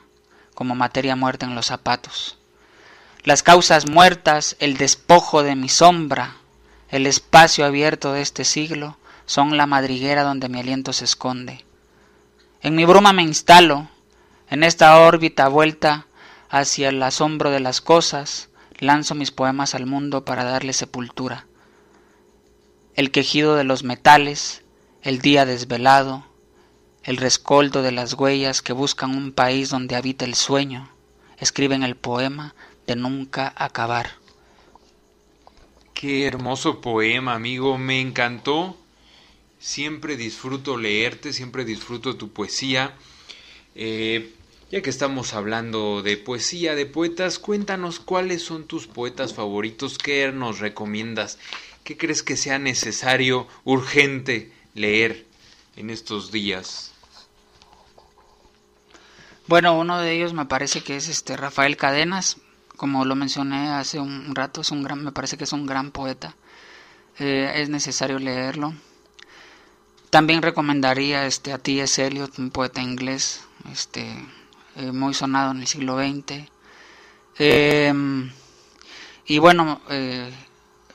como 0.55 0.73
materia 0.73 1.15
muerta 1.15 1.45
en 1.45 1.53
los 1.53 1.67
zapatos 1.67 2.39
las 3.23 3.41
causas 3.41 3.89
muertas, 3.89 4.57
el 4.59 4.75
despojo 4.75 5.43
de 5.43 5.55
mi 5.55 5.69
sombra, 5.69 6.35
el 6.89 7.07
espacio 7.07 7.65
abierto 7.65 8.11
de 8.11 8.21
este 8.21 8.43
siglo, 8.43 8.97
son 9.25 9.55
la 9.55 9.65
madriguera 9.65 10.23
donde 10.23 10.49
mi 10.49 10.59
aliento 10.59 10.91
se 10.91 11.05
esconde. 11.05 11.63
En 12.61 12.75
mi 12.75 12.83
bruma 12.83 13.13
me 13.13 13.23
instalo, 13.23 13.87
en 14.49 14.63
esta 14.63 14.99
órbita 14.99 15.47
vuelta 15.47 16.05
hacia 16.49 16.89
el 16.89 17.01
asombro 17.01 17.49
de 17.49 17.61
las 17.61 17.79
cosas, 17.79 18.49
lanzo 18.77 19.15
mis 19.15 19.31
poemas 19.31 19.73
al 19.73 19.85
mundo 19.85 20.25
para 20.25 20.43
darle 20.43 20.73
sepultura. 20.73 21.47
El 22.95 23.09
quejido 23.09 23.55
de 23.55 23.63
los 23.63 23.83
metales, 23.83 24.63
el 25.01 25.19
día 25.19 25.45
desvelado, 25.45 26.25
el 27.03 27.17
rescoldo 27.17 27.81
de 27.83 27.93
las 27.93 28.13
huellas 28.13 28.61
que 28.61 28.73
buscan 28.73 29.15
un 29.15 29.31
país 29.31 29.69
donde 29.69 29.95
habita 29.95 30.25
el 30.25 30.35
sueño, 30.35 30.89
escriben 31.37 31.83
el 31.83 31.95
poema 31.95 32.53
de 32.87 32.95
nunca 32.95 33.53
acabar. 33.55 34.11
Qué 35.93 36.25
hermoso 36.25 36.81
poema, 36.81 37.33
amigo, 37.33 37.77
me 37.77 38.01
encantó. 38.01 38.77
Siempre 39.59 40.17
disfruto 40.17 40.77
leerte, 40.77 41.31
siempre 41.31 41.63
disfruto 41.63 42.17
tu 42.17 42.33
poesía. 42.33 42.95
Eh, 43.75 44.33
ya 44.73 44.81
que 44.81 44.89
estamos 44.89 45.33
hablando 45.33 46.01
de 46.01 46.17
poesía, 46.17 46.75
de 46.75 46.85
poetas, 46.85 47.37
cuéntanos 47.37 47.99
cuáles 47.99 48.41
son 48.41 48.65
tus 48.65 48.87
poetas 48.87 49.33
favoritos, 49.33 49.97
qué 49.97 50.31
nos 50.31 50.59
recomiendas, 50.59 51.37
qué 51.83 51.95
crees 51.95 52.23
que 52.23 52.35
sea 52.35 52.59
necesario, 52.59 53.47
urgente 53.63 54.51
leer 54.73 55.25
en 55.75 55.89
estos 55.89 56.31
días. 56.31 56.91
Bueno, 59.47 59.77
uno 59.77 59.99
de 59.99 60.13
ellos 60.13 60.33
me 60.33 60.45
parece 60.45 60.81
que 60.81 60.95
es 60.95 61.07
este 61.07 61.37
Rafael 61.37 61.77
Cadenas, 61.77 62.37
como 62.77 63.05
lo 63.05 63.15
mencioné 63.15 63.69
hace 63.69 63.99
un 63.99 64.35
rato, 64.35 64.61
es 64.61 64.71
un 64.71 64.83
gran, 64.83 65.03
me 65.03 65.11
parece 65.11 65.37
que 65.37 65.43
es 65.43 65.53
un 65.53 65.65
gran 65.65 65.91
poeta. 65.91 66.35
Eh, 67.19 67.51
es 67.55 67.69
necesario 67.69 68.19
leerlo. 68.19 68.73
También 70.09 70.41
recomendaría 70.41 71.25
este 71.25 71.53
a 71.53 71.57
T.S. 71.57 72.05
Eliot, 72.05 72.37
un 72.39 72.51
poeta 72.51 72.81
inglés, 72.81 73.45
este 73.71 74.05
eh, 74.75 74.91
muy 74.91 75.13
sonado 75.13 75.51
en 75.51 75.61
el 75.61 75.67
siglo 75.67 75.97
XX. 75.97 76.47
Em, 77.39 78.31
y 79.25 79.39
bueno, 79.39 79.81
eh, 79.89 80.31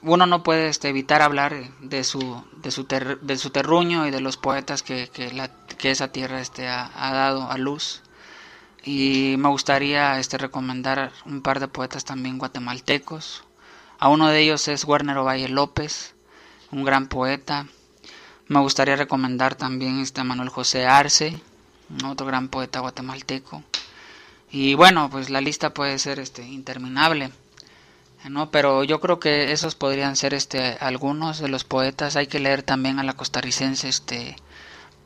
uno 0.03 0.27
no 0.27 0.43
puede 0.43 0.69
este, 0.69 0.89
evitar 0.89 1.23
hablar 1.23 1.55
de 1.81 2.05
su, 2.05 2.45
de 2.63 2.71
su, 2.71 2.87
de 2.87 3.37
su 3.39 3.51
terruño 3.51 4.07
y 4.07 4.11
de 4.11 4.21
los 4.21 4.37
poetas 4.37 4.83
que, 4.83 5.09
que, 5.09 5.91
esa 5.91 6.13
tierra 6.13 6.41
este, 6.41 6.69
ha 6.69 7.13
dado 7.13 7.51
a 7.51 7.59
luz 7.59 8.03
y 8.85 9.37
me 9.39 9.49
gustaría 9.49 10.19
este, 10.19 10.39
recomendar 10.39 11.13
un 11.25 11.43
par 11.43 11.61
de 11.61 11.69
poetas 11.69 12.05
también 12.05 12.39
guatemaltecos. 12.39 13.45
A 13.99 14.09
uno 14.09 14.29
de 14.29 14.41
ellos 14.41 14.69
es 14.69 14.85
Werner 14.85 15.19
Ovalle 15.19 15.49
López, 15.49 16.15
un 16.71 16.85
gran 16.85 17.09
poeta. 17.09 17.67
Me 18.47 18.61
gustaría 18.61 18.97
recomendar 18.97 19.55
también 19.55 20.01
este, 20.01 20.25
Manuel 20.25 20.49
José 20.49 20.87
Arce, 20.87 21.41
otro 22.05 22.27
gran 22.27 22.49
poeta 22.49 22.81
guatemalteco. 22.81 23.63
Y 24.51 24.75
bueno, 24.75 25.11
pues 25.11 25.31
la 25.31 25.41
lista 25.41 25.75
puede 25.75 25.99
ser 25.99 26.21
este, 26.21 26.43
interminable. 26.43 27.31
¿no? 28.29 28.51
Pero 28.51 28.85
yo 28.85 29.01
creo 29.01 29.21
que 29.21 29.53
esos 29.53 29.75
podrían 29.75 30.17
ser 30.17 30.35
este, 30.35 30.77
algunos 30.81 31.39
de 31.39 31.49
los 31.49 31.65
poetas. 31.65 32.17
Hay 32.17 32.27
que 32.27 32.41
leer 32.41 32.63
también 32.63 32.99
a 32.99 33.05
la 33.05 33.15
costarricense 33.15 33.89
este, 33.89 34.37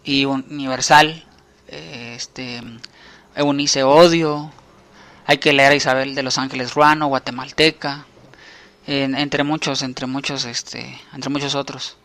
y 0.05 0.25
Universal, 0.25 1.25
eh, 1.69 2.15
este, 2.17 2.63
Eunice 3.35 3.83
Odio, 3.83 4.53
hay 5.27 5.39
que 5.39 5.53
leer 5.53 5.73
a 5.73 5.77
Isabel 5.77 6.15
de 6.15 6.23
los 6.23 6.39
Ángeles 6.39 6.75
Ruano, 6.75 7.07
guatemalteca, 7.07 8.07
entre 8.87 9.45
muchos, 9.45 9.83
entre 9.83 10.07
muchos, 10.07 10.45
este, 10.45 10.99
entre 11.13 11.31
muchos 11.31 11.55
otros. 11.55 11.97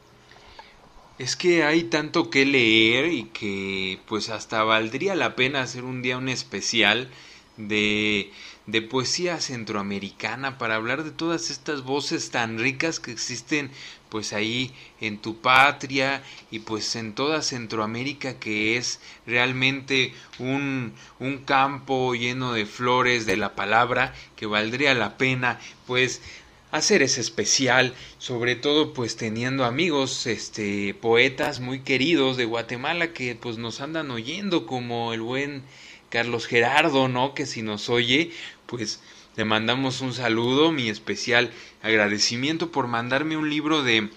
Es 1.17 1.35
que 1.35 1.63
hay 1.63 1.85
tanto 1.85 2.29
que 2.29 2.45
leer 2.45 3.11
y 3.11 3.23
que 3.25 3.99
pues 4.05 4.29
hasta 4.29 4.63
valdría 4.63 5.15
la 5.15 5.35
pena 5.35 5.61
hacer 5.61 5.83
un 5.83 6.03
día 6.03 6.17
un 6.17 6.29
especial 6.29 7.09
de, 7.57 8.31
de 8.67 8.81
poesía 8.83 9.41
centroamericana 9.41 10.59
para 10.59 10.75
hablar 10.75 11.03
de 11.03 11.11
todas 11.11 11.49
estas 11.49 11.83
voces 11.83 12.29
tan 12.29 12.59
ricas 12.59 12.99
que 12.99 13.11
existen 13.11 13.71
pues 14.09 14.33
ahí 14.33 14.73
en 15.01 15.17
tu 15.17 15.37
patria 15.37 16.23
y 16.51 16.59
pues 16.59 16.95
en 16.95 17.13
toda 17.13 17.41
Centroamérica 17.41 18.39
que 18.39 18.77
es 18.77 18.99
realmente 19.25 20.13
un, 20.39 20.93
un 21.19 21.39
campo 21.39 22.13
lleno 22.15 22.53
de 22.53 22.65
flores 22.65 23.25
de 23.25 23.37
la 23.37 23.55
palabra 23.55 24.13
que 24.35 24.45
valdría 24.45 24.93
la 24.93 25.17
pena 25.17 25.59
pues 25.85 26.21
hacer 26.71 27.01
ese 27.01 27.21
especial, 27.21 27.93
sobre 28.17 28.55
todo 28.55 28.93
pues 28.93 29.15
teniendo 29.15 29.65
amigos, 29.65 30.27
este, 30.27 30.93
poetas 30.93 31.59
muy 31.59 31.81
queridos 31.81 32.37
de 32.37 32.45
Guatemala 32.45 33.13
que 33.13 33.35
pues 33.35 33.57
nos 33.57 33.81
andan 33.81 34.11
oyendo 34.11 34.65
como 34.65 35.13
el 35.13 35.21
buen 35.21 35.63
Carlos 36.09 36.45
Gerardo, 36.45 37.07
¿no? 37.07 37.33
Que 37.33 37.45
si 37.45 37.61
nos 37.61 37.89
oye, 37.89 38.31
pues 38.65 39.01
le 39.37 39.45
mandamos 39.45 40.01
un 40.01 40.13
saludo, 40.13 40.71
mi 40.71 40.89
especial 40.89 41.51
agradecimiento 41.83 42.71
por 42.71 42.87
mandarme 42.87 43.37
un 43.37 43.49
libro 43.49 43.83
de 43.83 44.09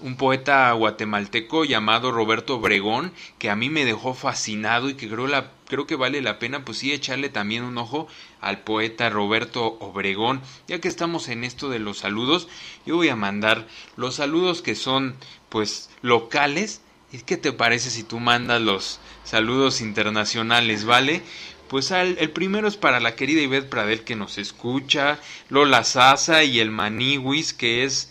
un 0.00 0.16
poeta 0.16 0.72
guatemalteco 0.72 1.64
llamado 1.64 2.10
Roberto 2.10 2.56
Obregón, 2.56 3.12
que 3.38 3.50
a 3.50 3.56
mí 3.56 3.68
me 3.68 3.84
dejó 3.84 4.14
fascinado 4.14 4.88
y 4.88 4.94
que 4.94 5.10
creo, 5.10 5.26
la, 5.26 5.50
creo 5.68 5.86
que 5.86 5.96
vale 5.96 6.22
la 6.22 6.38
pena 6.38 6.64
pues 6.64 6.78
sí 6.78 6.90
echarle 6.90 7.28
también 7.28 7.64
un 7.64 7.76
ojo 7.76 8.08
al 8.40 8.60
poeta 8.60 9.10
Roberto 9.10 9.76
Obregón. 9.80 10.40
Ya 10.68 10.80
que 10.80 10.88
estamos 10.88 11.28
en 11.28 11.44
esto 11.44 11.68
de 11.68 11.78
los 11.78 11.98
saludos, 11.98 12.48
yo 12.86 12.96
voy 12.96 13.08
a 13.08 13.16
mandar 13.16 13.66
los 13.96 14.14
saludos 14.14 14.62
que 14.62 14.74
son 14.74 15.16
pues 15.50 15.90
locales. 16.02 16.80
¿Y 17.12 17.18
qué 17.18 17.36
te 17.36 17.52
parece 17.52 17.90
si 17.90 18.04
tú 18.04 18.20
mandas 18.20 18.62
los 18.62 19.00
saludos 19.24 19.80
internacionales, 19.80 20.84
vale? 20.84 21.22
Pues 21.70 21.92
el 21.92 22.30
primero 22.30 22.66
es 22.66 22.76
para 22.76 22.98
la 22.98 23.14
querida 23.14 23.40
Ivette 23.42 23.70
Pradel 23.70 24.02
que 24.02 24.16
nos 24.16 24.38
escucha, 24.38 25.20
Lola 25.50 25.84
Sasa 25.84 26.42
y 26.42 26.58
el 26.58 26.72
Maniwis 26.72 27.54
que 27.54 27.84
es 27.84 28.10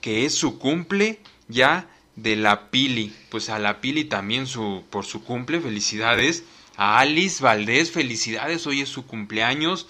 que 0.00 0.26
es 0.26 0.34
su 0.34 0.58
cumple 0.58 1.20
ya 1.46 1.88
de 2.16 2.34
la 2.34 2.68
Pili. 2.72 3.14
Pues 3.28 3.48
a 3.48 3.60
la 3.60 3.80
Pili 3.80 4.06
también 4.06 4.48
su 4.48 4.82
por 4.90 5.04
su 5.04 5.22
cumple, 5.22 5.60
felicidades. 5.60 6.42
A 6.76 6.98
Alice 6.98 7.40
Valdés, 7.40 7.92
felicidades, 7.92 8.66
hoy 8.66 8.80
es 8.80 8.88
su 8.88 9.06
cumpleaños. 9.06 9.86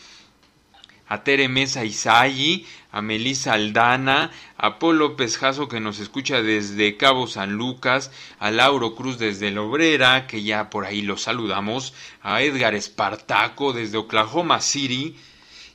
A 1.08 1.22
Tere 1.22 1.48
Mesa 1.48 1.84
Isayi, 1.84 2.66
a 2.90 3.00
Melissa 3.02 3.52
Aldana, 3.52 4.30
a 4.56 4.78
Polo 4.78 5.16
Pesjazo 5.16 5.68
que 5.68 5.80
nos 5.80 6.00
escucha 6.00 6.42
desde 6.42 6.96
Cabo 6.96 7.26
San 7.26 7.52
Lucas, 7.52 8.10
a 8.38 8.50
Lauro 8.50 8.94
Cruz 8.94 9.18
desde 9.18 9.50
La 9.50 9.62
Obrera, 9.62 10.26
que 10.26 10.42
ya 10.42 10.70
por 10.70 10.84
ahí 10.84 11.02
lo 11.02 11.16
saludamos, 11.16 11.94
a 12.22 12.42
Edgar 12.42 12.74
Espartaco 12.74 13.72
desde 13.72 13.98
Oklahoma 13.98 14.60
City 14.60 15.16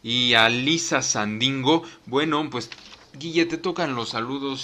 y 0.03 0.33
a 0.33 0.49
Lisa 0.49 1.01
Sandingo. 1.01 1.83
Bueno, 2.05 2.49
pues 2.49 2.69
Guille, 3.13 3.45
te 3.45 3.57
tocan 3.57 3.95
los 3.95 4.09
saludos. 4.09 4.63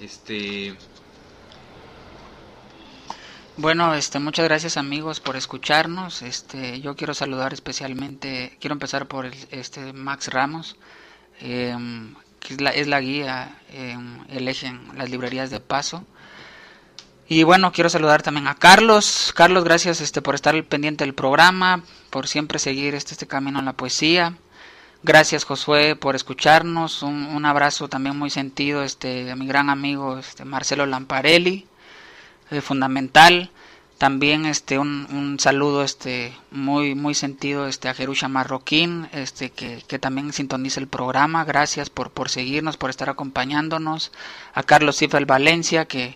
Este. 0.00 0.76
Bueno, 3.60 3.92
este, 3.94 4.20
muchas 4.20 4.44
gracias 4.44 4.76
amigos 4.76 5.18
por 5.18 5.34
escucharnos. 5.34 6.22
Este, 6.22 6.80
yo 6.80 6.94
quiero 6.94 7.12
saludar 7.12 7.52
especialmente, 7.52 8.56
quiero 8.60 8.74
empezar 8.74 9.08
por 9.08 9.26
el, 9.26 9.34
este 9.50 9.92
Max 9.92 10.28
Ramos, 10.28 10.76
em, 11.40 12.14
que 12.38 12.54
es 12.54 12.60
la, 12.60 12.70
es 12.70 12.86
la 12.86 13.00
guía, 13.00 13.58
eh, 13.72 13.98
el 14.28 14.46
eje 14.46 14.68
en 14.68 14.96
las 14.96 15.10
librerías 15.10 15.50
de 15.50 15.58
paso. 15.58 16.04
Y 17.28 17.42
bueno, 17.42 17.72
quiero 17.72 17.90
saludar 17.90 18.22
también 18.22 18.46
a 18.46 18.54
Carlos. 18.54 19.32
Carlos, 19.34 19.64
gracias 19.64 20.00
este, 20.00 20.22
por 20.22 20.36
estar 20.36 20.54
pendiente 20.64 21.04
del 21.04 21.14
programa, 21.14 21.82
por 22.10 22.28
siempre 22.28 22.60
seguir 22.60 22.94
este, 22.94 23.12
este 23.14 23.26
camino 23.26 23.58
en 23.58 23.64
la 23.64 23.72
poesía. 23.72 24.38
Gracias 25.02 25.44
Josué 25.44 25.96
por 25.96 26.14
escucharnos. 26.14 27.02
Un, 27.02 27.26
un, 27.26 27.44
abrazo 27.44 27.88
también 27.88 28.16
muy 28.16 28.30
sentido 28.30 28.84
este, 28.84 29.30
a 29.32 29.36
mi 29.36 29.48
gran 29.48 29.68
amigo 29.68 30.18
este, 30.18 30.44
Marcelo 30.44 30.86
Lamparelli, 30.86 31.67
eh, 32.50 32.60
fundamental. 32.60 33.50
También 33.98 34.46
este, 34.46 34.78
un, 34.78 35.08
un, 35.10 35.40
saludo 35.40 35.82
este, 35.82 36.32
muy, 36.52 36.94
muy 36.94 37.14
sentido 37.14 37.66
este, 37.66 37.88
a 37.88 37.94
Jerusha 37.94 38.28
Marroquín, 38.28 39.08
este, 39.12 39.50
que, 39.50 39.82
que, 39.88 39.98
también 39.98 40.32
sintoniza 40.32 40.78
el 40.78 40.86
programa. 40.86 41.44
Gracias 41.44 41.90
por, 41.90 42.10
por 42.10 42.28
seguirnos, 42.28 42.76
por 42.76 42.90
estar 42.90 43.10
acompañándonos. 43.10 44.12
A 44.54 44.62
Carlos 44.62 44.98
Cifel 44.98 45.26
Valencia, 45.26 45.86
que, 45.86 46.14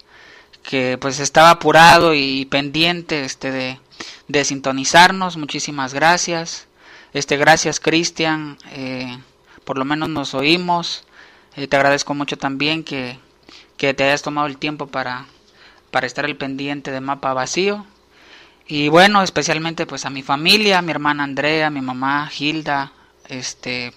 que 0.63 0.97
pues 1.01 1.19
estaba 1.19 1.51
apurado 1.51 2.15
y 2.15 2.45
pendiente 2.47 3.25
este, 3.25 3.51
de, 3.51 3.81
de 4.29 4.45
sintonizarnos. 4.45 5.37
Muchísimas 5.37 5.93
gracias. 5.93 6.69
Este, 7.13 7.37
gracias 7.37 7.79
Cristian, 7.79 8.57
eh, 8.71 9.19
por 9.65 9.77
lo 9.77 9.85
menos 9.85 10.09
nos 10.09 10.35
oímos. 10.35 11.05
Eh, 11.57 11.67
te 11.67 11.77
agradezco 11.77 12.15
mucho 12.15 12.39
también 12.39 12.85
que, 12.85 13.19
que, 13.77 13.93
te 13.93 14.05
hayas 14.05 14.23
tomado 14.23 14.47
el 14.47 14.57
tiempo 14.57 14.87
para, 14.87 15.27
para 15.93 16.09
estar 16.09 16.25
al 16.25 16.37
pendiente 16.37 16.91
de 16.91 17.01
Mapa 17.01 17.33
Vacío. 17.35 17.87
Y 18.67 18.89
bueno, 18.89 19.23
especialmente 19.23 19.87
pues 19.87 20.05
a 20.07 20.11
mi 20.11 20.23
familia, 20.23 20.83
mi 20.83 20.91
hermana 20.91 21.23
Andrea, 21.23 21.71
mi 21.71 21.83
mamá 21.83 22.31
Hilda, 22.37 22.93
este, 23.29 23.93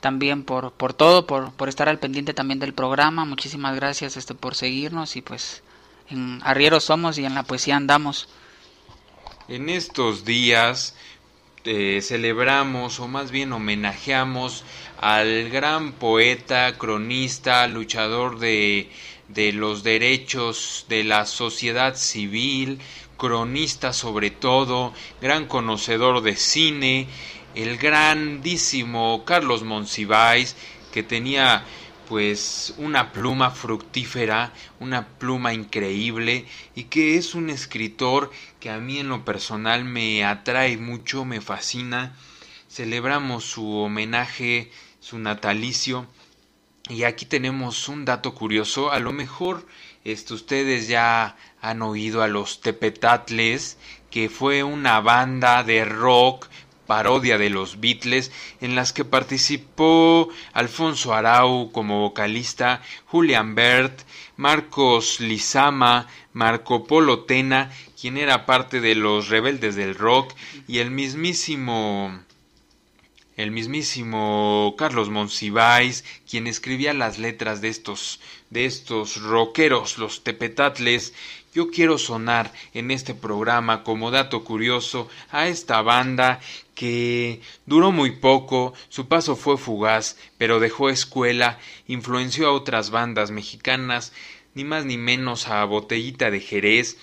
también 0.00 0.42
por, 0.42 0.72
por 0.72 0.92
todo, 0.92 1.26
por, 1.26 1.52
por 1.52 1.68
estar 1.68 1.88
al 1.88 2.00
pendiente 2.00 2.34
también 2.34 2.58
del 2.58 2.74
programa. 2.74 3.24
Muchísimas 3.24 3.76
gracias 3.76 4.16
este, 4.16 4.34
por 4.34 4.56
seguirnos 4.56 5.14
y 5.16 5.22
pues 5.22 5.62
en 6.10 6.40
arrieros 6.42 6.84
somos 6.84 7.16
y 7.18 7.24
en 7.24 7.34
la 7.34 7.44
poesía 7.44 7.76
andamos. 7.76 8.28
En 9.46 9.68
estos 9.68 10.24
días 10.24 10.96
eh, 11.64 12.00
celebramos 12.02 12.98
o 12.98 13.06
más 13.06 13.30
bien 13.30 13.52
homenajeamos 13.52 14.64
al 15.00 15.48
gran 15.50 15.92
poeta, 15.92 16.76
cronista, 16.76 17.66
luchador 17.68 18.38
de, 18.38 18.90
de 19.28 19.52
los 19.52 19.82
derechos 19.82 20.86
de 20.88 21.04
la 21.04 21.26
sociedad 21.26 21.96
civil, 21.96 22.80
cronista 23.16 23.92
sobre 23.92 24.30
todo, 24.30 24.92
gran 25.20 25.46
conocedor 25.46 26.22
de 26.22 26.36
cine, 26.36 27.06
el 27.54 27.76
grandísimo 27.76 29.24
Carlos 29.24 29.62
Monsiváis, 29.62 30.56
que 30.92 31.02
tenía 31.02 31.64
pues 32.08 32.74
una 32.78 33.12
pluma 33.12 33.50
fructífera, 33.50 34.52
una 34.80 35.06
pluma 35.06 35.52
increíble 35.52 36.46
y 36.74 36.84
que 36.84 37.16
es 37.16 37.34
un 37.34 37.50
escritor 37.50 38.30
que 38.60 38.70
a 38.70 38.78
mí 38.78 38.98
en 38.98 39.10
lo 39.10 39.24
personal 39.24 39.84
me 39.84 40.24
atrae 40.24 40.78
mucho, 40.78 41.26
me 41.26 41.42
fascina. 41.42 42.16
Celebramos 42.70 43.44
su 43.44 43.76
homenaje, 43.76 44.70
su 45.08 45.18
natalicio. 45.18 46.06
Y 46.90 47.04
aquí 47.04 47.24
tenemos 47.24 47.88
un 47.88 48.04
dato 48.04 48.34
curioso, 48.34 48.92
a 48.92 48.98
lo 48.98 49.12
mejor 49.12 49.66
este, 50.04 50.34
ustedes 50.34 50.86
ya 50.86 51.34
han 51.62 51.80
oído 51.80 52.22
a 52.22 52.28
los 52.28 52.60
Tepetatles, 52.60 53.78
que 54.10 54.28
fue 54.28 54.62
una 54.64 55.00
banda 55.00 55.62
de 55.64 55.86
rock 55.86 56.48
parodia 56.86 57.38
de 57.38 57.48
los 57.48 57.80
Beatles, 57.80 58.32
en 58.60 58.74
las 58.74 58.92
que 58.92 59.06
participó 59.06 60.28
Alfonso 60.52 61.14
Arau 61.14 61.72
como 61.72 62.00
vocalista, 62.00 62.82
Julian 63.06 63.54
Bert, 63.54 64.02
Marcos 64.36 65.20
Lizama, 65.20 66.06
Marco 66.34 66.86
Polo 66.86 67.20
Tena, 67.20 67.70
quien 67.98 68.18
era 68.18 68.44
parte 68.44 68.82
de 68.82 68.94
los 68.94 69.28
rebeldes 69.28 69.74
del 69.74 69.94
rock, 69.94 70.34
y 70.66 70.78
el 70.78 70.90
mismísimo 70.90 72.27
el 73.38 73.52
mismísimo 73.52 74.74
Carlos 74.76 75.10
Monsiváis, 75.10 76.04
quien 76.28 76.48
escribía 76.48 76.92
las 76.92 77.18
letras 77.18 77.60
de 77.60 77.68
estos 77.68 78.20
de 78.50 78.64
estos 78.64 79.22
rockeros, 79.22 79.98
los 79.98 80.24
tepetatles, 80.24 81.14
yo 81.54 81.70
quiero 81.70 81.98
sonar 81.98 82.52
en 82.74 82.90
este 82.90 83.14
programa 83.14 83.84
como 83.84 84.10
dato 84.10 84.42
curioso 84.42 85.08
a 85.30 85.48
esta 85.48 85.82
banda 85.82 86.40
que 86.74 87.40
duró 87.64 87.92
muy 87.92 88.12
poco, 88.12 88.74
su 88.88 89.06
paso 89.06 89.36
fue 89.36 89.56
fugaz, 89.56 90.16
pero 90.36 90.60
dejó 90.60 90.90
escuela, 90.90 91.58
influenció 91.86 92.48
a 92.48 92.52
otras 92.52 92.90
bandas 92.90 93.30
mexicanas, 93.30 94.12
ni 94.54 94.64
más 94.64 94.84
ni 94.84 94.96
menos 94.96 95.46
a 95.46 95.64
Botellita 95.64 96.30
de 96.30 96.40
Jerez, 96.40 96.96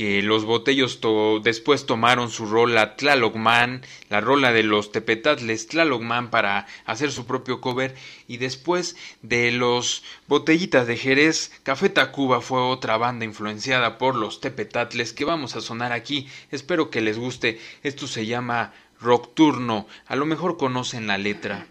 que 0.00 0.22
los 0.22 0.46
botellos 0.46 0.98
después 1.42 1.84
tomaron 1.84 2.30
su 2.30 2.46
rola 2.46 2.96
Tlalogman, 2.96 3.82
la 4.08 4.22
rola 4.22 4.50
de 4.50 4.62
los 4.62 4.92
Tepetatles 4.92 5.66
Tlalogman 5.66 6.30
para 6.30 6.66
hacer 6.86 7.12
su 7.12 7.26
propio 7.26 7.60
cover 7.60 7.94
y 8.26 8.38
después 8.38 8.96
de 9.20 9.52
los 9.52 10.02
botellitas 10.26 10.86
de 10.86 10.96
Jerez, 10.96 11.52
Café 11.64 11.90
Tacuba 11.90 12.40
fue 12.40 12.62
otra 12.62 12.96
banda 12.96 13.26
influenciada 13.26 13.98
por 13.98 14.16
los 14.16 14.40
Tepetatles 14.40 15.12
que 15.12 15.26
vamos 15.26 15.54
a 15.54 15.60
sonar 15.60 15.92
aquí, 15.92 16.30
espero 16.50 16.88
que 16.88 17.02
les 17.02 17.18
guste, 17.18 17.60
esto 17.82 18.06
se 18.06 18.24
llama 18.24 18.72
Rockturno, 19.02 19.86
a 20.06 20.16
lo 20.16 20.24
mejor 20.24 20.56
conocen 20.56 21.08
la 21.08 21.18
letra. 21.18 21.66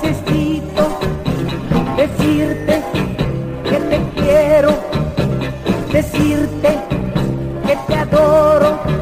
necesito 0.00 0.98
decirte 1.96 2.82
que 3.64 3.76
te 3.76 4.00
quiero, 4.20 4.70
decirte 5.90 6.78
que 7.66 7.76
te 7.86 7.94
adoro. 7.94 9.01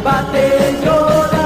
debate 0.00 0.80
llora. 0.82 1.39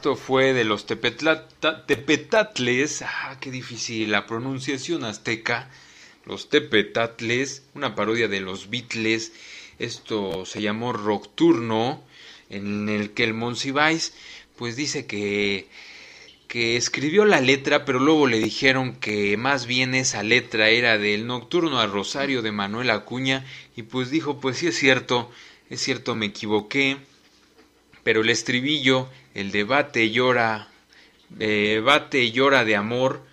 Esto 0.00 0.16
fue 0.16 0.54
de 0.54 0.64
los 0.64 0.86
Tepetatles. 0.86 3.02
Ah, 3.02 3.36
qué 3.38 3.50
difícil 3.50 4.10
la 4.10 4.26
pronunciación 4.26 5.04
azteca. 5.04 5.68
Los 6.24 6.48
Tepetatles, 6.48 7.64
una 7.74 7.94
parodia 7.94 8.26
de 8.26 8.40
los 8.40 8.70
Beatles. 8.70 9.34
Esto 9.78 10.46
se 10.46 10.62
llamó 10.62 10.94
Rocturno, 10.94 12.02
en 12.48 12.88
el 12.88 13.10
que 13.10 13.24
el 13.24 13.34
Monsiváis 13.34 14.14
pues 14.56 14.74
dice 14.74 15.04
que 15.04 15.68
que 16.48 16.78
escribió 16.78 17.26
la 17.26 17.42
letra, 17.42 17.84
pero 17.84 17.98
luego 17.98 18.26
le 18.26 18.38
dijeron 18.38 18.96
que 18.96 19.36
más 19.36 19.66
bien 19.66 19.94
esa 19.94 20.22
letra 20.22 20.70
era 20.70 20.96
del 20.96 21.26
Nocturno 21.26 21.78
a 21.78 21.86
Rosario 21.86 22.40
de 22.40 22.52
Manuel 22.52 22.88
Acuña 22.88 23.44
y 23.76 23.82
pues 23.82 24.10
dijo, 24.10 24.40
pues 24.40 24.56
sí 24.56 24.68
es 24.68 24.78
cierto, 24.78 25.30
es 25.68 25.82
cierto, 25.82 26.14
me 26.14 26.24
equivoqué, 26.24 26.96
pero 28.10 28.22
el 28.22 28.30
estribillo, 28.30 29.08
el 29.34 29.52
de 29.52 29.62
bate 29.62 30.10
llora, 30.10 30.66
eh, 31.38 31.80
bate 31.80 32.32
llora 32.32 32.64
de 32.64 32.74
amor, 32.74 33.24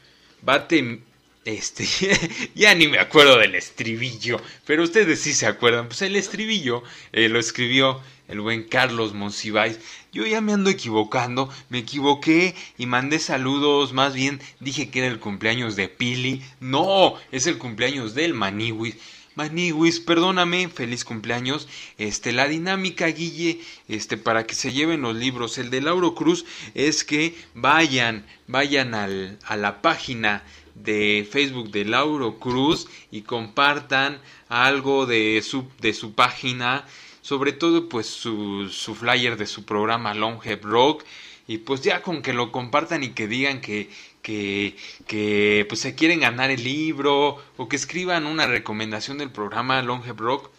bate, 0.43 0.99
este, 1.45 1.87
ya 2.53 2.75
ni 2.75 2.87
me 2.87 2.99
acuerdo 2.99 3.39
del 3.39 3.55
estribillo, 3.55 4.39
pero 4.67 4.83
ustedes 4.83 5.19
sí 5.19 5.33
se 5.33 5.47
acuerdan, 5.47 5.87
pues 5.87 6.03
el 6.03 6.15
estribillo 6.15 6.83
eh, 7.11 7.27
lo 7.27 7.39
escribió 7.39 8.03
el 8.27 8.39
buen 8.39 8.65
Carlos 8.65 9.15
Monsiváis. 9.15 9.79
Yo 10.13 10.27
ya 10.27 10.41
me 10.41 10.53
ando 10.53 10.69
equivocando, 10.69 11.49
me 11.69 11.79
equivoqué 11.79 12.53
y 12.77 12.85
mandé 12.85 13.17
saludos, 13.17 13.93
más 13.93 14.13
bien 14.13 14.39
dije 14.59 14.91
que 14.91 14.99
era 14.99 15.07
el 15.07 15.19
cumpleaños 15.19 15.75
de 15.75 15.89
Pili. 15.89 16.43
No, 16.59 17.15
es 17.31 17.47
el 17.47 17.57
cumpleaños 17.57 18.13
del 18.13 18.35
Maniwis. 18.35 18.97
Maniwis, 19.37 19.99
perdóname, 19.99 20.67
feliz 20.67 21.05
cumpleaños. 21.05 21.67
Este, 21.99 22.31
la 22.33 22.47
dinámica, 22.47 23.05
Guille, 23.05 23.61
este, 23.87 24.17
para 24.17 24.47
que 24.47 24.55
se 24.55 24.71
lleven 24.71 25.03
los 25.03 25.15
libros, 25.15 25.59
el 25.59 25.69
de 25.69 25.79
Lauro 25.79 26.15
Cruz, 26.15 26.43
es 26.73 27.03
que 27.03 27.35
vayan, 27.53 28.25
vayan 28.47 28.95
al, 28.95 29.37
a 29.45 29.55
la 29.55 29.83
página 29.83 30.43
de 30.73 31.27
Facebook 31.31 31.69
de 31.69 31.85
Lauro 31.85 32.39
Cruz 32.39 32.87
y 33.11 33.21
compartan 33.21 34.19
algo 34.49 35.05
de 35.05 35.43
su, 35.43 35.67
de 35.81 35.93
su 35.93 36.13
página 36.13 36.85
sobre 37.21 37.51
todo 37.51 37.89
pues 37.89 38.07
su, 38.07 38.69
su 38.69 38.95
flyer 38.95 39.35
de 39.35 39.47
su 39.47 39.65
programa 39.65 40.13
Longhead 40.13 40.61
Rock 40.63 41.03
y 41.47 41.59
pues 41.59 41.81
ya 41.81 42.01
con 42.01 42.21
que 42.21 42.33
lo 42.33 42.51
compartan 42.51 43.03
y 43.03 43.09
que 43.09 43.27
digan 43.27 43.61
que, 43.61 43.89
que, 44.27 45.65
pues 45.69 45.79
se 45.79 45.95
quieren 45.95 46.19
ganar 46.19 46.51
el 46.51 46.63
libro 46.63 47.41
o 47.55 47.69
que 47.69 47.77
escriban 47.77 48.25
una 48.25 48.45
recomendación 48.45 49.17
del 49.17 49.31
programa 49.31 49.81
Longhead 49.81 50.17
Rock 50.17 50.49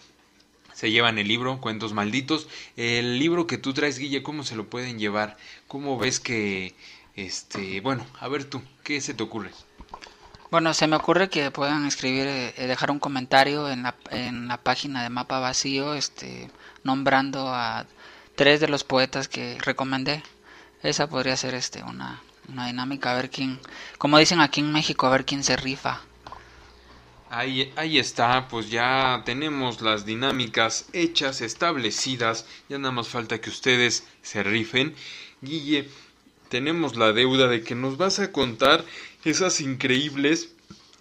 se 0.73 0.91
llevan 0.91 1.19
el 1.19 1.27
libro 1.27 1.61
Cuentos 1.61 1.93
Malditos. 1.93 2.47
El 2.77 3.19
libro 3.19 3.49
que 3.49 3.59
tú 3.59 3.75
traes 3.75 3.99
Guille 3.99 4.23
cómo 4.23 4.45
se 4.45 4.57
lo 4.57 4.71
pueden 4.71 4.99
llevar 4.99 5.37
cómo 5.67 5.99
ves 5.99 6.21
que 6.21 6.75
este 7.17 7.81
bueno 7.81 8.07
a 8.21 8.29
ver 8.29 8.45
tú 8.45 8.63
qué 8.85 9.01
se 9.01 9.13
te 9.13 9.25
ocurre 9.25 9.51
Bueno, 10.51 10.73
se 10.73 10.87
me 10.87 10.97
ocurre 10.97 11.29
que 11.29 11.51
puedan 11.51 11.85
escribir, 11.85 12.27
eh, 12.27 12.55
dejar 12.57 12.91
un 12.91 13.01
comentario 13.01 13.69
en 13.69 13.83
la, 13.83 13.97
en 14.11 14.49
la 14.49 14.57
página 14.57 15.03
de 15.03 15.11
Mapa 15.11 15.41
Vacío, 15.41 15.95
este, 15.95 16.51
nombrando 16.85 17.49
a 17.49 17.87
tres 18.35 18.61
de 18.61 18.69
los 18.69 18.85
poetas 18.85 19.29
que 19.29 19.59
recomendé. 19.61 20.23
Esa 20.83 21.09
podría 21.09 21.37
ser 21.37 21.55
este 21.55 21.83
una, 21.83 22.23
una 22.49 22.67
dinámica, 22.67 23.13
a 23.13 23.17
ver 23.17 23.31
quién, 23.31 23.59
como 23.99 24.19
dicen 24.19 24.41
aquí 24.41 24.61
en 24.61 24.73
México, 24.73 25.07
a 25.07 25.11
ver 25.11 25.25
quién 25.25 25.45
se 25.45 25.57
rifa. 25.57 26.01
Ahí, 27.31 27.73
ahí 27.77 27.99
está, 27.99 28.49
pues 28.49 28.71
ya 28.71 29.23
tenemos 29.27 29.83
las 29.83 30.07
dinámicas 30.07 30.87
hechas, 30.95 31.43
establecidas, 31.43 32.47
ya 32.71 32.79
nada 32.79 32.93
más 32.93 33.09
falta 33.09 33.41
que 33.41 33.51
ustedes 33.51 34.07
se 34.23 34.43
rifen. 34.43 34.95
Guille, 35.43 35.89
tenemos 36.49 36.97
la 36.97 37.13
deuda 37.13 37.49
de 37.49 37.63
que 37.63 37.75
nos 37.75 37.99
vas 37.99 38.19
a 38.19 38.33
contar 38.33 38.83
esas 39.25 39.61
increíbles 39.61 40.55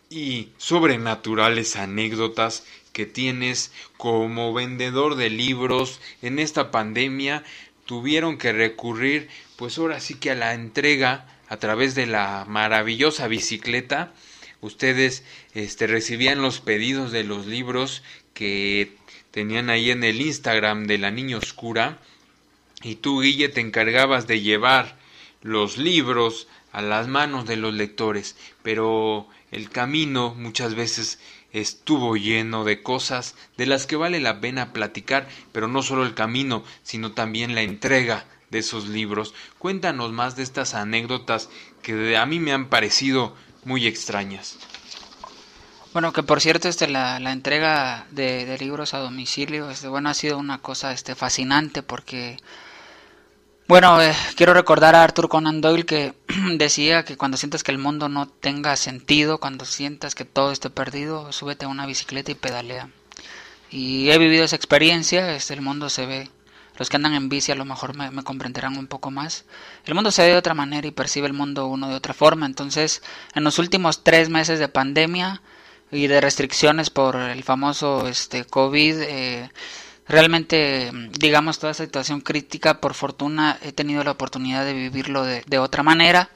y 0.09 0.49
sobrenaturales 0.57 1.77
anécdotas 1.77 2.65
que 2.91 3.05
tienes 3.05 3.71
como 3.97 4.53
vendedor 4.53 5.15
de 5.15 5.29
libros 5.29 6.01
en 6.21 6.39
esta 6.39 6.71
pandemia 6.71 7.43
tuvieron 7.85 8.37
que 8.37 8.51
recurrir 8.51 9.29
pues 9.55 9.77
ahora 9.77 9.99
sí 9.99 10.15
que 10.15 10.31
a 10.31 10.35
la 10.35 10.53
entrega 10.53 11.25
a 11.49 11.57
través 11.57 11.95
de 11.95 12.05
la 12.05 12.45
maravillosa 12.47 13.27
bicicleta 13.27 14.13
ustedes 14.61 15.23
este 15.53 15.87
recibían 15.87 16.41
los 16.41 16.59
pedidos 16.59 17.11
de 17.11 17.23
los 17.23 17.45
libros 17.45 18.03
que 18.33 18.95
tenían 19.31 19.69
ahí 19.69 19.91
en 19.91 20.03
el 20.03 20.21
Instagram 20.21 20.87
de 20.87 20.97
la 20.97 21.11
niña 21.11 21.37
oscura 21.37 21.99
y 22.81 22.95
tú 22.95 23.21
Guille 23.21 23.49
te 23.49 23.61
encargabas 23.61 24.27
de 24.27 24.41
llevar 24.41 24.97
los 25.41 25.77
libros 25.77 26.47
a 26.71 26.81
las 26.81 27.07
manos 27.07 27.45
de 27.45 27.57
los 27.57 27.73
lectores 27.73 28.35
pero 28.63 29.27
el 29.51 29.69
camino 29.69 30.35
muchas 30.35 30.75
veces 30.75 31.19
estuvo 31.53 32.17
lleno 32.17 32.63
de 32.63 32.83
cosas 32.83 33.35
de 33.57 33.65
las 33.65 33.85
que 33.87 33.95
vale 33.95 34.19
la 34.19 34.41
pena 34.41 34.73
platicar, 34.73 35.27
pero 35.51 35.67
no 35.67 35.81
solo 35.81 36.03
el 36.03 36.13
camino, 36.13 36.63
sino 36.83 37.13
también 37.13 37.55
la 37.55 37.61
entrega 37.61 38.25
de 38.49 38.59
esos 38.59 38.87
libros. 38.87 39.33
Cuéntanos 39.59 40.11
más 40.11 40.35
de 40.35 40.43
estas 40.43 40.73
anécdotas 40.73 41.49
que 41.81 42.17
a 42.17 42.25
mí 42.25 42.39
me 42.39 42.53
han 42.53 42.67
parecido 42.67 43.35
muy 43.65 43.87
extrañas. 43.87 44.57
Bueno, 45.93 46.13
que 46.13 46.23
por 46.23 46.41
cierto, 46.41 46.69
este, 46.69 46.87
la, 46.87 47.19
la 47.19 47.31
entrega 47.31 48.05
de, 48.11 48.57
libros 48.59 48.93
a 48.93 48.99
domicilio, 48.99 49.69
este, 49.69 49.87
bueno, 49.87 50.09
ha 50.09 50.13
sido 50.13 50.37
una 50.37 50.59
cosa 50.59 50.91
este, 50.91 51.15
fascinante 51.15 51.81
porque 51.81 52.37
bueno, 53.67 54.01
eh, 54.01 54.13
quiero 54.37 54.53
recordar 54.53 54.95
a 54.95 55.03
Arthur 55.03 55.27
Conan 55.27 55.59
Doyle 55.59 55.85
que 55.85 56.13
decía 56.55 57.03
que 57.03 57.17
cuando 57.17 57.35
sientas 57.35 57.63
que 57.63 57.71
el 57.71 57.77
mundo 57.77 58.07
no 58.07 58.25
tenga 58.27 58.77
sentido, 58.77 59.39
cuando 59.39 59.65
sientas 59.65 60.15
que 60.15 60.23
todo 60.23 60.53
esté 60.53 60.69
perdido, 60.69 61.33
súbete 61.33 61.65
a 61.65 61.67
una 61.67 61.85
bicicleta 61.85 62.31
y 62.31 62.35
pedalea. 62.35 62.89
Y 63.69 64.09
he 64.09 64.17
vivido 64.17 64.45
esa 64.45 64.55
experiencia, 64.55 65.35
este, 65.35 65.53
el 65.53 65.61
mundo 65.61 65.89
se 65.89 66.05
ve, 66.05 66.29
los 66.78 66.89
que 66.89 66.95
andan 66.95 67.13
en 67.13 67.30
bici 67.30 67.51
a 67.51 67.55
lo 67.55 67.65
mejor 67.65 67.95
me, 67.95 68.23
comprenderán 68.23 68.78
un 68.78 68.88
poco 68.88 69.11
más. 69.11 69.45
El 69.86 69.95
mundo 69.95 70.11
se 70.11 70.21
ve 70.21 70.30
de 70.30 70.38
otra 70.38 70.53
manera 70.53 70.88
y 70.88 70.91
percibe 70.91 71.28
el 71.28 71.34
mundo 71.34 71.67
uno 71.67 71.89
de 71.89 71.95
otra 71.95 72.13
forma. 72.13 72.45
Entonces, 72.45 73.01
en 73.36 73.43
los 73.43 73.59
últimos 73.59 74.03
tres 74.03 74.30
meses 74.30 74.59
de 74.59 74.67
pandemia 74.67 75.41
y 75.91 76.07
de 76.07 76.21
restricciones 76.21 76.89
por 76.89 77.15
el 77.15 77.43
famoso 77.43 78.07
este, 78.07 78.45
COVID, 78.45 79.01
eh, 79.01 79.51
realmente, 80.07 80.91
digamos, 81.17 81.59
toda 81.59 81.71
esa 81.71 81.84
situación 81.84 82.21
crítica, 82.21 82.80
por 82.80 82.93
fortuna 82.93 83.57
he 83.61 83.71
tenido 83.71 84.03
la 84.03 84.11
oportunidad 84.11 84.63
de 84.65 84.73
vivirlo 84.73 85.23
de, 85.23 85.43
de 85.47 85.59
otra 85.59 85.84
manera. 85.84 86.30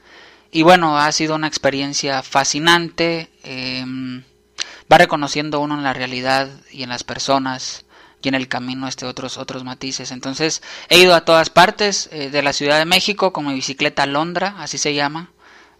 Y 0.50 0.62
bueno, 0.62 0.98
ha 0.98 1.10
sido 1.12 1.34
una 1.36 1.46
experiencia 1.46 2.22
fascinante. 2.22 3.30
Eh, 3.44 3.84
va 4.92 4.98
reconociendo 4.98 5.60
uno 5.60 5.74
en 5.74 5.82
la 5.82 5.94
realidad 5.94 6.50
y 6.70 6.82
en 6.82 6.90
las 6.90 7.04
personas 7.04 7.84
y 8.22 8.28
en 8.28 8.34
el 8.34 8.48
camino 8.48 8.88
este 8.88 9.06
otros 9.06 9.38
otros 9.38 9.64
matices. 9.64 10.10
Entonces 10.12 10.62
he 10.88 10.98
ido 10.98 11.14
a 11.14 11.24
todas 11.24 11.50
partes 11.50 12.08
eh, 12.12 12.30
de 12.30 12.42
la 12.42 12.52
Ciudad 12.52 12.78
de 12.78 12.84
México 12.84 13.32
con 13.32 13.46
mi 13.46 13.54
bicicleta 13.54 14.06
Londra, 14.06 14.54
así 14.58 14.78
se 14.78 14.94
llama. 14.94 15.30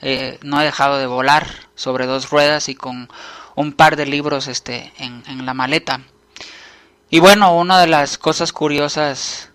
Eh, 0.01 0.38
no 0.43 0.61
he 0.61 0.64
dejado 0.64 0.99
de 0.99 1.07
volar 1.07 1.47
sobre 1.76 2.07
dos 2.07 2.30
ruedas 2.30 2.68
y 2.68 2.74
con 2.74 3.09
un 3.55 3.72
par 3.72 3.97
de 3.97 4.07
libros 4.07 4.49
este 4.49 4.93
en, 4.99 5.22
en 5.28 5.47
la 5.47 5.55
maleta. 5.55 6.01
Y 7.14 7.20
bueno, 7.20 7.55
una 7.55 7.78
de 7.78 7.88
las 7.88 8.16
cosas 8.16 8.55
curiosas, 8.55 9.51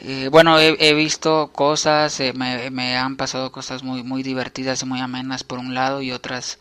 eh, 0.00 0.28
bueno, 0.32 0.58
he, 0.58 0.94
visto 0.94 1.52
cosas, 1.52 2.18
me, 2.34 2.70
me, 2.70 2.96
han 2.96 3.16
pasado 3.16 3.52
cosas 3.52 3.84
muy, 3.84 4.02
muy 4.02 4.24
divertidas 4.24 4.82
y 4.82 4.86
muy 4.86 5.00
amenas 5.00 5.44
por 5.44 5.60
un 5.60 5.74
lado 5.74 6.02
y 6.02 6.10
otras, 6.10 6.58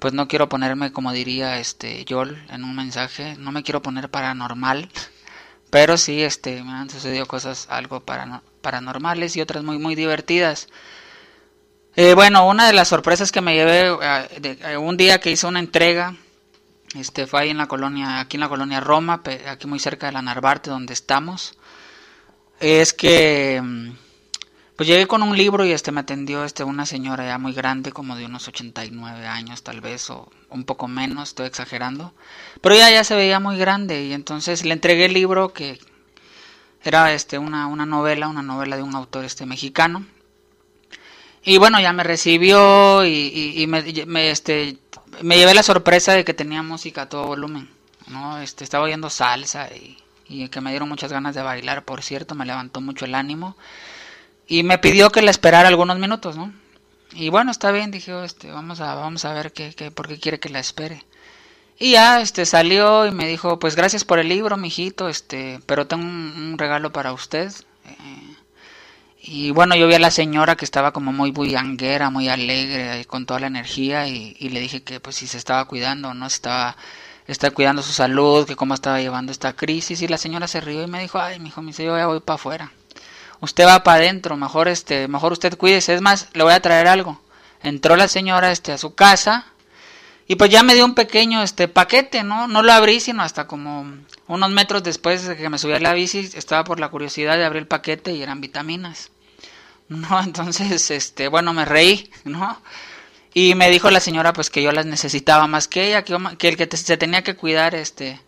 pues 0.00 0.14
no 0.14 0.26
quiero 0.28 0.48
ponerme, 0.48 0.92
como 0.92 1.12
diría 1.12 1.58
este 1.60 2.04
Yol 2.04 2.42
en 2.50 2.64
un 2.64 2.74
mensaje, 2.74 3.36
no 3.38 3.52
me 3.52 3.62
quiero 3.62 3.82
poner 3.82 4.10
paranormal, 4.10 4.88
pero 5.70 5.96
sí, 5.96 6.22
este, 6.22 6.62
me 6.64 6.72
han 6.72 6.90
sucedido 6.90 7.26
cosas 7.26 7.68
algo 7.70 8.00
parano 8.00 8.42
paranormales 8.62 9.36
y 9.36 9.40
otras 9.40 9.64
muy, 9.64 9.78
muy 9.78 9.94
divertidas. 9.94 10.68
Eh, 11.96 12.14
bueno, 12.14 12.46
una 12.46 12.66
de 12.66 12.72
las 12.74 12.88
sorpresas 12.88 13.32
que 13.32 13.40
me 13.40 13.54
llevé 13.54 13.96
de, 14.38 14.76
un 14.76 14.96
día 14.96 15.20
que 15.20 15.30
hice 15.30 15.46
una 15.46 15.60
entrega 15.60 16.14
este 16.94 17.26
fue 17.26 17.42
ahí 17.42 17.50
en 17.50 17.58
la 17.58 17.68
colonia, 17.68 18.20
aquí 18.20 18.36
en 18.36 18.40
la 18.40 18.48
colonia 18.48 18.80
Roma, 18.80 19.22
aquí 19.46 19.66
muy 19.66 19.78
cerca 19.78 20.06
de 20.06 20.12
la 20.12 20.22
Narvarte 20.22 20.70
donde 20.70 20.92
estamos. 20.92 21.56
Es 22.58 22.92
que 22.92 23.62
pues 24.80 24.88
llegué 24.88 25.06
con 25.06 25.22
un 25.22 25.36
libro 25.36 25.66
y 25.66 25.72
este 25.72 25.92
me 25.92 26.00
atendió 26.00 26.42
este 26.42 26.64
una 26.64 26.86
señora 26.86 27.26
ya 27.26 27.36
muy 27.36 27.52
grande, 27.52 27.92
como 27.92 28.16
de 28.16 28.24
unos 28.24 28.48
89 28.48 29.26
años 29.26 29.62
tal 29.62 29.82
vez 29.82 30.08
o 30.08 30.32
un 30.48 30.64
poco 30.64 30.88
menos, 30.88 31.28
estoy 31.28 31.48
exagerando. 31.48 32.14
Pero 32.62 32.76
ella 32.76 32.90
ya 32.90 33.04
se 33.04 33.14
veía 33.14 33.40
muy 33.40 33.58
grande 33.58 34.04
y 34.04 34.14
entonces 34.14 34.64
le 34.64 34.72
entregué 34.72 35.04
el 35.04 35.12
libro 35.12 35.52
que 35.52 35.78
era 36.82 37.12
este 37.12 37.36
una, 37.36 37.66
una 37.66 37.84
novela, 37.84 38.28
una 38.28 38.40
novela 38.40 38.78
de 38.78 38.82
un 38.82 38.94
autor 38.94 39.26
este 39.26 39.44
mexicano. 39.44 40.06
Y 41.44 41.58
bueno, 41.58 41.78
ya 41.78 41.92
me 41.92 42.02
recibió 42.02 43.04
y, 43.04 43.52
y, 43.56 43.66
me, 43.66 44.30
este, 44.30 44.78
me 45.20 45.36
llevé 45.36 45.52
la 45.52 45.62
sorpresa 45.62 46.14
de 46.14 46.24
que 46.24 46.32
tenía 46.32 46.62
música 46.62 47.02
a 47.02 47.08
todo 47.10 47.26
volumen, 47.26 47.68
¿no? 48.06 48.40
Este, 48.40 48.64
estaba 48.64 48.84
oyendo 48.84 49.10
salsa 49.10 49.68
y, 49.76 49.98
y, 50.26 50.48
que 50.48 50.62
me 50.62 50.70
dieron 50.70 50.88
muchas 50.88 51.12
ganas 51.12 51.34
de 51.34 51.42
bailar, 51.42 51.84
por 51.84 52.00
cierto, 52.00 52.34
me 52.34 52.46
levantó 52.46 52.80
mucho 52.80 53.04
el 53.04 53.14
ánimo. 53.14 53.58
Y 54.50 54.64
me 54.64 54.78
pidió 54.78 55.12
que 55.12 55.22
la 55.22 55.30
esperara 55.30 55.68
algunos 55.68 56.00
minutos, 56.00 56.36
¿no? 56.36 56.52
Y 57.12 57.28
bueno, 57.28 57.52
está 57.52 57.70
bien, 57.70 57.92
dije, 57.92 58.12
oh, 58.12 58.24
este, 58.24 58.50
vamos 58.50 58.80
a, 58.80 58.96
vamos 58.96 59.24
a 59.24 59.32
ver 59.32 59.52
qué, 59.52 59.72
qué, 59.76 59.92
por 59.92 60.08
qué 60.08 60.18
quiere 60.18 60.40
que 60.40 60.48
la 60.48 60.58
espere. 60.58 61.04
Y 61.78 61.92
ya, 61.92 62.20
este, 62.20 62.44
salió 62.44 63.06
y 63.06 63.12
me 63.12 63.28
dijo, 63.28 63.60
pues 63.60 63.76
gracias 63.76 64.04
por 64.04 64.18
el 64.18 64.28
libro, 64.28 64.56
mijito, 64.56 65.08
este, 65.08 65.60
pero 65.66 65.86
tengo 65.86 66.02
un, 66.02 66.58
regalo 66.58 66.90
para 66.92 67.12
usted. 67.12 67.52
Eh, 67.86 68.36
y 69.22 69.52
bueno, 69.52 69.76
yo 69.76 69.86
vi 69.86 69.94
a 69.94 70.00
la 70.00 70.10
señora 70.10 70.56
que 70.56 70.64
estaba 70.64 70.92
como 70.92 71.12
muy 71.12 71.30
bullanguera, 71.30 72.10
muy 72.10 72.28
alegre, 72.28 73.04
con 73.04 73.26
toda 73.26 73.38
la 73.38 73.46
energía, 73.46 74.08
y, 74.08 74.34
le 74.48 74.58
dije 74.58 74.82
que 74.82 74.98
pues 74.98 75.14
si 75.14 75.28
se 75.28 75.38
estaba 75.38 75.64
cuidando, 75.66 76.12
¿no? 76.12 76.26
Estaba, 76.26 76.76
estaba 77.28 77.54
cuidando 77.54 77.82
su 77.82 77.92
salud, 77.92 78.46
que 78.48 78.56
cómo 78.56 78.74
estaba 78.74 79.00
llevando 79.00 79.30
esta 79.30 79.52
crisis, 79.54 80.02
y 80.02 80.08
la 80.08 80.18
señora 80.18 80.48
se 80.48 80.60
rió 80.60 80.82
y 80.82 80.88
me 80.88 81.00
dijo, 81.00 81.20
ay, 81.20 81.38
mijo, 81.38 81.62
me 81.62 81.68
dice, 81.68 81.84
yo 81.84 82.08
voy 82.08 82.20
para 82.20 82.34
afuera 82.34 82.72
usted 83.40 83.66
va 83.66 83.82
para 83.82 83.98
adentro, 83.98 84.36
mejor 84.36 84.68
este, 84.68 85.08
mejor 85.08 85.32
usted 85.32 85.56
cuídese, 85.56 85.94
es 85.94 86.00
más, 86.00 86.28
le 86.34 86.42
voy 86.42 86.52
a 86.52 86.60
traer 86.60 86.86
algo. 86.86 87.20
Entró 87.62 87.96
la 87.96 88.08
señora 88.08 88.52
este 88.52 88.72
a 88.72 88.78
su 88.78 88.94
casa 88.94 89.46
y 90.26 90.36
pues 90.36 90.50
ya 90.50 90.62
me 90.62 90.74
dio 90.74 90.84
un 90.84 90.94
pequeño 90.94 91.42
este 91.42 91.68
paquete, 91.68 92.22
¿no? 92.22 92.48
No 92.48 92.62
lo 92.62 92.72
abrí 92.72 93.00
sino 93.00 93.22
hasta 93.22 93.46
como 93.46 93.86
unos 94.28 94.50
metros 94.50 94.82
después 94.82 95.26
de 95.26 95.36
que 95.36 95.50
me 95.50 95.58
subí 95.58 95.72
a 95.72 95.80
la 95.80 95.92
bici, 95.92 96.30
estaba 96.34 96.64
por 96.64 96.80
la 96.80 96.88
curiosidad 96.88 97.36
de 97.36 97.44
abrir 97.44 97.62
el 97.62 97.68
paquete 97.68 98.12
y 98.12 98.22
eran 98.22 98.40
vitaminas. 98.40 99.10
No, 99.90 100.20
entonces 100.22 100.88
este, 100.92 101.26
bueno, 101.26 101.52
me 101.52 101.64
reí, 101.64 102.12
¿no? 102.22 102.62
Y 103.34 103.56
me 103.56 103.68
dijo 103.70 103.90
la 103.90 103.98
señora 103.98 104.32
pues 104.32 104.48
que 104.48 104.62
yo 104.62 104.70
las 104.70 104.86
necesitaba 104.86 105.48
más 105.48 105.66
que 105.66 105.88
ella, 105.88 106.04
que, 106.04 106.16
que 106.38 106.48
el 106.48 106.56
que 106.56 106.76
se 106.76 106.96
tenía 106.96 107.24
que 107.24 107.34
cuidar 107.34 107.74
este 107.74 108.20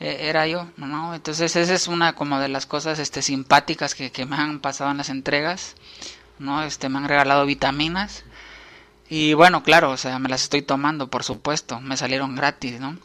e, 0.00 0.28
era 0.28 0.46
yo, 0.46 0.68
¿no? 0.76 1.14
Entonces 1.14 1.54
esa 1.56 1.74
es 1.74 1.86
una 1.88 2.14
como 2.14 2.40
de 2.40 2.48
las 2.48 2.66
cosas 2.66 2.98
este, 2.98 3.22
simpáticas 3.22 3.94
que, 3.94 4.10
que 4.10 4.26
me 4.26 4.36
han 4.36 4.60
pasado 4.60 4.90
en 4.90 4.96
las 4.98 5.10
entregas, 5.10 5.76
¿no? 6.38 6.62
Este, 6.62 6.88
me 6.88 6.98
han 6.98 7.08
regalado 7.08 7.46
vitaminas 7.46 8.24
y 9.10 9.34
bueno, 9.34 9.62
claro, 9.64 9.90
o 9.90 9.96
sea, 9.96 10.18
me 10.20 10.28
las 10.28 10.44
estoy 10.44 10.62
tomando, 10.62 11.08
por 11.10 11.24
supuesto, 11.24 11.80
me 11.80 11.96
salieron 11.96 12.36
gratis, 12.36 12.80
¿no? 12.80 12.96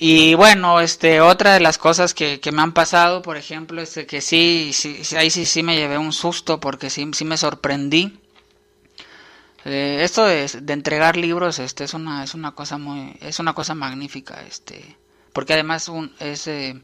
Y 0.00 0.34
bueno, 0.34 0.80
este, 0.80 1.20
otra 1.20 1.54
de 1.54 1.60
las 1.60 1.78
cosas 1.78 2.14
que, 2.14 2.40
que 2.40 2.52
me 2.52 2.62
han 2.62 2.72
pasado, 2.72 3.22
por 3.22 3.36
ejemplo, 3.36 3.80
es 3.82 3.94
que 4.08 4.20
sí, 4.20 4.70
sí, 4.72 5.00
ahí 5.16 5.30
sí, 5.30 5.44
sí 5.44 5.62
me 5.62 5.76
llevé 5.76 5.98
un 5.98 6.12
susto 6.12 6.60
porque 6.60 6.90
sí, 6.90 7.08
sí 7.14 7.24
me 7.24 7.36
sorprendí. 7.36 8.18
Eh, 9.64 10.00
esto 10.02 10.24
de, 10.24 10.46
de, 10.48 10.72
entregar 10.72 11.16
libros, 11.16 11.58
este, 11.58 11.84
es 11.84 11.94
una, 11.94 12.24
es 12.24 12.34
una 12.34 12.52
cosa 12.52 12.78
muy, 12.78 13.16
es 13.20 13.38
una 13.40 13.54
cosa 13.54 13.74
magnífica, 13.74 14.42
este, 14.48 14.96
porque 15.32 15.54
además 15.54 15.88
un, 15.88 16.14
es, 16.20 16.46
eh, 16.46 16.80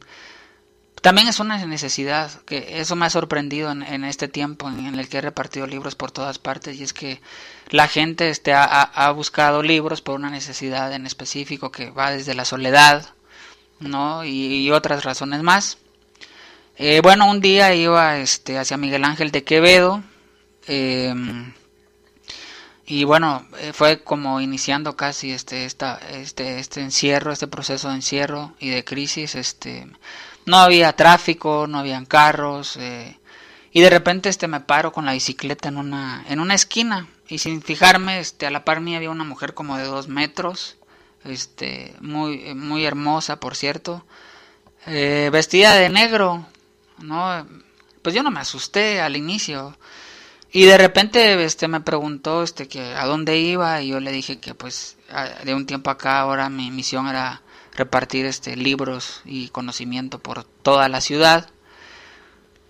también 1.05 1.28
es 1.28 1.38
una 1.38 1.59
necesidad, 1.66 2.30
que 2.47 2.80
eso 2.80 2.97
me 2.97 3.05
ha 3.05 3.11
sorprendido 3.11 3.70
en, 3.70 4.05
este 4.05 4.26
tiempo 4.26 4.70
en, 4.70 4.99
el 4.99 5.07
que 5.07 5.18
he 5.18 5.20
repartido 5.20 5.66
libros 5.66 5.95
por 5.95 6.11
todas 6.11 6.38
partes, 6.38 6.80
y 6.80 6.82
es 6.82 6.95
que 6.95 7.20
la 7.68 7.88
gente 7.88 8.30
este, 8.30 8.55
ha, 8.55 9.11
buscado 9.14 9.62
libros 9.62 10.01
por 10.01 10.14
una 10.14 10.30
necesidad 10.30 10.95
en 10.95 11.05
específico 11.05 11.70
que 11.70 11.90
va 11.90 12.11
desde 12.11 12.32
la 12.32 12.47
soledad, 12.47 13.11
¿no? 13.80 14.24
Y, 14.24 14.70
otras 14.70 15.05
razones 15.05 15.42
más. 15.42 15.76
Eh, 16.78 17.01
bueno, 17.03 17.30
un 17.30 17.42
día 17.42 17.74
iba 17.74 18.16
este, 18.16 18.57
hacia 18.57 18.78
Miguel 18.78 19.05
Ángel 19.05 19.30
de 19.30 19.45
Quevedo, 19.45 20.02
eh, 20.66 21.12
y 22.86 23.05
bueno 23.05 23.47
eh, 23.59 23.73
fue 23.73 24.02
como 24.02 24.40
iniciando 24.40 24.97
casi 24.97 25.32
este 25.32 25.65
esta 25.65 25.98
este 26.11 26.59
este 26.59 26.81
encierro 26.81 27.32
este 27.32 27.47
proceso 27.47 27.89
de 27.89 27.97
encierro 27.97 28.55
y 28.59 28.69
de 28.69 28.85
crisis 28.85 29.35
este 29.35 29.86
no 30.44 30.59
había 30.59 30.94
tráfico 30.94 31.66
no 31.66 31.78
habían 31.78 32.05
carros 32.05 32.77
eh, 32.77 33.19
y 33.73 33.81
de 33.81 33.90
repente 33.90 34.28
este 34.28 34.48
me 34.48 34.61
paro 34.61 34.93
con 34.93 35.06
la 35.06 35.15
bicicleta 35.15 35.69
en 35.69 35.78
una 35.78 36.24
en 36.28 36.40
una 36.40 36.55
esquina 36.55 37.09
y 37.28 37.39
sin 37.39 37.62
fijarme 37.62 38.20
este 38.20 38.47
a 38.47 38.51
la 38.51 38.65
par 38.65 38.81
mía 38.81 38.98
había 38.98 39.11
una 39.11 39.24
mujer 39.24 39.55
como 39.55 39.78
de 39.78 39.85
dos 39.85 40.09
metros 40.09 40.77
este 41.24 41.94
muy 42.01 42.55
muy 42.55 42.85
hermosa 42.85 43.40
por 43.40 43.56
cierto 43.56 44.05
eh, 44.86 45.31
vestida 45.32 45.74
de 45.74 45.89
negro 45.89 46.47
no 46.98 47.47
pues 48.02 48.15
yo 48.15 48.23
no 48.23 48.31
me 48.31 48.40
asusté 48.40 49.01
al 49.01 49.16
inicio 49.16 49.74
y 50.56 50.66
de 50.66 50.78
repente 50.78 51.44
este 51.44 51.66
me 51.66 51.81
preguntó 51.81 52.44
este 52.44 52.68
que 52.68 52.81
a 52.81 53.06
dónde 53.06 53.39
iba 53.39 53.82
y 53.82 53.89
yo 53.89 53.98
le 53.98 54.12
dije 54.12 54.39
que 54.39 54.55
pues 54.55 54.97
de 55.43 55.52
un 55.52 55.66
tiempo 55.66 55.90
acá 55.90 56.20
ahora 56.20 56.48
mi 56.48 56.70
misión 56.70 57.09
era 57.09 57.43
repartir 57.72 58.24
este 58.24 58.55
libros 58.56 59.20
y 59.24 59.48
conocimiento 59.48 60.20
por 60.20 60.44
toda 60.44 60.89
la 60.89 61.01
ciudad 61.01 61.51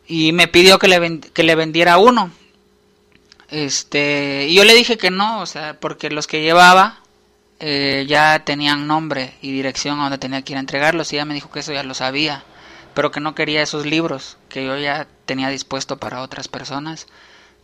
y 0.06 0.32
me 0.32 0.48
pidió 0.48 0.78
que 0.78 0.88
le 0.88 1.20
que 1.20 1.42
le 1.42 1.54
vendiera 1.54 1.98
uno. 1.98 2.30
Este, 3.50 4.46
y 4.48 4.54
yo 4.54 4.64
le 4.64 4.74
dije 4.74 4.96
que 4.96 5.10
no, 5.10 5.42
o 5.42 5.46
sea, 5.46 5.78
porque 5.78 6.08
los 6.08 6.26
que 6.26 6.40
llevaba 6.40 7.00
eh, 7.60 8.06
ya 8.08 8.44
tenían 8.46 8.86
nombre 8.86 9.34
y 9.42 9.52
dirección 9.52 10.00
a 10.00 10.04
donde 10.04 10.16
tenía 10.16 10.40
que 10.40 10.54
ir 10.54 10.56
a 10.56 10.60
entregarlos 10.60 11.12
y 11.12 11.16
ella 11.16 11.26
me 11.26 11.34
dijo 11.34 11.50
que 11.50 11.60
eso 11.60 11.74
ya 11.74 11.82
lo 11.82 11.92
sabía, 11.92 12.44
pero 12.94 13.10
que 13.10 13.20
no 13.20 13.34
quería 13.34 13.60
esos 13.60 13.84
libros 13.84 14.38
que 14.48 14.64
yo 14.64 14.78
ya 14.78 15.06
tenía 15.26 15.50
dispuesto 15.50 15.98
para 15.98 16.22
otras 16.22 16.48
personas 16.48 17.08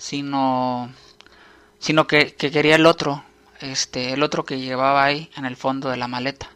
sino, 0.01 0.91
sino 1.79 2.07
que, 2.07 2.35
quería 2.35 2.77
el 2.77 2.87
otro, 2.87 3.23
este, 3.61 4.15
el 4.15 4.23
otro 4.23 4.45
que 4.45 4.59
llevaba 4.59 5.05
ahí 5.05 5.31
en 5.37 5.45
el 5.45 5.57
fondo 5.57 5.91
de 5.91 5.99
la 5.99 6.09
maleta. 6.09 6.51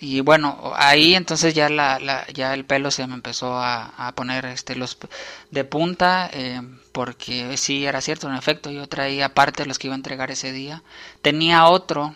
Y 0.00 0.20
bueno, 0.20 0.72
ahí 0.76 1.14
entonces 1.14 1.54
ya, 1.54 1.68
la, 1.68 2.26
ya 2.32 2.54
el 2.54 2.64
pelo 2.64 2.90
se 2.90 3.06
me 3.06 3.14
empezó 3.14 3.58
a, 3.58 4.12
poner 4.14 4.44
este, 4.46 4.74
los 4.76 4.98
de 5.50 5.64
punta, 5.64 6.30
eh, 6.32 6.60
porque 6.92 7.56
sí 7.56 7.84
era 7.86 8.00
cierto, 8.00 8.28
en 8.28 8.34
efecto, 8.36 8.70
yo 8.70 8.86
traía 8.86 9.26
aparte 9.26 9.66
los 9.66 9.78
que 9.78 9.88
iba 9.88 9.94
a 9.94 9.96
entregar 9.96 10.30
ese 10.30 10.52
día. 10.52 10.82
Tenía 11.22 11.66
otro 11.66 12.14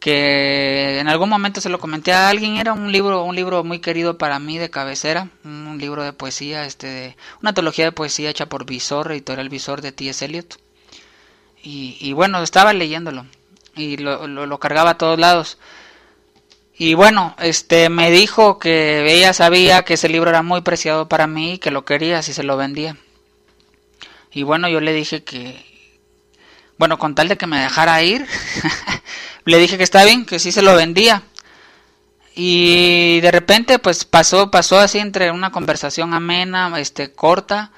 que 0.00 1.00
en 1.00 1.08
algún 1.08 1.28
momento 1.28 1.60
se 1.60 1.68
lo 1.68 1.78
comenté 1.78 2.12
a 2.12 2.28
alguien, 2.28 2.56
era 2.56 2.72
un 2.72 2.92
libro, 2.92 3.24
un 3.24 3.34
libro 3.34 3.64
muy 3.64 3.80
querido 3.80 4.18
para 4.18 4.38
mí 4.38 4.58
de 4.58 4.70
cabecera, 4.70 5.28
un 5.44 5.78
libro 5.78 6.04
de 6.04 6.12
poesía, 6.12 6.64
este, 6.66 7.16
una 7.40 7.50
antología 7.50 7.84
de 7.84 7.92
poesía 7.92 8.30
hecha 8.30 8.46
por 8.46 8.64
Visor, 8.64 9.10
editorial 9.12 9.48
Visor 9.48 9.80
de 9.82 9.92
T.S. 9.92 10.24
Eliot. 10.24 10.58
Y, 11.62 11.96
y, 12.00 12.12
bueno, 12.12 12.40
estaba 12.42 12.72
leyéndolo 12.72 13.26
y 13.74 13.96
lo, 13.96 14.26
lo, 14.26 14.58
cargaba 14.60 14.90
a 14.90 14.98
todos 14.98 15.18
lados. 15.18 15.58
Y 16.76 16.94
bueno, 16.94 17.34
este 17.40 17.88
me 17.88 18.10
dijo 18.10 18.58
que 18.58 19.12
ella 19.12 19.32
sabía 19.32 19.84
que 19.84 19.94
ese 19.94 20.08
libro 20.08 20.30
era 20.30 20.42
muy 20.42 20.60
preciado 20.60 21.08
para 21.08 21.26
mí 21.26 21.54
y 21.54 21.58
que 21.58 21.72
lo 21.72 21.84
quería 21.84 22.22
si 22.22 22.32
se 22.32 22.44
lo 22.44 22.56
vendía. 22.56 22.96
Y 24.32 24.44
bueno, 24.44 24.68
yo 24.68 24.80
le 24.80 24.92
dije 24.92 25.24
que, 25.24 25.64
bueno, 26.78 26.98
con 26.98 27.14
tal 27.14 27.28
de 27.28 27.36
que 27.36 27.46
me 27.46 27.60
dejara 27.60 28.02
ir, 28.02 28.26
le 29.44 29.58
dije 29.58 29.76
que 29.76 29.84
está 29.84 30.04
bien, 30.04 30.24
que 30.24 30.38
sí 30.38 30.52
se 30.52 30.62
lo 30.62 30.74
vendía. 30.76 31.22
Y 32.34 33.20
de 33.20 33.32
repente 33.32 33.80
pues 33.80 34.04
pasó, 34.04 34.50
pasó 34.50 34.78
así 34.78 34.98
entre 34.98 35.32
una 35.32 35.50
conversación 35.50 36.14
amena, 36.14 36.72
este, 36.78 37.12
corta, 37.12 37.72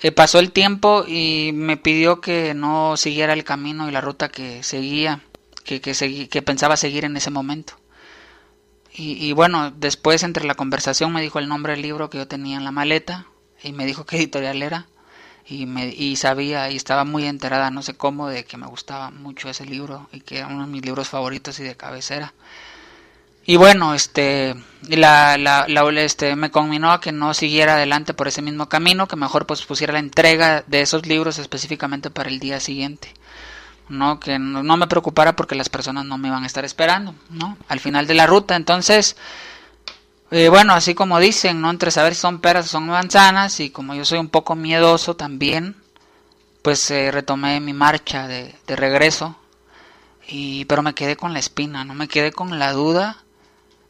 eh, 0.00 0.10
pasó 0.10 0.38
el 0.38 0.52
tiempo 0.52 1.04
y 1.06 1.50
me 1.52 1.76
pidió 1.76 2.22
que 2.22 2.54
no 2.54 2.96
siguiera 2.96 3.34
el 3.34 3.44
camino 3.44 3.88
y 3.88 3.92
la 3.92 4.00
ruta 4.00 4.30
que 4.30 4.62
seguía, 4.62 5.20
que, 5.64 5.82
que, 5.82 6.28
que 6.28 6.42
pensaba 6.42 6.78
seguir 6.78 7.04
en 7.04 7.16
ese 7.18 7.30
momento. 7.30 7.74
Y, 8.94 9.22
y, 9.22 9.32
bueno, 9.32 9.70
después 9.70 10.22
entre 10.22 10.46
la 10.46 10.54
conversación 10.54 11.12
me 11.12 11.20
dijo 11.20 11.38
el 11.38 11.48
nombre 11.48 11.74
del 11.74 11.82
libro 11.82 12.08
que 12.08 12.16
yo 12.16 12.26
tenía 12.26 12.56
en 12.56 12.64
la 12.64 12.70
maleta 12.70 13.26
y 13.62 13.72
me 13.72 13.84
dijo 13.84 14.06
qué 14.06 14.16
editorial 14.16 14.62
era 14.62 14.86
y, 15.48 15.66
me, 15.66 15.86
y 15.88 16.16
sabía 16.16 16.70
y 16.70 16.76
estaba 16.76 17.04
muy 17.04 17.24
enterada, 17.26 17.70
no 17.70 17.82
sé 17.82 17.94
cómo, 17.94 18.28
de 18.28 18.44
que 18.44 18.56
me 18.56 18.66
gustaba 18.66 19.10
mucho 19.10 19.48
ese 19.48 19.64
libro 19.64 20.08
y 20.12 20.20
que 20.20 20.38
era 20.38 20.48
uno 20.48 20.66
de 20.66 20.72
mis 20.72 20.84
libros 20.84 21.08
favoritos 21.08 21.58
y 21.60 21.64
de 21.64 21.76
cabecera. 21.76 22.34
Y 23.48 23.54
bueno, 23.56 23.94
este, 23.94 24.56
la, 24.88 25.38
la, 25.38 25.66
la, 25.68 25.88
este, 26.00 26.34
me 26.34 26.50
conminó 26.50 26.90
a 26.90 27.00
que 27.00 27.12
no 27.12 27.32
siguiera 27.32 27.74
adelante 27.74 28.12
por 28.12 28.26
ese 28.26 28.42
mismo 28.42 28.68
camino, 28.68 29.06
que 29.06 29.14
mejor 29.14 29.46
pues 29.46 29.64
pusiera 29.64 29.92
la 29.92 30.00
entrega 30.00 30.64
de 30.66 30.80
esos 30.80 31.06
libros 31.06 31.38
específicamente 31.38 32.10
para 32.10 32.28
el 32.28 32.40
día 32.40 32.58
siguiente. 32.58 33.14
No, 33.88 34.18
que 34.18 34.40
no, 34.40 34.64
no 34.64 34.76
me 34.76 34.88
preocupara 34.88 35.36
porque 35.36 35.54
las 35.54 35.68
personas 35.68 36.04
no 36.06 36.18
me 36.18 36.26
iban 36.26 36.42
a 36.42 36.46
estar 36.48 36.64
esperando, 36.64 37.14
¿no? 37.30 37.56
Al 37.68 37.78
final 37.78 38.08
de 38.08 38.14
la 38.14 38.26
ruta, 38.26 38.56
entonces, 38.56 39.16
eh, 40.30 40.48
bueno, 40.48 40.74
así 40.74 40.94
como 40.94 41.20
dicen, 41.20 41.60
¿no? 41.60 41.70
Entre 41.70 41.90
saber 41.90 42.14
si 42.14 42.20
son 42.20 42.40
peras 42.40 42.66
o 42.66 42.68
son 42.68 42.86
manzanas, 42.86 43.60
y 43.60 43.70
como 43.70 43.94
yo 43.94 44.04
soy 44.04 44.18
un 44.18 44.28
poco 44.28 44.56
miedoso 44.56 45.14
también, 45.14 45.76
pues 46.62 46.90
eh, 46.90 47.10
retomé 47.12 47.60
mi 47.60 47.72
marcha 47.72 48.26
de, 48.26 48.54
regreso, 48.66 49.36
y, 50.28 50.64
pero 50.66 50.82
me 50.82 50.94
quedé 50.94 51.16
con 51.16 51.32
la 51.32 51.38
espina, 51.38 51.84
no 51.84 51.94
me 51.94 52.08
quedé 52.08 52.32
con 52.32 52.58
la 52.58 52.72
duda, 52.72 53.24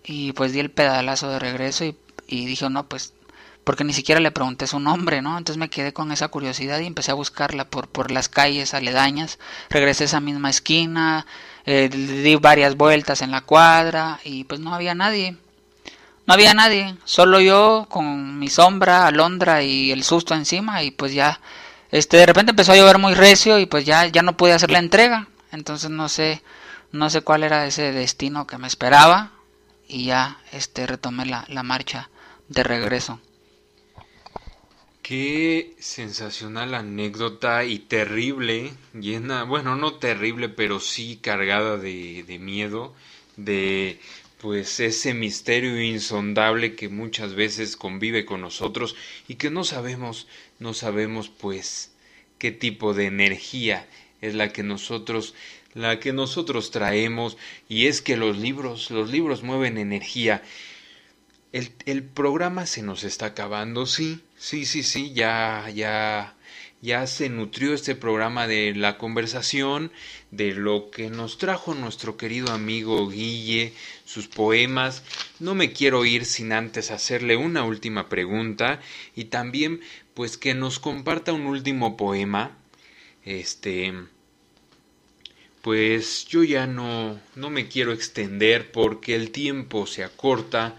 y 0.04 0.32
pues 0.32 0.52
di 0.52 0.60
el 0.60 0.70
pedalazo 0.70 1.30
de 1.30 1.38
regreso 1.38 1.84
y, 1.84 1.96
y 2.28 2.46
dije, 2.46 2.68
no, 2.70 2.86
pues, 2.88 3.14
porque 3.64 3.84
ni 3.84 3.92
siquiera 3.94 4.20
le 4.20 4.30
pregunté 4.30 4.66
su 4.66 4.78
nombre, 4.78 5.22
¿no? 5.22 5.38
Entonces 5.38 5.58
me 5.58 5.70
quedé 5.70 5.92
con 5.92 6.12
esa 6.12 6.28
curiosidad 6.28 6.80
y 6.80 6.86
empecé 6.86 7.10
a 7.12 7.14
buscarla 7.14 7.64
por, 7.68 7.88
por 7.88 8.10
las 8.10 8.28
calles 8.28 8.74
aledañas, 8.74 9.38
regresé 9.70 10.04
a 10.04 10.06
esa 10.06 10.20
misma 10.20 10.50
esquina, 10.50 11.26
eh, 11.64 11.88
di 11.88 12.36
varias 12.36 12.76
vueltas 12.76 13.22
en 13.22 13.30
la 13.30 13.40
cuadra, 13.40 14.20
y 14.24 14.44
pues 14.44 14.60
no 14.60 14.74
había 14.74 14.94
nadie 14.94 15.38
no 16.26 16.34
había 16.34 16.54
nadie, 16.54 16.96
solo 17.04 17.40
yo 17.40 17.86
con 17.88 18.38
mi 18.38 18.48
sombra, 18.48 19.06
alondra 19.06 19.62
y 19.62 19.92
el 19.92 20.02
susto 20.02 20.34
encima 20.34 20.82
y 20.82 20.90
pues 20.90 21.12
ya, 21.12 21.40
este, 21.90 22.16
de 22.16 22.26
repente 22.26 22.50
empezó 22.50 22.72
a 22.72 22.76
llover 22.76 22.98
muy 22.98 23.14
recio 23.14 23.58
y 23.58 23.66
pues 23.66 23.84
ya, 23.84 24.06
ya 24.06 24.22
no 24.22 24.36
pude 24.36 24.52
hacer 24.52 24.70
la 24.70 24.80
entrega, 24.80 25.28
entonces 25.52 25.90
no 25.90 26.08
sé, 26.08 26.42
no 26.92 27.10
sé 27.10 27.20
cuál 27.20 27.44
era 27.44 27.66
ese 27.66 27.92
destino 27.92 28.46
que 28.46 28.58
me 28.58 28.66
esperaba 28.66 29.32
y 29.88 30.06
ya, 30.06 30.38
este, 30.52 30.86
retomé 30.86 31.26
la, 31.26 31.44
la 31.48 31.62
marcha 31.62 32.10
de 32.48 32.62
regreso. 32.64 33.20
Qué 35.02 35.76
sensacional 35.78 36.74
anécdota 36.74 37.64
y 37.64 37.78
terrible, 37.78 38.72
llena, 38.92 39.44
bueno, 39.44 39.76
no 39.76 39.94
terrible, 39.94 40.48
pero 40.48 40.80
sí 40.80 41.20
cargada 41.22 41.76
de, 41.76 42.24
de 42.24 42.40
miedo, 42.40 42.92
de 43.36 44.00
pues 44.46 44.78
ese 44.78 45.12
misterio 45.12 45.82
insondable 45.82 46.76
que 46.76 46.88
muchas 46.88 47.34
veces 47.34 47.76
convive 47.76 48.24
con 48.24 48.42
nosotros 48.42 48.94
y 49.26 49.34
que 49.34 49.50
no 49.50 49.64
sabemos, 49.64 50.28
no 50.60 50.72
sabemos 50.72 51.28
pues 51.28 51.90
qué 52.38 52.52
tipo 52.52 52.94
de 52.94 53.06
energía 53.06 53.88
es 54.20 54.36
la 54.36 54.52
que 54.52 54.62
nosotros 54.62 55.34
la 55.74 55.98
que 55.98 56.12
nosotros 56.12 56.70
traemos. 56.70 57.36
Y 57.68 57.88
es 57.88 58.00
que 58.00 58.16
los 58.16 58.38
libros 58.38 58.92
los 58.92 59.10
libros 59.10 59.42
mueven 59.42 59.78
energía 59.78 60.44
el, 61.58 61.72
el 61.86 62.02
programa 62.02 62.66
se 62.66 62.82
nos 62.82 63.04
está 63.04 63.26
acabando 63.26 63.86
sí 63.86 64.20
sí 64.38 64.64
sí 64.66 64.82
sí 64.82 65.12
ya 65.14 65.68
ya 65.74 66.36
ya 66.82 67.06
se 67.06 67.28
nutrió 67.28 67.74
este 67.74 67.94
programa 67.94 68.46
de 68.46 68.74
la 68.74 68.98
conversación, 68.98 69.90
de 70.30 70.52
lo 70.52 70.90
que 70.90 71.10
nos 71.10 71.38
trajo 71.38 71.74
nuestro 71.74 72.16
querido 72.16 72.52
amigo 72.52 73.08
Guille, 73.08 73.72
sus 74.04 74.28
poemas. 74.28 75.02
No 75.40 75.54
me 75.54 75.72
quiero 75.72 76.04
ir 76.04 76.24
sin 76.24 76.52
antes 76.52 76.90
hacerle 76.90 77.36
una 77.36 77.64
última 77.64 78.08
pregunta 78.08 78.80
y 79.14 79.24
también 79.24 79.80
pues 80.14 80.36
que 80.36 80.54
nos 80.54 80.78
comparta 80.78 81.32
un 81.32 81.46
último 81.46 81.96
poema. 81.96 82.56
Este 83.24 83.92
pues 85.62 86.26
yo 86.26 86.44
ya 86.44 86.68
no 86.68 87.18
no 87.34 87.50
me 87.50 87.66
quiero 87.66 87.92
extender 87.92 88.70
porque 88.70 89.16
el 89.16 89.30
tiempo 89.32 89.86
se 89.86 90.04
acorta. 90.04 90.76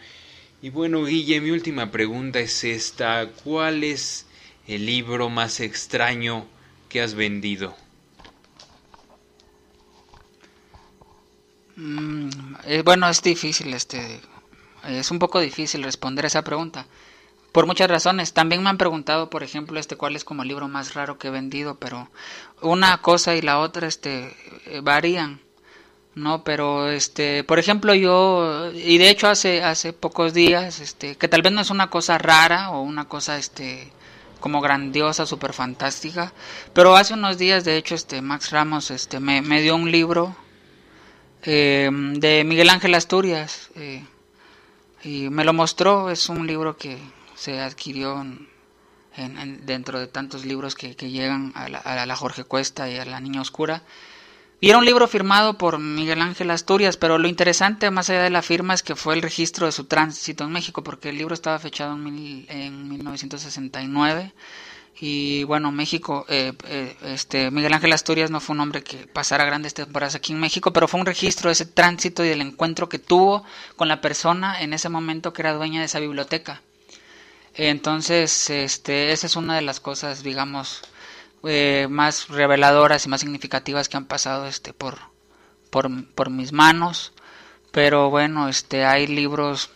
Y 0.62 0.70
bueno, 0.72 1.04
Guille, 1.06 1.40
mi 1.40 1.52
última 1.52 1.92
pregunta 1.92 2.40
es 2.40 2.64
esta, 2.64 3.30
¿cuál 3.44 3.84
es 3.84 4.26
el 4.68 4.86
libro 4.88 5.30
más 5.30 5.60
extraño 5.60 6.48
que 6.90 7.02
has 7.02 7.14
vendido? 7.14 7.76
Mm, 11.76 12.30
eh, 12.66 12.82
bueno, 12.84 13.08
es 13.08 13.22
difícil, 13.22 13.72
este, 13.76 14.20
es 14.88 15.12
un 15.12 15.20
poco 15.20 15.40
difícil 15.40 15.84
responder 15.84 16.26
esa 16.26 16.44
pregunta. 16.44 16.88
Por 17.52 17.66
muchas 17.68 17.90
razones. 17.90 18.34
También 18.34 18.62
me 18.64 18.70
han 18.70 18.78
preguntado, 18.78 19.30
por 19.30 19.44
ejemplo, 19.44 19.80
este 19.80 19.96
cuál 19.96 20.16
es 20.16 20.24
como 20.24 20.42
el 20.42 20.48
libro 20.48 20.68
más 20.68 20.94
raro 20.96 21.18
que 21.18 21.28
he 21.28 21.32
vendido, 21.32 21.76
pero 21.80 22.10
una 22.62 23.02
cosa 23.02 23.36
y 23.36 23.42
la 23.42 23.60
otra, 23.60 23.88
este, 23.88 24.36
eh, 24.66 24.82
varían. 24.84 25.40
No, 26.18 26.44
pero 26.44 26.90
este, 26.90 27.44
por 27.44 27.60
ejemplo, 27.60 27.94
yo 27.94 28.72
y 28.74 28.98
de 28.98 29.10
hecho 29.12 29.28
hace 29.28 29.64
hace 29.64 29.94
pocos 29.94 30.34
días, 30.34 30.80
este, 30.80 31.16
que 31.16 31.28
tal 31.28 31.44
vez 31.44 31.54
no 31.54 31.62
es 31.62 31.70
una 31.70 31.92
cosa 31.92 32.18
rara 32.18 32.72
o 32.72 32.82
una 32.82 33.08
cosa 33.08 33.38
este 33.38 33.92
como 34.40 34.60
grandiosa, 34.60 35.28
súper 35.28 35.54
fantástica. 35.54 36.34
Pero 36.74 36.96
hace 36.96 37.14
unos 37.14 37.38
días, 37.38 37.66
de 37.66 37.78
hecho, 37.78 37.94
este 37.94 38.24
Max 38.24 38.50
Ramos 38.50 38.90
este, 38.90 39.20
me, 39.20 39.44
me 39.44 39.62
dio 39.62 39.76
un 39.76 39.92
libro 39.92 40.36
eh, 41.44 41.90
de 41.92 42.44
Miguel 42.44 42.70
Ángel 42.70 42.96
Asturias 42.96 43.70
eh, 43.76 44.04
y 45.04 45.30
me 45.30 45.46
lo 45.46 45.54
mostró. 45.54 46.10
Es 46.10 46.30
un 46.30 46.48
libro 46.48 46.78
que 46.78 46.98
se 47.36 47.62
adquirió 47.62 48.26
en, 49.16 49.66
dentro 49.68 50.00
de 50.00 50.08
tantos 50.08 50.46
libros 50.46 50.74
que, 50.74 50.96
que 50.96 51.12
llegan 51.12 51.52
a 51.56 51.70
la, 51.70 51.78
a 51.78 52.06
la 52.08 52.16
Jorge 52.16 52.44
Cuesta 52.44 52.90
y 52.90 52.98
a 52.98 53.06
la 53.06 53.20
Niña 53.20 53.42
Oscura. 53.42 53.84
Y 54.60 54.70
era 54.70 54.80
un 54.80 54.86
libro 54.86 55.08
firmado 55.08 55.58
por 55.58 55.78
Miguel 55.78 56.22
Ángel 56.22 56.50
Asturias, 56.50 56.98
pero 56.98 57.20
lo 57.20 57.28
interesante 57.28 57.92
más 57.92 58.10
allá 58.10 58.24
de 58.24 58.32
la 58.32 58.42
firma 58.42 58.74
es 58.74 58.82
que 58.82 58.96
fue 58.96 59.14
el 59.14 59.22
registro 59.22 59.68
de 59.68 59.72
su 59.72 59.86
tránsito 59.86 60.44
en 60.44 60.52
México, 60.52 60.84
porque 60.84 61.10
el 61.10 61.18
libro 61.18 61.36
estaba 61.36 61.60
fechado 61.60 61.94
en, 61.94 62.04
mil, 62.04 62.46
en 62.50 62.90
1969 62.90 64.34
y 65.00 65.44
bueno, 65.44 65.72
México, 65.72 66.26
eh, 66.28 66.54
eh, 66.66 66.96
este 67.04 67.52
Miguel 67.52 67.74
Ángel 67.74 67.94
Asturias 67.94 68.32
no 68.32 68.40
fue 68.40 68.56
un 68.56 68.62
hombre 68.62 68.84
que 68.84 69.06
pasara 69.06 69.46
grandes 69.46 69.76
temporadas 69.76 70.16
aquí 70.16 70.34
en 70.34 70.40
México, 70.40 70.74
pero 70.74 70.88
fue 70.88 71.00
un 71.00 71.06
registro 71.06 71.50
de 71.50 71.54
ese 71.54 71.68
tránsito 71.68 72.26
y 72.26 72.30
del 72.30 72.42
encuentro 72.42 72.90
que 72.90 72.98
tuvo 72.98 73.44
con 73.76 73.88
la 73.88 74.02
persona 74.02 74.60
en 74.62 74.74
ese 74.74 74.90
momento 74.90 75.34
que 75.34 75.44
era 75.44 75.54
dueña 75.54 75.82
de 75.82 75.86
esa 75.86 76.00
biblioteca. 76.00 76.62
Entonces, 77.54 78.50
este, 78.50 79.12
esa 79.12 79.28
es 79.28 79.36
una 79.36 79.56
de 79.56 79.62
las 79.62 79.80
cosas, 79.80 80.24
digamos, 80.24 80.82
eh, 81.48 81.88
más 81.90 82.28
reveladoras 82.28 83.06
y 83.06 83.10
más 83.10 83.22
significativas 83.22 83.90
que 83.90 83.98
han 83.98 84.06
pasado 84.06 84.48
este 84.48 84.74
por, 84.74 84.98
por, 85.70 85.90
por 86.14 86.30
mis 86.30 86.52
manos. 86.52 87.14
Pero 87.72 88.10
bueno 88.10 88.50
este 88.50 88.86
hay 88.86 89.08
libros 89.08 89.70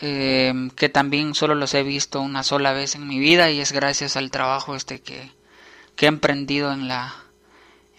eh, 0.00 0.70
que 0.76 0.88
también 0.88 1.34
solo 1.34 1.54
los 1.54 1.74
he 1.74 1.82
visto 1.82 2.22
una 2.22 2.42
sola 2.42 2.72
vez 2.72 2.94
en 2.94 3.06
mi 3.06 3.18
vida 3.18 3.50
y 3.50 3.60
es 3.60 3.72
gracias 3.72 4.16
al 4.16 4.30
trabajo 4.30 4.74
este 4.74 5.02
que, 5.02 5.30
que 5.94 6.06
he 6.06 6.08
emprendido 6.08 6.72
en 6.72 6.88
la 6.88 7.14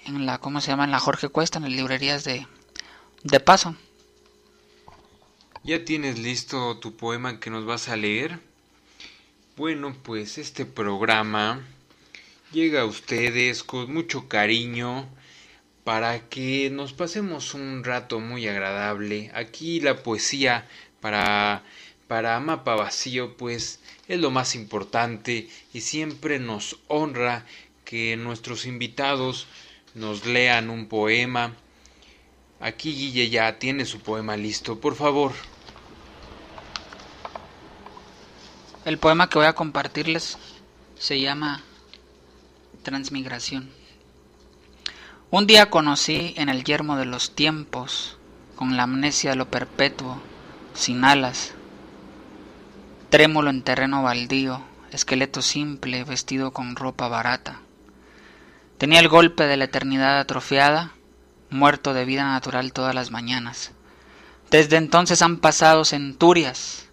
en 0.06 0.26
la 0.26 0.40
cómo 0.40 0.62
se 0.62 0.72
llama 0.72 0.86
en 0.86 0.91
la 0.91 0.99
Jorge 0.99 1.30
Cuesta 1.30 1.60
en 1.60 1.66
las 1.66 1.74
librerías 1.74 2.24
de 2.24 2.48
de 3.24 3.40
paso. 3.40 3.76
Ya 5.64 5.86
tienes 5.86 6.18
listo 6.18 6.80
tu 6.80 6.95
poema 6.95 7.40
que 7.40 7.52
nos 7.52 7.66
vas 7.66 7.88
a 7.88 7.95
leer 7.95 8.40
bueno 9.56 9.95
pues 10.02 10.40
este 10.40 10.66
programa 10.66 11.62
llega 12.52 12.82
a 12.82 12.86
ustedes 12.86 13.64
con 13.64 13.94
mucho 13.94 14.28
cariño 14.28 15.07
para 15.84 16.28
que 16.30 16.69
nos 16.69 16.94
pasemos 16.94 17.53
un 17.53 17.84
rato 17.84 18.19
muy 18.19 18.48
agradable. 18.48 19.32
Aquí 19.34 19.80
la 19.80 20.03
poesía 20.03 20.68
para 20.99 21.64
para 22.07 22.38
Mapa 22.41 22.76
Vacío 22.76 23.38
pues 23.38 23.80
es 24.10 24.19
lo 24.19 24.32
más 24.32 24.53
importante 24.56 25.48
y 25.73 25.80
siempre 25.80 26.40
nos 26.40 26.78
honra 26.90 27.45
que 27.86 28.18
nuestros 28.18 28.65
invitados 28.65 29.48
nos 29.95 30.26
lean 30.26 30.69
un 30.69 30.88
poema. 30.88 31.53
Aquí 32.60 32.94
Guille 32.94 33.30
ya 33.30 33.57
tiene 33.60 33.86
su 33.86 34.02
poema 34.02 34.36
listo, 34.36 34.78
por 34.80 34.95
favor. 34.95 35.32
El 38.84 38.98
poema 38.98 39.30
que 39.30 39.38
voy 39.40 39.48
a 39.48 39.53
compartirles 39.53 40.38
se 40.99 41.19
llama 41.22 41.64
Transmigración. 42.84 43.70
Un 45.30 45.45
día 45.45 45.70
conocí 45.70 46.34
en 46.36 46.49
el 46.49 46.64
yermo 46.64 46.98
de 46.98 47.06
los 47.06 47.36
tiempos, 47.36 48.18
con 48.56 48.76
la 48.76 48.84
amnesia 48.84 49.30
de 49.30 49.36
lo 49.36 49.52
perpetuo, 49.52 50.20
sin 50.74 51.03
alas, 51.03 51.53
trémulo 53.12 53.52
en 53.52 53.62
terreno 53.62 54.02
baldío, 54.02 54.64
esqueleto 54.91 55.44
simple 55.44 56.03
vestido 56.06 56.53
con 56.53 56.76
ropa 56.76 57.08
barata. 57.08 57.60
Tenía 58.80 58.99
el 58.99 59.10
golpe 59.10 59.44
de 59.44 59.58
la 59.58 59.66
eternidad 59.66 60.20
atrofiada, 60.20 60.94
muerto 61.52 61.94
de 61.94 62.06
vida 62.06 62.24
natural 62.24 62.74
todas 62.74 62.95
las 62.95 63.12
mañanas. 63.12 63.74
Desde 64.49 64.78
entonces 64.78 65.22
han 65.22 65.38
pasado 65.38 65.86
centurias. 65.86 66.88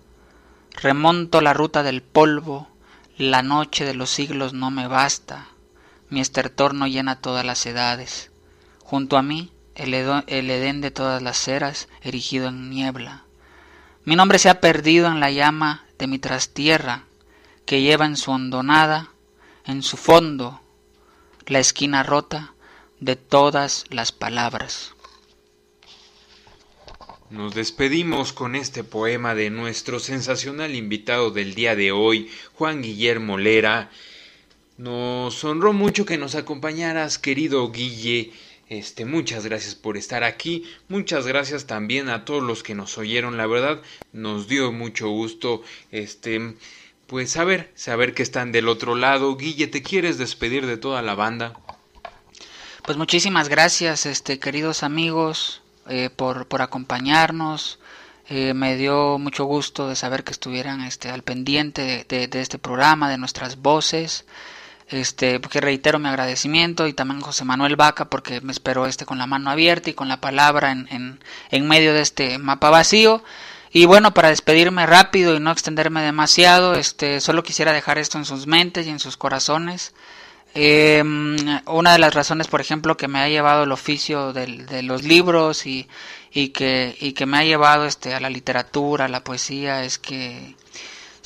Remonto 0.82 1.40
la 1.40 1.54
ruta 1.54 1.82
del 1.82 2.02
polvo, 2.02 2.68
la 3.16 3.42
noche 3.42 3.86
de 3.86 3.94
los 3.94 4.10
siglos 4.10 4.52
no 4.52 4.70
me 4.70 4.86
basta 4.86 5.48
mi 6.10 6.20
estertor 6.20 6.74
no 6.74 6.86
llena 6.86 7.20
todas 7.20 7.44
las 7.44 7.64
edades. 7.66 8.30
Junto 8.80 9.16
a 9.16 9.22
mí, 9.22 9.52
el, 9.74 9.94
Edén 9.94 10.80
de 10.80 10.90
todas 10.90 11.22
las 11.22 11.46
eras, 11.48 11.88
erigido 12.02 12.48
en 12.48 12.70
niebla. 12.70 13.24
Mi 14.04 14.16
nombre 14.16 14.38
se 14.38 14.48
ha 14.48 14.60
perdido 14.60 15.06
en 15.08 15.20
la 15.20 15.30
llama 15.30 15.84
de 15.98 16.06
mi 16.06 16.18
trastierra, 16.18 17.04
que 17.66 17.82
lleva 17.82 18.06
en 18.06 18.16
su 18.16 18.30
hondonada, 18.30 19.10
en 19.66 19.82
su 19.82 19.96
fondo, 19.96 20.60
la 21.46 21.58
esquina 21.58 22.02
rota 22.02 22.54
de 23.00 23.16
todas 23.16 23.84
las 23.90 24.12
palabras. 24.12 24.94
Nos 27.30 27.54
despedimos 27.54 28.32
con 28.32 28.56
este 28.56 28.84
poema 28.84 29.34
de 29.34 29.50
nuestro 29.50 30.00
sensacional 30.00 30.74
invitado 30.74 31.30
del 31.30 31.54
día 31.54 31.76
de 31.76 31.92
hoy, 31.92 32.30
Juan 32.54 32.80
Guillermo 32.80 33.36
Lera, 33.36 33.90
nos 34.78 35.44
honró 35.44 35.72
mucho 35.72 36.06
que 36.06 36.16
nos 36.16 36.34
acompañaras, 36.34 37.18
querido 37.18 37.70
Guille. 37.70 38.32
Este, 38.68 39.04
muchas 39.04 39.44
gracias 39.44 39.74
por 39.74 39.96
estar 39.96 40.24
aquí. 40.24 40.64
Muchas 40.88 41.26
gracias 41.26 41.66
también 41.66 42.08
a 42.08 42.24
todos 42.24 42.42
los 42.42 42.62
que 42.62 42.74
nos 42.74 42.96
oyeron. 42.96 43.36
La 43.36 43.46
verdad, 43.46 43.82
nos 44.12 44.46
dio 44.46 44.72
mucho 44.72 45.08
gusto. 45.08 45.62
Este, 45.90 46.54
pues 47.06 47.30
saber, 47.30 47.72
saber 47.74 48.14
que 48.14 48.22
están 48.22 48.52
del 48.52 48.68
otro 48.68 48.94
lado. 48.94 49.36
Guille, 49.36 49.66
¿te 49.66 49.82
quieres 49.82 50.16
despedir 50.16 50.66
de 50.66 50.76
toda 50.76 51.02
la 51.02 51.14
banda? 51.14 51.58
Pues 52.84 52.96
muchísimas 52.96 53.48
gracias, 53.48 54.06
este, 54.06 54.38
queridos 54.38 54.82
amigos, 54.82 55.60
eh, 55.88 56.08
por, 56.08 56.46
por 56.46 56.62
acompañarnos. 56.62 57.78
Eh, 58.28 58.52
me 58.54 58.76
dio 58.76 59.18
mucho 59.18 59.44
gusto 59.44 59.88
de 59.88 59.96
saber 59.96 60.22
que 60.22 60.32
estuvieran 60.32 60.82
este, 60.82 61.08
al 61.08 61.22
pendiente 61.22 62.04
de, 62.08 62.28
de, 62.28 62.40
este 62.40 62.58
programa, 62.58 63.10
de 63.10 63.18
nuestras 63.18 63.56
voces. 63.56 64.26
Este, 64.90 65.38
porque 65.38 65.60
reitero 65.60 65.98
mi 65.98 66.08
agradecimiento 66.08 66.86
y 66.86 66.94
también 66.94 67.20
José 67.20 67.44
Manuel 67.44 67.76
Vaca 67.76 68.08
porque 68.08 68.40
me 68.40 68.52
esperó 68.52 68.86
este 68.86 69.04
con 69.04 69.18
la 69.18 69.26
mano 69.26 69.50
abierta 69.50 69.90
y 69.90 69.94
con 69.94 70.08
la 70.08 70.20
palabra 70.20 70.72
en, 70.72 70.88
en, 70.90 71.20
en 71.50 71.68
medio 71.68 71.92
de 71.92 72.00
este 72.00 72.38
mapa 72.38 72.70
vacío. 72.70 73.22
Y 73.70 73.84
bueno, 73.84 74.14
para 74.14 74.30
despedirme 74.30 74.86
rápido 74.86 75.36
y 75.36 75.40
no 75.40 75.50
extenderme 75.50 76.00
demasiado, 76.02 76.74
este, 76.74 77.20
solo 77.20 77.42
quisiera 77.42 77.72
dejar 77.72 77.98
esto 77.98 78.16
en 78.16 78.24
sus 78.24 78.46
mentes 78.46 78.86
y 78.86 78.90
en 78.90 78.98
sus 78.98 79.18
corazones. 79.18 79.92
Eh, 80.54 81.02
una 81.66 81.92
de 81.92 81.98
las 81.98 82.14
razones, 82.14 82.46
por 82.48 82.62
ejemplo, 82.62 82.96
que 82.96 83.08
me 83.08 83.18
ha 83.18 83.28
llevado 83.28 83.64
el 83.64 83.72
oficio 83.72 84.32
de, 84.32 84.46
de 84.64 84.82
los 84.82 85.02
libros 85.02 85.66
y, 85.66 85.86
y, 86.32 86.48
que, 86.48 86.96
y 86.98 87.12
que 87.12 87.26
me 87.26 87.36
ha 87.38 87.44
llevado 87.44 87.84
este, 87.84 88.14
a 88.14 88.20
la 88.20 88.30
literatura, 88.30 89.04
a 89.04 89.08
la 89.08 89.22
poesía, 89.22 89.84
es 89.84 89.98
que 89.98 90.56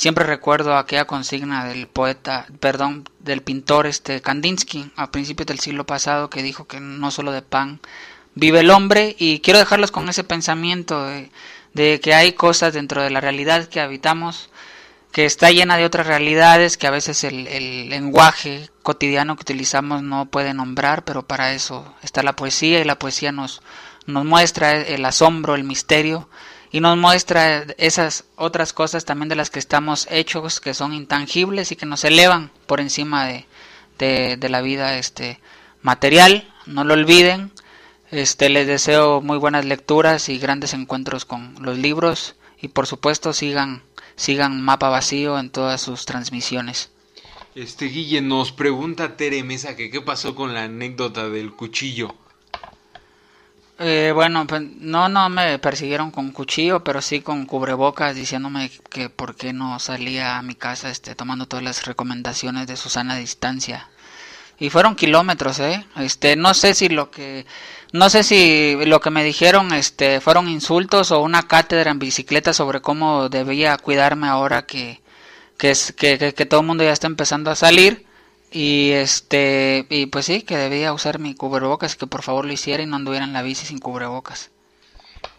siempre 0.03 0.25
recuerdo 0.25 0.77
aquella 0.77 1.05
consigna 1.05 1.65
del 1.65 1.87
poeta, 1.87 2.47
perdón, 2.59 3.09
del 3.21 3.41
pintor 3.41 3.87
este 3.87 4.21
Kandinsky 4.21 4.91
a 4.97 5.13
principios 5.13 5.47
del 5.47 5.61
siglo 5.61 5.87
pasado 5.87 6.29
que 6.29 6.43
dijo 6.43 6.67
que 6.67 6.81
no 6.81 7.13
solo 7.13 7.31
de 7.31 7.43
pan 7.43 7.79
vive 8.35 8.59
el 8.61 8.71
hombre 8.71 9.15
y 9.17 9.39
quiero 9.39 9.61
dejarlos 9.61 9.93
con 9.93 10.09
ese 10.09 10.25
pensamiento 10.25 11.07
de 11.75 12.01
que 12.01 12.15
hay 12.15 12.33
cosas 12.33 12.75
dentro 12.75 13.01
de 13.01 13.11
la 13.11 13.21
realidad 13.21 13.69
que 13.69 13.79
habitamos 13.81 14.51
que 15.13 15.25
está 15.25 15.53
llena 15.53 15.77
de 15.77 15.85
otras 15.85 16.09
realidades 16.09 16.77
que 16.77 16.89
a 16.89 16.91
veces 16.91 17.23
el, 17.23 17.47
el, 17.47 17.89
lenguaje 17.89 18.71
cotidiano 18.83 19.37
que 19.37 19.43
utilizamos 19.43 20.03
no 20.03 20.27
puede 20.27 20.53
nombrar, 20.53 21.05
pero 21.05 21.23
para 21.23 21.53
eso 21.53 21.95
está 22.03 22.25
la 22.25 22.35
poesía 22.35 22.81
y 22.81 22.85
la 22.85 22.99
poesía 22.99 23.31
nos, 23.31 23.63
nos 24.07 24.25
muestra 24.25 24.73
el 24.73 25.05
asombro, 25.05 25.55
el 25.55 25.63
misterio 25.63 26.29
y 26.73 26.81
nos 26.81 26.97
muestra 26.97 27.67
esas 27.77 28.25
otras 28.35 28.73
cosas 28.73 29.05
también 29.05 29.29
de 29.29 29.37
las 29.37 29.51
que 29.51 29.59
estamos 29.59 30.09
hechos 30.11 30.59
que 30.59 30.73
son 30.73 30.95
intangibles 30.95 31.71
y 31.71 31.77
que 31.77 31.87
nos 31.87 32.03
elevan 32.05 32.51
por 32.67 32.81
encima 32.81 33.27
de, 33.27 33.47
de, 33.99 34.49
la 34.49 34.63
vida 34.63 34.97
este 34.97 35.39
material, 35.83 36.51
no 36.67 36.83
lo 36.85 36.95
olviden, 36.95 37.53
este, 38.11 38.49
les 38.49 38.67
deseo 38.67 39.21
muy 39.21 39.39
buenas 39.39 39.67
lecturas 39.67 40.29
y 40.29 40.39
grandes 40.39 40.73
encuentros 40.73 41.27
con 41.27 41.55
los 41.61 41.79
libros 41.79 42.37
y 42.61 42.69
por 42.69 42.87
supuesto 42.87 43.33
sigan 43.33 43.83
sigan 44.17 44.61
Mapa 44.63 44.89
Vacío 44.89 45.39
en 45.39 45.51
todas 45.51 45.81
sus 45.81 46.05
transmisiones. 46.05 46.91
Este 47.55 47.87
Guille 47.87 48.23
nos 48.23 48.51
pregunta 48.53 49.17
Tere 49.17 49.43
Mesa 49.43 49.77
que 49.77 49.91
qué 49.91 50.01
pasó 50.01 50.35
con 50.35 50.55
la 50.55 50.65
anécdota 50.65 51.29
del 51.29 51.53
cuchillo. 51.53 52.15
Eh, 53.79 54.13
bueno, 54.15 54.47
pues 54.47 54.63
no, 54.79 55.09
no 55.09 55.29
me 55.29 55.59
persiguieron 55.59 56.11
con 56.11 56.31
cuchillo, 56.31 56.85
pero 56.85 57.03
sí 57.03 57.21
con 57.21 57.47
cubrebocas 57.47 58.15
diciéndome 58.15 58.71
que 58.91 59.11
por 59.11 59.35
qué 59.35 59.53
no 59.53 59.79
salía 59.81 60.39
a 60.39 60.43
mi 60.43 60.55
casa 60.55 60.91
este, 60.91 61.15
tomando 61.15 61.47
todas 61.47 61.65
las 61.65 61.85
recomendaciones 61.87 62.67
de 62.67 62.77
Susana 62.77 63.17
distancia. 63.17 63.89
Y 64.59 64.71
fueron 64.71 64.95
kilómetros, 64.95 65.59
¿eh? 65.61 65.85
Este, 65.97 66.37
no 66.37 66.55
sé 66.55 66.75
si 66.75 66.89
lo 66.89 67.11
que 67.11 67.47
no 67.93 68.11
sé 68.11 68.23
si 68.23 68.77
lo 68.87 69.01
que 69.01 69.11
me 69.11 69.25
dijeron 69.25 69.73
este 69.73 70.21
fueron 70.21 70.49
insultos 70.49 71.11
o 71.11 71.21
una 71.21 71.43
cátedra 71.49 71.91
en 71.91 71.99
bicicleta 71.99 72.53
sobre 72.53 72.81
cómo 72.81 73.29
debía 73.29 73.77
cuidarme 73.79 74.29
ahora 74.29 74.67
que 74.67 75.03
que 75.59 75.71
es 75.73 75.93
que, 75.93 76.35
que 76.35 76.47
todo 76.47 76.61
el 76.61 76.67
mundo 76.67 76.85
ya 76.85 76.93
está 76.93 77.07
empezando 77.09 77.51
a 77.51 77.57
salir 77.57 78.07
y 78.53 78.91
este 78.93 79.87
y 79.91 80.07
pues 80.07 80.27
sí 80.27 80.43
que 80.43 80.57
debía 80.57 80.93
usar 80.93 81.19
mi 81.19 81.35
cubrebocas 81.35 81.97
que 81.97 82.07
por 82.07 82.23
favor 82.23 82.45
lo 82.45 82.53
hiciera 82.53 82.83
y 82.83 82.87
no 82.87 82.97
anduviera 82.97 83.25
en 83.25 83.33
la 83.33 83.43
bici 83.43 83.67
sin 83.67 83.79
cubrebocas. 83.79 84.51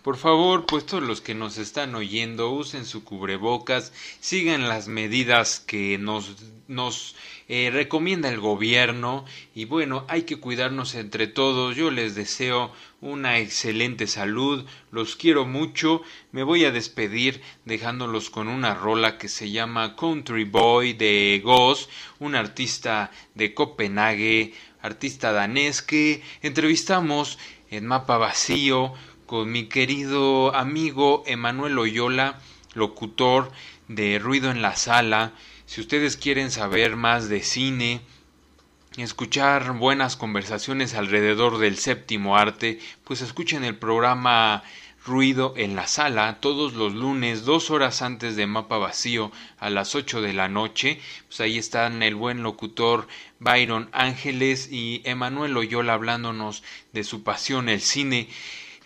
Por 0.02 0.18
favor, 0.18 0.66
pues 0.66 0.86
todos 0.86 1.04
los 1.04 1.22
que 1.22 1.34
nos 1.34 1.58
están 1.58 1.96
oyendo, 1.96 2.52
usen 2.52 2.86
su 2.86 3.06
cubrebocas, 3.06 3.94
sigan 4.20 4.68
las 4.68 4.90
medidas 4.90 5.62
que 5.62 5.98
nos, 5.98 6.36
nos 6.68 7.16
eh, 7.48 7.70
recomienda 7.72 8.28
el 8.30 8.40
gobierno 8.40 9.24
y 9.56 9.64
bueno, 9.64 10.06
hay 10.10 10.24
que 10.24 10.38
cuidarnos 10.38 10.96
entre 10.96 11.28
todos. 11.28 11.78
Yo 11.78 11.90
les 11.90 12.16
deseo 12.16 12.74
una 13.04 13.38
excelente 13.38 14.08
salud, 14.08 14.66
los 14.92 15.18
quiero 15.18 15.46
mucho. 15.46 16.02
Me 16.32 16.44
voy 16.44 16.64
a 16.64 16.72
despedir 16.72 17.42
dejándolos 17.66 18.30
con 18.30 18.48
una 18.48 18.74
rola 18.74 19.18
que 19.18 19.28
se 19.28 19.52
llama 19.52 19.98
Country 19.98 20.46
Boy 20.46 20.94
de 20.94 21.42
Goss, 21.44 21.90
un 22.20 22.34
artista 22.34 23.12
de 23.36 23.54
Copenhague, 23.54 24.54
artista 24.82 25.34
danés 25.34 25.82
que 25.82 26.24
entrevistamos 26.42 27.38
en 27.70 27.86
Mapa 27.86 28.18
Vacío 28.18 28.94
con 29.26 29.52
mi 29.52 29.66
querido 29.66 30.56
amigo 30.56 31.24
Emanuel 31.28 31.78
Oyola, 31.80 32.40
locutor 32.74 33.52
de 33.90 34.18
Ruido 34.18 34.50
en 34.50 34.62
la 34.62 34.78
Sala. 34.78 35.34
Si 35.66 35.82
ustedes 35.82 36.16
quieren 36.16 36.52
saber 36.52 36.96
más 36.96 37.28
de 37.28 37.44
cine, 37.44 38.02
escuchar 38.98 39.74
buenas 39.74 40.16
conversaciones 40.16 40.94
alrededor 40.94 41.58
del 41.58 41.78
séptimo 41.78 42.38
arte, 42.38 42.80
pues 43.04 43.22
escuchen 43.22 43.64
el 43.64 43.76
programa 43.76 44.64
Ruido 45.06 45.54
en 45.58 45.76
la 45.76 45.88
Sala 45.88 46.40
todos 46.40 46.74
los 46.74 46.94
lunes, 46.94 47.44
dos 47.44 47.72
horas 47.72 48.02
antes 48.02 48.36
de 48.36 48.48
Mapa 48.48 48.78
Vacío, 48.78 49.32
a 49.60 49.70
las 49.70 49.96
ocho 49.96 50.22
de 50.22 50.32
la 50.32 50.48
noche. 50.48 51.02
Pues 51.28 51.42
ahí 51.42 51.58
están 51.58 52.04
el 52.04 52.16
buen 52.16 52.44
locutor 52.44 53.08
Byron 53.40 53.90
Ángeles 53.92 54.70
y 54.72 55.02
Emanuel 55.04 55.58
Oyola 55.58 55.94
hablándonos 55.94 56.64
de 56.94 57.04
su 57.04 57.24
pasión, 57.24 57.68
el 57.68 57.82
cine 57.82 58.30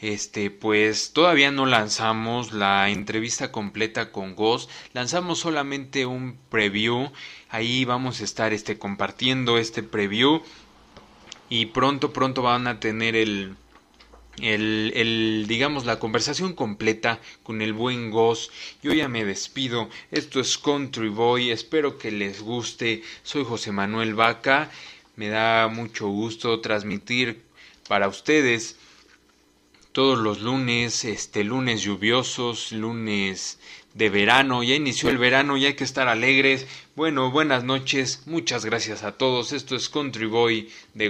este 0.02 0.52
pues 0.52 1.12
todavía 1.14 1.52
no 1.52 1.66
lanzamos 1.66 2.54
la 2.54 2.90
entrevista 2.90 3.52
completa 3.52 4.12
con 4.12 4.36
Ghost, 4.36 4.70
lanzamos 4.94 5.40
solamente 5.40 6.06
un 6.06 6.38
preview, 6.50 7.12
ahí 7.50 7.86
vamos 7.86 8.22
a 8.22 8.24
estar 8.24 8.54
este 8.54 8.78
compartiendo 8.78 9.58
este 9.58 9.84
preview 9.84 10.42
y 11.50 11.68
pronto 11.68 12.14
pronto 12.14 12.42
van 12.42 12.68
a 12.68 12.80
tener 12.80 13.16
el 13.16 13.56
el, 14.40 14.92
el, 14.96 15.46
digamos 15.48 15.86
la 15.86 15.98
conversación 15.98 16.54
completa 16.54 17.20
con 17.42 17.64
el 17.64 17.74
buen 17.74 18.12
Ghost. 18.12 18.52
Yo 18.84 18.94
ya 18.94 19.08
me 19.08 19.26
despido. 19.26 19.90
Esto 20.12 20.40
es 20.40 20.60
Country 20.60 21.10
Boy. 21.10 21.50
Espero 21.50 21.98
que 21.98 22.12
les 22.12 22.42
guste. 22.42 23.02
Soy 23.24 23.44
José 23.44 23.72
Manuel 23.72 24.14
Vaca. 24.14 24.70
Me 25.16 25.30
da 25.30 25.68
mucho 25.70 26.08
gusto 26.10 26.60
transmitir 26.60 27.42
para 27.88 28.08
ustedes 28.08 28.78
todos 29.98 30.20
los 30.20 30.42
lunes, 30.42 31.06
este 31.06 31.44
lunes 31.44 31.82
lluviosos, 31.82 32.72
lunes 32.72 33.58
de 33.96 34.12
verano, 34.12 34.62
ya 34.62 34.76
inició 34.76 35.10
el 35.10 35.18
verano 35.18 35.58
y 35.58 35.66
hay 35.66 35.74
que 35.74 35.84
estar 35.84 36.08
alegres. 36.08 36.68
Bueno, 36.96 37.32
buenas 37.32 37.64
noches, 37.64 38.22
muchas 38.28 38.64
gracias 38.64 39.02
a 39.02 39.14
todos. 39.14 39.54
Esto 39.54 39.76
es 39.76 39.90
Country 39.90 40.28
Boy 40.28 40.70
de. 40.94 41.08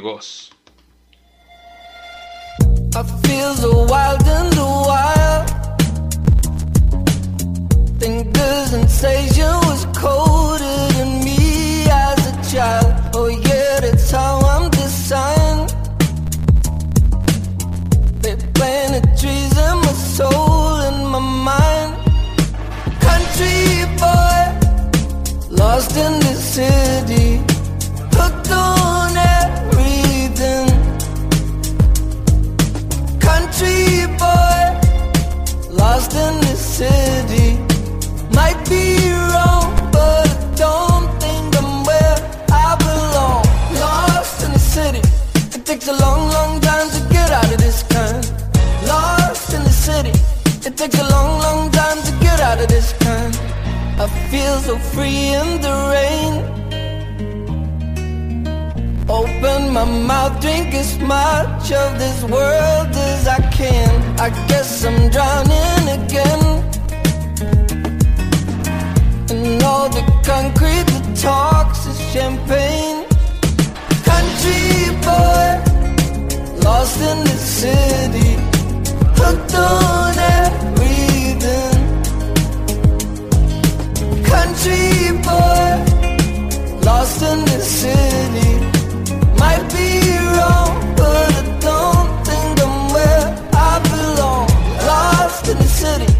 I 10.39 10.66
lost 25.77 25.95
in 25.95 26.13
the 26.21 26.33
city, 26.33 27.37
hooked 28.17 28.49
on 28.49 29.15
everything. 29.15 30.65
Country 33.19 34.07
boy, 34.17 34.61
lost 35.69 36.13
in 36.15 36.33
the 36.47 36.55
city, 36.55 37.59
might 38.33 38.59
be 38.67 39.13
wrong, 39.29 39.69
but 39.91 40.25
I 40.25 40.55
don't 40.63 41.07
think 41.21 41.55
I'm 41.61 41.83
where 41.85 42.17
I 42.49 42.75
belong. 42.87 43.43
Lost 43.79 44.45
in 44.45 44.53
the 44.53 44.63
city, 44.75 45.01
it 45.55 45.63
takes 45.63 45.87
a 45.87 45.93
long, 45.93 46.31
long 46.37 46.59
time 46.59 46.89
to 46.89 47.01
get 47.13 47.29
out 47.29 47.53
of 47.53 47.59
this 47.59 47.83
kind 47.83 48.25
lost 48.87 49.53
in 49.53 49.63
the 49.63 49.75
city. 49.85 50.13
It 50.67 50.75
takes 50.75 50.97
a 50.97 51.07
long, 51.07 51.39
long 51.39 51.69
time 51.69 52.01
to 52.01 52.11
get 52.25 52.39
out 52.39 52.59
of 52.59 52.67
this 52.67 52.93
kind. 52.93 53.46
I 53.99 54.07
feel 54.29 54.59
so 54.59 54.77
free 54.77 55.33
in 55.33 55.59
the 55.59 55.73
rain. 55.95 56.33
Open 59.09 59.73
my 59.73 59.85
mouth, 59.85 60.39
drink 60.39 60.73
as 60.75 60.99
much 60.99 61.71
of 61.71 61.97
this 61.97 62.23
world 62.23 62.89
as 62.93 63.27
I 63.27 63.39
can. 63.51 63.89
I 64.19 64.29
guess 64.47 64.85
I'm 64.85 65.09
drowning 65.09 65.85
again. 65.99 66.43
And 69.31 69.63
all 69.63 69.89
the 69.89 70.03
concrete 70.23 70.85
that 70.91 71.17
talks 71.17 71.87
is 71.87 71.99
champagne. 72.11 73.03
Country 74.11 74.93
boy, 75.07 75.47
lost 76.63 77.01
in 77.01 77.17
the 77.23 77.37
city 77.59 78.37
hooked 79.19 79.55
on 79.55 80.17
everything 80.17 81.76
boy, 85.23 85.69
lost 86.83 87.21
in 87.21 87.39
the 87.45 87.59
city. 87.59 88.51
Might 89.39 89.65
be 89.71 89.87
wrong, 90.35 90.95
but 90.95 91.31
I 91.35 91.43
don't 91.67 92.09
think 92.27 92.53
I'm 92.65 92.93
where 92.95 93.27
I 93.53 93.73
belong. 93.93 94.47
Lost 94.91 95.47
in 95.47 95.57
the 95.57 95.71
city. 95.81 96.11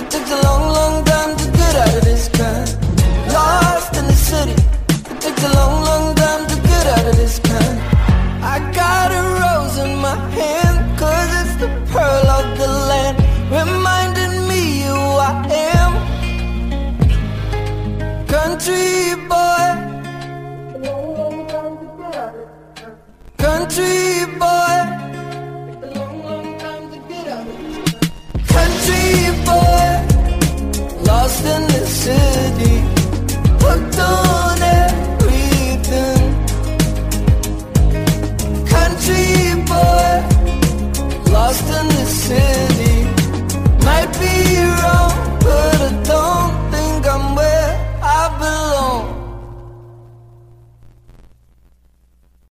It 0.00 0.10
takes 0.10 0.30
a 0.30 0.40
long, 0.42 0.64
long 0.78 1.04
time 1.04 1.36
to 1.36 1.46
get 1.58 1.74
out 1.82 1.94
of 1.98 2.04
this 2.04 2.28
kind. 2.28 2.68
Lost 3.32 3.96
in 3.96 4.06
the 4.06 4.18
city. 4.30 4.56
It 5.12 5.20
takes 5.20 5.42
a 5.44 5.52
long, 5.54 5.84
long 5.84 6.14
time 6.14 6.46
to 6.46 6.56
get 6.70 6.86
out 6.86 7.06
of 7.06 7.16
this 7.16 7.38
kind. 7.38 7.85